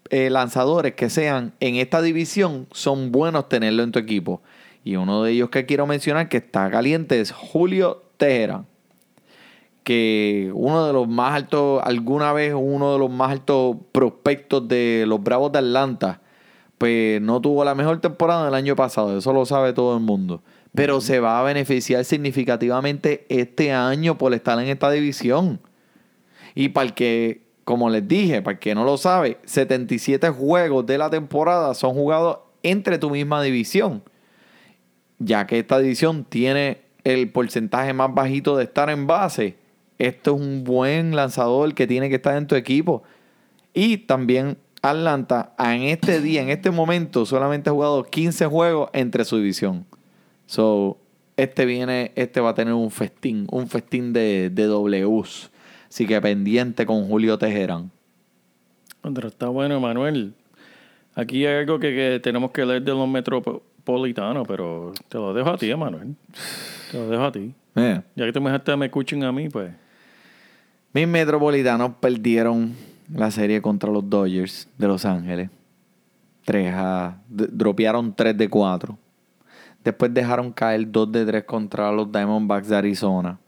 eh, 0.09 0.29
lanzadores 0.29 0.93
que 0.93 1.09
sean 1.09 1.53
en 1.59 1.75
esta 1.75 2.01
división 2.01 2.67
son 2.71 3.11
buenos 3.11 3.49
tenerlo 3.49 3.81
en 3.83 3.91
tu 3.91 3.99
equipo. 3.99 4.41
Y 4.83 4.97
uno 4.97 5.23
de 5.23 5.31
ellos 5.31 5.49
que 5.49 5.65
quiero 5.65 5.87
mencionar 5.87 6.29
que 6.29 6.37
está 6.37 6.69
caliente 6.69 7.19
es 7.19 7.31
Julio 7.31 8.03
Teherán. 8.17 8.65
Que 9.83 10.51
uno 10.53 10.85
de 10.87 10.93
los 10.93 11.07
más 11.07 11.33
altos, 11.33 11.81
alguna 11.83 12.33
vez 12.33 12.53
uno 12.55 12.93
de 12.93 12.99
los 12.99 13.09
más 13.09 13.31
altos 13.31 13.77
prospectos 13.91 14.67
de 14.67 15.05
los 15.07 15.21
Bravos 15.21 15.51
de 15.51 15.59
Atlanta, 15.59 16.21
pues 16.77 17.21
no 17.21 17.39
tuvo 17.41 17.63
la 17.63 17.75
mejor 17.75 18.01
temporada 18.01 18.45
del 18.45 18.55
año 18.55 18.75
pasado, 18.75 19.17
eso 19.17 19.31
lo 19.33 19.45
sabe 19.45 19.73
todo 19.73 19.95
el 19.95 20.03
mundo. 20.03 20.41
Pero 20.73 21.01
se 21.01 21.19
va 21.19 21.39
a 21.39 21.43
beneficiar 21.43 22.03
significativamente 22.03 23.25
este 23.29 23.71
año 23.71 24.17
por 24.17 24.33
estar 24.33 24.59
en 24.59 24.67
esta 24.67 24.89
división. 24.89 25.61
Y 26.55 26.69
para 26.69 26.87
el 26.87 26.93
que, 26.93 27.43
como 27.63 27.89
les 27.89 28.07
dije, 28.07 28.41
para 28.41 28.53
el 28.53 28.59
que 28.59 28.75
no 28.75 28.83
lo 28.83 28.97
sabe, 28.97 29.37
77 29.45 30.29
juegos 30.29 30.85
de 30.85 30.97
la 30.97 31.09
temporada 31.09 31.73
son 31.73 31.93
jugados 31.93 32.39
entre 32.63 32.97
tu 32.97 33.09
misma 33.09 33.41
división. 33.41 34.03
Ya 35.19 35.47
que 35.47 35.59
esta 35.59 35.79
división 35.79 36.25
tiene 36.25 36.81
el 37.03 37.29
porcentaje 37.29 37.93
más 37.93 38.13
bajito 38.13 38.57
de 38.57 38.63
estar 38.63 38.89
en 38.89 39.07
base, 39.07 39.55
esto 39.99 40.35
es 40.35 40.41
un 40.41 40.63
buen 40.63 41.15
lanzador 41.15 41.73
que 41.73 41.87
tiene 41.87 42.09
que 42.09 42.15
estar 42.15 42.35
en 42.37 42.47
tu 42.47 42.55
equipo. 42.55 43.03
Y 43.73 43.97
también 43.97 44.57
Atlanta, 44.81 45.53
en 45.57 45.83
este 45.83 46.19
día, 46.19 46.41
en 46.41 46.49
este 46.49 46.71
momento, 46.71 47.25
solamente 47.25 47.69
ha 47.69 47.73
jugado 47.73 48.03
15 48.03 48.47
juegos 48.47 48.89
entre 48.93 49.23
su 49.23 49.37
división. 49.37 49.85
So, 50.45 50.97
este 51.37 51.65
viene, 51.65 52.11
este 52.15 52.41
va 52.41 52.49
a 52.49 52.53
tener 52.53 52.73
un 52.73 52.91
festín, 52.91 53.47
un 53.49 53.67
festín 53.67 54.13
de, 54.13 54.49
de 54.49 54.67
Ws. 54.67 55.49
Así 55.89 56.05
que 56.05 56.19
pendiente 56.21 56.85
con 56.85 57.07
Julio 57.07 57.37
Tejerán. 57.37 57.91
Pero 59.01 59.27
está 59.27 59.47
bueno, 59.47 59.79
Manuel. 59.79 60.33
Aquí 61.15 61.45
hay 61.45 61.59
algo 61.59 61.79
que, 61.79 61.93
que 61.93 62.19
tenemos 62.21 62.51
que 62.51 62.65
leer 62.65 62.81
de 62.81 62.91
los 62.91 63.07
pero 63.85 64.93
te 65.09 65.17
lo 65.17 65.33
dejo 65.33 65.49
a 65.49 65.57
ti, 65.57 65.73
Manuel. 65.75 66.15
Te 66.91 66.97
lo 66.97 67.09
dejo 67.09 67.23
a 67.23 67.31
ti. 67.31 67.53
Ya 67.75 68.03
que 68.15 68.31
tú 68.31 68.41
me 68.41 68.51
dejaste 68.51 68.75
me 68.77 68.85
escuchen 68.85 69.23
a 69.23 69.31
mí, 69.31 69.49
pues. 69.49 69.73
mis 70.93 71.07
metropolitanos 71.07 71.93
perdieron 71.99 72.75
la 73.13 73.31
serie 73.31 73.61
contra 73.61 73.91
los 73.91 74.09
Dodgers 74.09 74.67
de 74.77 74.87
Los 74.87 75.05
Ángeles. 75.05 75.49
Tres 76.45 76.73
a, 76.73 77.17
dropearon 77.27 78.13
3 78.13 78.37
de 78.37 78.49
4. 78.49 78.97
Después 79.83 80.13
dejaron 80.13 80.51
caer 80.51 80.91
2 80.91 81.11
de 81.11 81.25
3 81.25 81.43
contra 81.45 81.91
los 81.91 82.11
Diamondbacks 82.11 82.67
de 82.69 82.75
Arizona. 82.75 83.39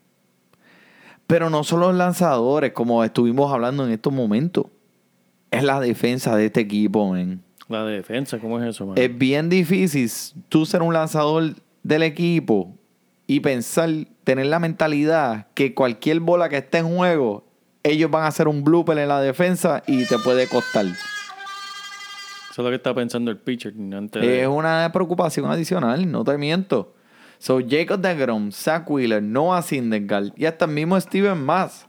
Pero 1.27 1.49
no 1.49 1.63
son 1.63 1.79
los 1.79 1.95
lanzadores, 1.95 2.71
como 2.73 3.03
estuvimos 3.03 3.51
hablando 3.51 3.85
en 3.85 3.91
estos 3.91 4.13
momentos. 4.13 4.65
Es 5.51 5.63
la 5.63 5.79
defensa 5.79 6.35
de 6.35 6.47
este 6.47 6.61
equipo, 6.61 7.11
men. 7.11 7.41
La 7.67 7.83
defensa, 7.83 8.37
¿cómo 8.39 8.59
es 8.61 8.67
eso, 8.69 8.85
Manuel? 8.85 9.03
Es 9.11 9.17
bien 9.17 9.49
difícil 9.49 10.09
tú 10.49 10.65
ser 10.65 10.81
un 10.81 10.93
lanzador 10.93 11.55
del 11.83 12.03
equipo 12.03 12.75
y 13.27 13.39
pensar, 13.39 13.89
tener 14.23 14.45
la 14.47 14.59
mentalidad 14.59 15.47
que 15.55 15.73
cualquier 15.73 16.19
bola 16.19 16.47
que 16.49 16.57
esté 16.57 16.77
en 16.79 16.95
juego, 16.95 17.43
ellos 17.83 18.11
van 18.11 18.23
a 18.23 18.27
hacer 18.27 18.47
un 18.47 18.63
blooper 18.63 18.97
en 18.99 19.07
la 19.07 19.19
defensa 19.21 19.81
y 19.87 20.05
te 20.05 20.17
puede 20.19 20.47
costar. 20.47 20.85
Eso 20.85 22.61
es 22.61 22.63
lo 22.63 22.69
que 22.69 22.75
está 22.75 22.93
pensando 22.93 23.31
el 23.31 23.37
pitcher. 23.37 23.73
Antes 23.93 24.21
de- 24.21 24.41
Es 24.43 24.47
una 24.47 24.89
preocupación 24.93 25.45
adicional, 25.51 26.09
no 26.11 26.23
te 26.23 26.37
miento. 26.37 26.93
So, 27.37 27.59
Jacob 27.67 27.99
DeGrom, 27.99 28.51
Zach 28.51 28.89
Wheeler, 28.89 29.21
Noah 29.21 29.61
Syndergaard 29.61 30.31
y 30.37 30.45
hasta 30.45 30.65
el 30.65 30.71
mismo 30.71 30.99
Steven 30.99 31.37
Mass 31.43 31.85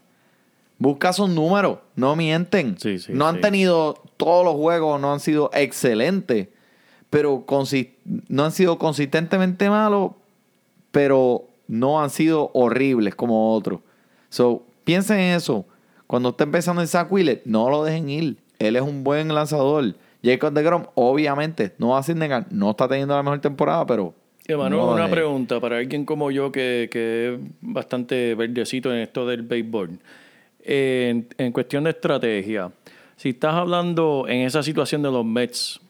Busca 0.78 1.12
sus 1.12 1.30
números, 1.30 1.78
no 1.94 2.16
mienten. 2.16 2.78
Sí, 2.78 2.98
sí, 2.98 3.12
no 3.14 3.26
han 3.26 3.36
sí. 3.36 3.40
tenido, 3.40 3.94
todos 4.16 4.44
los 4.44 4.54
juegos 4.54 5.00
no 5.00 5.12
han 5.12 5.20
sido 5.20 5.50
excelentes, 5.54 6.48
pero 7.08 7.44
no 8.28 8.44
han 8.44 8.52
sido 8.52 8.78
consistentemente 8.78 9.70
malos, 9.70 10.12
pero 10.90 11.44
no 11.66 12.02
han 12.02 12.10
sido 12.10 12.50
horribles 12.52 13.14
como 13.14 13.54
otros. 13.54 13.80
So, 14.28 14.64
piensen 14.84 15.18
en 15.18 15.36
eso. 15.36 15.66
Cuando 16.06 16.30
esté 16.30 16.44
empezando 16.44 16.82
en 16.82 16.88
Zach 16.88 17.10
Wheeler, 17.10 17.42
no 17.44 17.70
lo 17.70 17.82
dejen 17.84 18.08
ir. 18.08 18.36
Él 18.58 18.76
es 18.76 18.82
un 18.82 19.02
buen 19.02 19.28
lanzador. 19.34 19.94
Jacob 20.22 20.52
de 20.52 20.62
Grom, 20.62 20.86
obviamente, 20.94 21.72
no 21.78 21.90
va 21.90 21.98
a 21.98 22.02
ser 22.02 22.16
negar, 22.16 22.46
no 22.50 22.70
está 22.70 22.88
teniendo 22.88 23.14
la 23.14 23.22
mejor 23.22 23.40
temporada, 23.40 23.86
pero. 23.86 24.14
Emanuel, 24.48 24.80
no 24.80 24.92
una 24.92 25.10
pregunta 25.10 25.58
para 25.60 25.78
alguien 25.78 26.04
como 26.04 26.30
yo 26.30 26.52
que, 26.52 26.88
que 26.90 27.34
es 27.34 27.40
bastante 27.60 28.34
verdecito 28.36 28.92
en 28.92 29.00
esto 29.00 29.26
del 29.26 29.42
béisbol. 29.42 29.98
En, 30.68 31.28
en 31.38 31.52
cuestión 31.52 31.84
de 31.84 31.90
estrategia, 31.90 32.72
si 33.16 33.28
estás 33.30 33.54
hablando 33.54 34.26
en 34.28 34.40
esa 34.40 34.62
situación 34.62 35.00
de 35.02 35.10
los 35.12 35.24
Mets, 35.24 35.80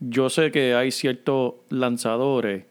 yo 0.00 0.30
sé 0.30 0.50
que 0.50 0.74
hay 0.74 0.90
ciertos 0.90 1.54
lanzadores 1.68 2.64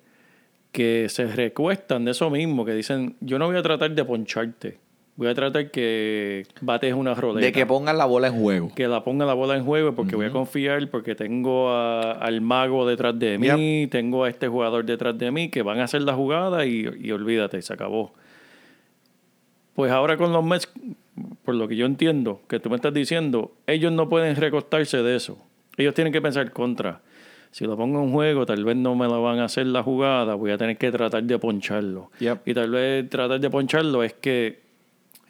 que 0.72 1.08
se 1.10 1.28
recuestan 1.28 2.06
de 2.06 2.12
eso 2.12 2.30
mismo, 2.32 2.66
que 2.66 2.74
dicen, 2.74 3.16
yo 3.20 3.38
no 3.38 3.46
voy 3.46 3.56
a 3.58 3.62
tratar 3.62 3.92
de 3.92 4.04
poncharte, 4.04 4.80
voy 5.16 5.28
a 5.28 5.36
tratar 5.36 5.70
que 5.70 6.48
bates 6.62 6.92
una 6.96 7.14
roleta. 7.14 7.46
De 7.46 7.52
que 7.52 7.68
pongan 7.68 8.00
la 8.00 8.06
bola 8.06 8.30
en 8.30 8.34
juego. 8.34 8.72
que 8.74 8.88
la 8.88 9.04
ponga 9.04 9.24
la 9.28 9.36
bola 9.36 9.56
en 9.56 9.64
juego 9.64 9.94
porque 9.94 10.16
voy 10.16 10.26
a 10.26 10.32
confiar, 10.32 10.90
porque 10.90 11.14
tengo 11.14 11.70
a- 11.70 12.14
al 12.14 12.42
mago 12.42 12.88
detrás 12.88 13.18
de 13.20 13.38
mí, 13.56 13.88
tengo 13.92 14.24
a 14.24 14.30
este 14.30 14.48
jugador 14.48 14.84
detrás 14.86 15.16
de 15.20 15.30
mí 15.30 15.50
que 15.50 15.62
van 15.62 15.80
a 15.80 15.84
hacer 15.84 16.02
la 16.02 16.16
jugada 16.16 16.66
y, 16.66 16.90
y 17.00 17.12
olvídate, 17.12 17.62
se 17.62 17.72
acabó. 17.74 18.12
Pues 19.76 19.92
ahora 19.92 20.18
con 20.18 20.32
los 20.34 20.44
Mets, 20.44 20.70
por 21.44 21.56
lo 21.56 21.68
que 21.68 21.76
yo 21.76 21.86
entiendo, 21.86 22.42
que 22.48 22.60
tú 22.60 22.70
me 22.70 22.76
estás 22.76 22.94
diciendo, 22.94 23.52
ellos 23.68 23.92
no 23.92 24.10
pueden 24.10 24.36
recostarse 24.36 24.98
de 24.98 25.16
eso. 25.16 25.38
Ellos 25.78 25.94
tienen 25.94 26.14
que 26.14 26.22
pensar 26.22 26.52
contra. 26.52 27.02
Si 27.52 27.66
lo 27.66 27.78
pongo 27.78 28.02
en 28.04 28.12
juego, 28.12 28.46
tal 28.46 28.64
vez 28.66 28.76
no 28.76 28.96
me 28.96 29.06
lo 29.06 29.22
van 29.22 29.40
a 29.40 29.46
hacer 29.46 29.68
la 29.68 29.84
jugada, 29.84 30.34
voy 30.36 30.52
a 30.52 30.58
tener 30.58 30.78
que 30.78 30.92
tratar 30.92 31.24
de 31.24 31.38
poncharlo. 31.38 32.10
Yep. 32.20 32.48
Y 32.48 32.54
tal 32.54 32.72
vez 32.72 33.10
tratar 33.10 33.40
de 33.40 33.50
poncharlo 33.50 34.04
es 34.04 34.14
que... 34.14 34.64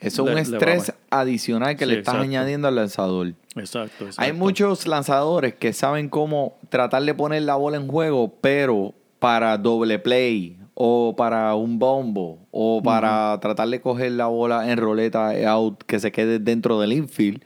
Eso 0.00 0.26
es 0.26 0.32
un 0.32 0.38
estrés 0.38 0.92
adicional 1.08 1.76
que 1.76 1.84
Sí, 1.84 1.90
le 1.90 1.98
estás 1.98 2.14
exacto. 2.14 2.30
añadiendo 2.30 2.68
al 2.68 2.74
lanzador. 2.74 3.28
Exacto, 3.54 4.06
exacto. 4.06 4.20
Hay 4.22 4.32
muchos 4.32 4.86
lanzadores 4.86 5.54
que 5.54 5.72
saben 5.72 6.08
cómo 6.08 6.58
tratar 6.68 7.02
de 7.02 7.14
poner 7.14 7.42
la 7.42 7.56
bola 7.56 7.76
en 7.76 7.88
juego, 7.88 8.34
pero 8.40 8.92
para 9.18 9.56
doble 9.56 9.98
play 9.98 10.58
o 10.74 11.14
para 11.16 11.54
un 11.54 11.78
bombo 11.78 12.46
o 12.50 12.82
para 12.82 13.38
tratar 13.40 13.68
de 13.68 13.80
coger 13.80 14.12
la 14.12 14.26
bola 14.26 14.70
en 14.70 14.78
roleta 14.78 15.30
out 15.50 15.82
que 15.84 16.00
se 16.00 16.10
quede 16.12 16.38
dentro 16.38 16.80
del 16.80 16.92
infield. 16.92 17.42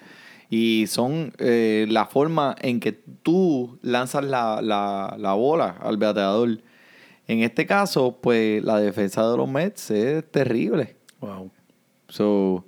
Y 0.50 0.86
son 0.86 1.34
eh, 1.38 1.86
la 1.90 2.06
forma 2.06 2.56
en 2.62 2.80
que 2.80 2.92
tú 2.92 3.78
lanzas 3.82 4.24
la, 4.24 4.62
la- 4.62 5.14
la 5.18 5.34
bola 5.34 5.76
al 5.80 5.98
bateador. 5.98 6.62
En 7.26 7.40
este 7.42 7.66
caso, 7.66 8.16
pues 8.22 8.64
la 8.64 8.80
defensa 8.80 9.30
de 9.30 9.36
los 9.36 9.46
Mets 9.46 9.90
es 9.90 10.24
terrible. 10.30 10.96
Wow. 11.20 11.50
So, 12.08 12.64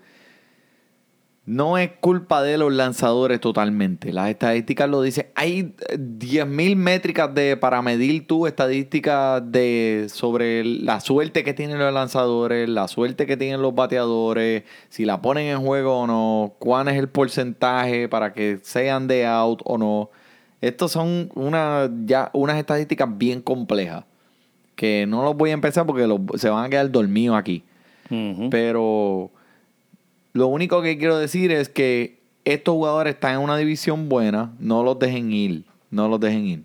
no 1.51 1.79
es 1.79 1.91
culpa 2.01 2.43
de 2.43 2.57
los 2.59 2.73
lanzadores 2.73 3.41
totalmente. 3.41 4.13
Las 4.13 4.31
estadísticas 4.31 4.89
lo 4.89 5.03
dicen. 5.03 5.27
Hay 5.35 5.75
eh, 5.89 5.99
10.000 5.99 6.77
métricas 6.77 7.35
de, 7.35 7.57
para 7.57 7.83
medir 7.83 8.27
tu 8.27 8.47
estadística 8.47 9.41
de, 9.41 10.07
sobre 10.09 10.65
la 10.65 11.01
suerte 11.01 11.43
que 11.43 11.53
tienen 11.53 11.79
los 11.81 11.93
lanzadores, 11.93 12.69
la 12.69 12.87
suerte 12.87 13.27
que 13.27 13.37
tienen 13.37 13.63
los 13.63 13.75
bateadores, 13.75 14.63
si 14.91 15.05
la 15.05 15.21
ponen 15.21 15.47
en 15.49 15.59
juego 15.61 15.99
o 16.01 16.07
no, 16.07 16.55
cuál 16.61 16.87
es 16.89 16.97
el 16.97 17.09
porcentaje 17.09 18.09
para 18.09 18.33
que 18.33 18.59
sean 18.63 19.09
de 19.09 19.27
out 19.27 19.61
o 19.65 19.77
no. 19.77 20.11
Estos 20.61 20.93
son 20.93 21.31
una, 21.35 21.91
ya, 22.05 22.31
unas 22.33 22.59
estadísticas 22.59 23.09
bien 23.19 23.41
complejas. 23.43 24.05
Que 24.77 25.05
no 25.09 25.23
los 25.25 25.37
voy 25.37 25.51
a 25.51 25.55
empezar 25.55 25.85
porque 25.85 26.07
los- 26.07 26.21
se 26.37 26.49
van 26.49 26.65
a 26.65 26.69
quedar 26.69 26.91
dormidos 26.91 27.37
aquí. 27.37 27.65
Pero 28.51 29.31
lo 30.33 30.47
único 30.49 30.83
que 30.83 30.97
quiero 30.99 31.19
decir 31.19 31.51
es 31.53 31.69
que 31.69 32.19
estos 32.45 32.75
jugadores 32.75 33.15
están 33.15 33.35
en 33.35 33.41
una 33.41 33.57
división 33.57 34.09
buena. 34.09 34.53
No 34.59 34.83
los 34.83 34.99
dejen 34.99 35.33
ir. 35.33 35.65
No 35.91 36.09
los 36.09 36.21
dejen 36.21 36.47
ir. 36.47 36.63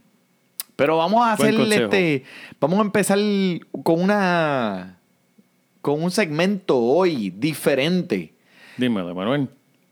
Pero 0.76 0.98
vamos 0.98 1.26
a 1.26 1.34
hacer 1.34 1.54
este. 1.84 2.24
Vamos 2.60 2.80
a 2.80 2.82
empezar 2.84 3.18
con 3.84 4.02
una. 4.02 4.98
Con 5.82 6.02
un 6.04 6.12
segmento 6.12 6.78
hoy 6.78 7.30
diferente. 7.30 8.34
Dímelo, 8.78 9.14
Manuel. 9.16 9.48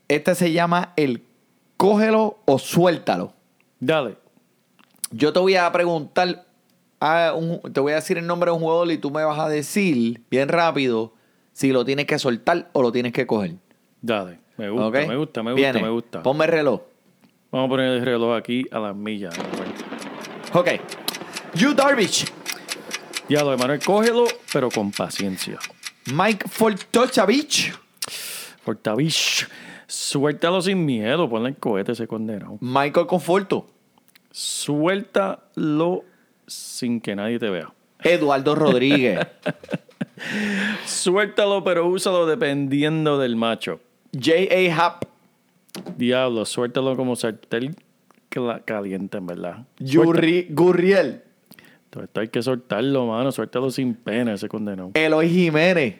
Este 0.08 0.34
se 0.34 0.52
llama 0.52 0.92
el 0.96 1.22
cógelo 1.76 2.38
o 2.44 2.58
suéltalo. 2.58 3.32
Dale. 3.80 4.16
Yo 5.10 5.32
te 5.32 5.38
voy 5.38 5.54
a 5.56 5.70
preguntar, 5.70 6.44
a 7.00 7.32
un- 7.34 7.60
te 7.72 7.80
voy 7.80 7.92
a 7.92 7.96
decir 7.96 8.18
el 8.18 8.26
nombre 8.26 8.50
de 8.50 8.56
un 8.56 8.62
jugador 8.62 8.90
y 8.90 8.98
tú 8.98 9.10
me 9.10 9.22
vas 9.24 9.38
a 9.38 9.48
decir 9.48 10.20
bien 10.30 10.48
rápido 10.48 11.12
si 11.52 11.70
lo 11.72 11.84
tienes 11.84 12.06
que 12.06 12.18
soltar 12.18 12.68
o 12.72 12.82
lo 12.82 12.90
tienes 12.92 13.12
que 13.12 13.26
coger. 13.26 13.54
Dale. 14.04 14.38
Me 14.58 14.68
gusta, 14.68 14.90
me 15.06 15.16
gusta, 15.16 15.42
me 15.42 15.52
gusta, 15.52 15.54
Viene. 15.54 15.82
me 15.82 15.88
gusta. 15.88 16.22
Ponme 16.22 16.44
el 16.44 16.50
reloj. 16.50 16.82
Vamos 17.50 17.66
a 17.66 17.70
poner 17.70 17.86
el 17.86 18.04
reloj 18.04 18.36
aquí 18.36 18.66
a 18.70 18.78
las 18.78 18.94
millas. 18.94 19.34
Ok. 20.52 20.68
You 21.54 21.72
Darvish, 21.72 22.26
Ya 23.30 23.42
lo 23.42 23.52
de 23.52 23.56
Manuel, 23.56 23.80
cógelo, 23.82 24.26
pero 24.52 24.68
con 24.68 24.92
paciencia. 24.92 25.58
Mike 26.12 26.46
Fortochavich, 26.50 27.72
Fortavich, 28.62 29.48
suéltalo 29.86 30.60
sin 30.60 30.84
miedo, 30.84 31.26
ponle 31.30 31.48
el 31.48 31.56
cohete 31.56 31.92
ese 31.92 32.06
condenado. 32.06 32.58
Michael 32.60 33.06
Conforto, 33.06 33.66
Suéltalo 34.32 36.04
sin 36.46 37.00
que 37.00 37.16
nadie 37.16 37.38
te 37.38 37.48
vea. 37.48 37.72
Eduardo 38.02 38.54
Rodríguez, 38.54 39.26
Suéltalo, 40.84 41.64
pero 41.64 41.86
úsalo 41.88 42.26
dependiendo 42.26 43.18
del 43.18 43.36
macho. 43.36 43.80
J.A. 44.14 44.74
Happ, 44.76 45.04
Diablo, 45.96 46.44
suéltalo 46.44 46.96
como 46.96 47.16
sartén 47.16 47.74
cla- 48.30 48.62
caliente, 48.64 49.18
en 49.18 49.26
verdad. 49.26 49.66
Yuri, 49.78 50.46
Gurriel, 50.50 51.22
esto 52.00 52.20
hay 52.20 52.28
que 52.28 52.42
soltarlo, 52.42 53.06
mano. 53.06 53.30
Suéltalo 53.32 53.70
sin 53.70 53.94
pena 53.94 54.34
ese 54.34 54.48
condenado. 54.48 54.90
Eloy 54.94 55.28
Jiménez, 55.28 55.96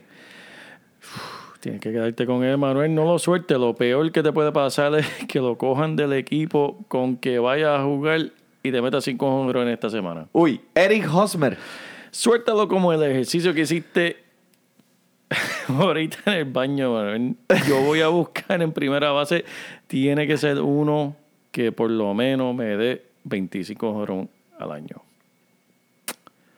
Tienes 1.61 1.81
que 1.81 1.93
quedarte 1.93 2.27
con 2.27 2.45
él, 2.45 2.59
Manuel. 2.59 2.95
No 2.95 3.05
lo 3.05 3.19
suelte. 3.19 3.55
Lo 3.55 3.75
peor 3.75 4.13
que 4.13 4.23
te 4.23 4.33
puede 4.33 4.53
pasar 4.53 4.95
es 4.97 5.07
que 5.29 5.41
lo 5.41 5.57
cojan 5.57 5.97
del 5.97 6.13
equipo 6.13 6.85
con 6.89 7.17
que 7.17 7.39
vayas 7.39 7.81
a 7.81 7.85
jugar 7.85 8.33
y 8.63 8.71
te 8.71 8.83
metas 8.83 9.05
cinco 9.05 9.27
hombros 9.29 9.63
en 9.63 9.69
esta 9.71 9.89
semana. 9.89 10.27
uy, 10.33 10.61
Eric 10.75 11.07
Hosmer, 11.13 11.57
Suéltalo 12.11 12.69
como 12.69 12.93
el 12.93 13.03
ejercicio 13.03 13.53
que 13.55 13.63
hiciste 13.63 14.24
ahorita 15.69 16.19
en 16.27 16.33
el 16.33 16.45
baño. 16.45 17.17
Yo 17.67 17.81
voy 17.83 18.01
a 18.01 18.09
buscar 18.09 18.63
en 18.63 18.73
primera 18.73 19.13
base. 19.13 19.45
Tiene 19.87 20.27
que 20.27 20.37
ser 20.37 20.61
uno 20.61 21.17
que 21.51 21.73
por 21.73 21.91
lo 21.91 22.15
menos 22.15 22.55
me 22.55 22.77
dé 22.77 23.05
25 23.25 23.89
hombros 23.89 24.27
al 24.59 24.73
año. 24.73 25.03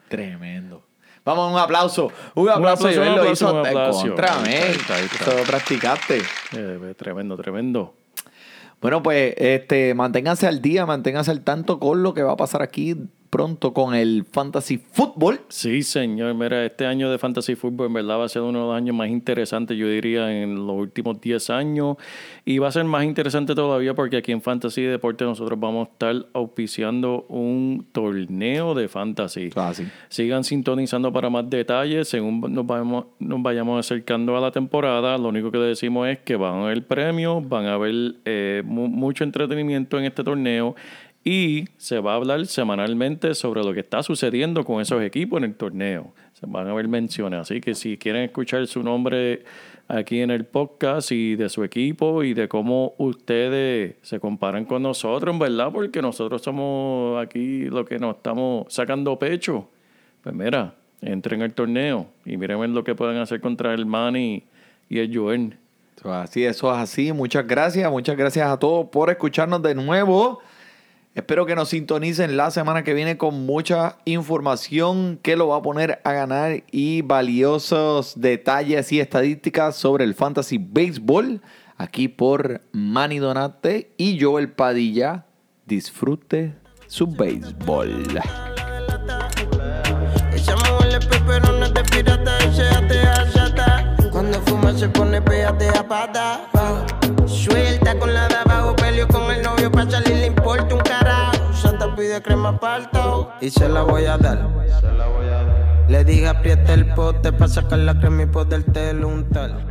Tremendo. 0.08 0.82
Vamos, 1.24 1.52
un 1.52 1.58
aplauso. 1.58 2.12
Un 2.34 2.48
aplauso. 2.48 2.86
aplauso, 2.86 3.00
Joel 3.00 3.08
un 3.08 3.14
lo 3.16 3.20
aplauso, 3.22 3.32
hizo 3.32 3.54
un 3.54 3.62
de 3.62 3.68
aplauso. 3.68 4.06
contra, 4.06 4.38
men. 4.38 4.62
Ahí 4.62 4.70
está, 4.70 4.94
ahí 4.94 5.04
está. 5.04 5.30
Eso 5.30 5.38
lo 5.38 5.42
practicaste. 5.44 6.22
Eh, 6.56 6.94
tremendo, 6.96 7.36
tremendo. 7.36 7.94
Bueno, 8.80 9.02
pues 9.02 9.34
este, 9.36 9.94
manténganse 9.94 10.46
al 10.46 10.62
día, 10.62 10.86
manténganse 10.86 11.32
al 11.32 11.40
tanto 11.40 11.80
con 11.80 12.02
lo 12.02 12.14
que 12.14 12.22
va 12.22 12.32
a 12.32 12.36
pasar 12.36 12.62
aquí 12.62 12.94
pronto 13.30 13.72
con 13.72 13.94
el 13.94 14.24
Fantasy 14.30 14.78
Football. 14.78 15.40
Sí, 15.48 15.82
señor. 15.82 16.34
Mira, 16.34 16.64
este 16.64 16.86
año 16.86 17.10
de 17.10 17.18
Fantasy 17.18 17.54
Football 17.54 17.88
en 17.88 17.92
verdad 17.94 18.18
va 18.20 18.24
a 18.24 18.28
ser 18.28 18.42
uno 18.42 18.60
de 18.60 18.66
los 18.66 18.76
años 18.76 18.94
más 18.96 19.08
interesantes, 19.08 19.76
yo 19.76 19.88
diría, 19.88 20.42
en 20.42 20.66
los 20.66 20.76
últimos 20.76 21.20
10 21.20 21.50
años. 21.50 21.96
Y 22.44 22.58
va 22.58 22.68
a 22.68 22.72
ser 22.72 22.84
más 22.84 23.04
interesante 23.04 23.54
todavía 23.54 23.94
porque 23.94 24.16
aquí 24.18 24.32
en 24.32 24.40
Fantasy 24.42 24.82
Deporte 24.82 25.24
nosotros 25.24 25.58
vamos 25.58 25.88
a 25.88 25.90
estar 25.92 26.26
auspiciando 26.32 27.26
un 27.28 27.86
torneo 27.92 28.74
de 28.74 28.88
Fantasy. 28.88 29.50
Fácil. 29.50 29.90
Sigan 30.08 30.44
sintonizando 30.44 31.12
para 31.12 31.28
más 31.30 31.48
detalles. 31.50 32.08
Según 32.08 32.40
nos 32.52 32.66
vayamos, 32.66 33.06
nos 33.18 33.42
vayamos 33.42 33.80
acercando 33.84 34.36
a 34.36 34.40
la 34.40 34.50
temporada, 34.50 35.18
lo 35.18 35.28
único 35.28 35.50
que 35.50 35.58
le 35.58 35.64
decimos 35.64 36.08
es 36.08 36.18
que 36.20 36.36
van 36.36 36.54
a 36.54 36.62
haber 36.64 36.86
premios, 36.86 37.46
van 37.48 37.66
a 37.66 37.74
haber 37.74 38.14
eh, 38.24 38.62
mu- 38.64 38.88
mucho 38.88 39.24
entretenimiento 39.24 39.98
en 39.98 40.04
este 40.04 40.22
torneo 40.22 40.74
y 41.26 41.64
se 41.76 41.98
va 41.98 42.12
a 42.12 42.14
hablar 42.14 42.46
semanalmente 42.46 43.34
sobre 43.34 43.64
lo 43.64 43.74
que 43.74 43.80
está 43.80 44.00
sucediendo 44.04 44.64
con 44.64 44.80
esos 44.80 45.02
equipos 45.02 45.38
en 45.38 45.44
el 45.46 45.54
torneo. 45.56 46.12
Se 46.34 46.46
van 46.46 46.68
a 46.68 46.70
haber 46.70 46.86
menciones. 46.86 47.40
Así 47.40 47.60
que 47.60 47.74
si 47.74 47.98
quieren 47.98 48.22
escuchar 48.22 48.64
su 48.68 48.80
nombre 48.84 49.42
aquí 49.88 50.20
en 50.20 50.30
el 50.30 50.44
podcast 50.44 51.10
y 51.10 51.34
de 51.34 51.48
su 51.48 51.64
equipo 51.64 52.22
y 52.22 52.32
de 52.32 52.46
cómo 52.46 52.94
ustedes 52.98 53.96
se 54.02 54.20
comparan 54.20 54.66
con 54.66 54.84
nosotros, 54.84 55.32
en 55.32 55.40
verdad, 55.40 55.72
porque 55.72 56.00
nosotros 56.00 56.42
somos 56.42 57.20
aquí 57.20 57.64
lo 57.64 57.84
que 57.84 57.98
nos 57.98 58.18
estamos 58.18 58.72
sacando 58.72 59.18
pecho. 59.18 59.68
Pues 60.22 60.32
mira, 60.32 60.74
entren 61.00 61.42
al 61.42 61.54
torneo 61.54 62.06
y 62.24 62.36
miren 62.36 62.72
lo 62.72 62.84
que 62.84 62.94
pueden 62.94 63.16
hacer 63.16 63.40
contra 63.40 63.74
el 63.74 63.84
Manny 63.84 64.44
y 64.88 65.00
el 65.00 65.12
Joel. 65.12 65.56
Así, 66.04 66.44
eso 66.44 66.72
es 66.72 66.78
así. 66.78 67.12
Muchas 67.12 67.44
gracias, 67.48 67.90
muchas 67.90 68.16
gracias 68.16 68.48
a 68.48 68.56
todos 68.56 68.86
por 68.90 69.10
escucharnos 69.10 69.60
de 69.60 69.74
nuevo. 69.74 70.40
Espero 71.16 71.46
que 71.46 71.54
nos 71.54 71.70
sintonicen 71.70 72.36
la 72.36 72.50
semana 72.50 72.84
que 72.84 72.92
viene 72.92 73.16
con 73.16 73.46
mucha 73.46 73.96
información 74.04 75.18
que 75.22 75.34
lo 75.34 75.48
va 75.48 75.56
a 75.56 75.62
poner 75.62 75.98
a 76.04 76.12
ganar 76.12 76.62
y 76.70 77.00
valiosos 77.00 78.20
detalles 78.20 78.92
y 78.92 79.00
estadísticas 79.00 79.76
sobre 79.76 80.04
el 80.04 80.14
fantasy 80.14 80.58
baseball 80.58 81.40
aquí 81.78 82.08
por 82.08 82.60
Manny 82.72 83.16
Donate 83.16 83.94
y 83.96 84.20
Joel 84.20 84.52
Padilla. 84.52 85.24
Disfrute 85.64 86.54
su 86.86 87.06
béisbol. 87.06 88.20
Suelta 97.26 97.98
con 97.98 98.12
la 98.12 98.28
de 98.28 98.34
abajo, 98.34 98.76
peleo 98.76 99.08
con 99.08 99.30
el 99.30 99.42
novio 99.42 99.72
para 99.72 99.86
pide 101.96 102.22
crema 102.22 102.60
palto 102.60 103.32
y 103.40 103.50
se 103.50 103.68
la 103.68 103.82
voy 103.82 104.04
a 104.04 104.18
dar. 104.18 104.48
Le 105.88 106.04
dije 106.04 106.28
aprieta 106.28 106.74
el 106.74 106.92
pote 106.94 107.32
para 107.32 107.48
sacar 107.48 107.78
la 107.78 107.98
crema 107.98 108.22
y 108.22 108.26
poderte 108.26 108.94
untar. 109.04 109.66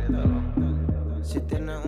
Si 1.22 1.40
tienes 1.40 1.78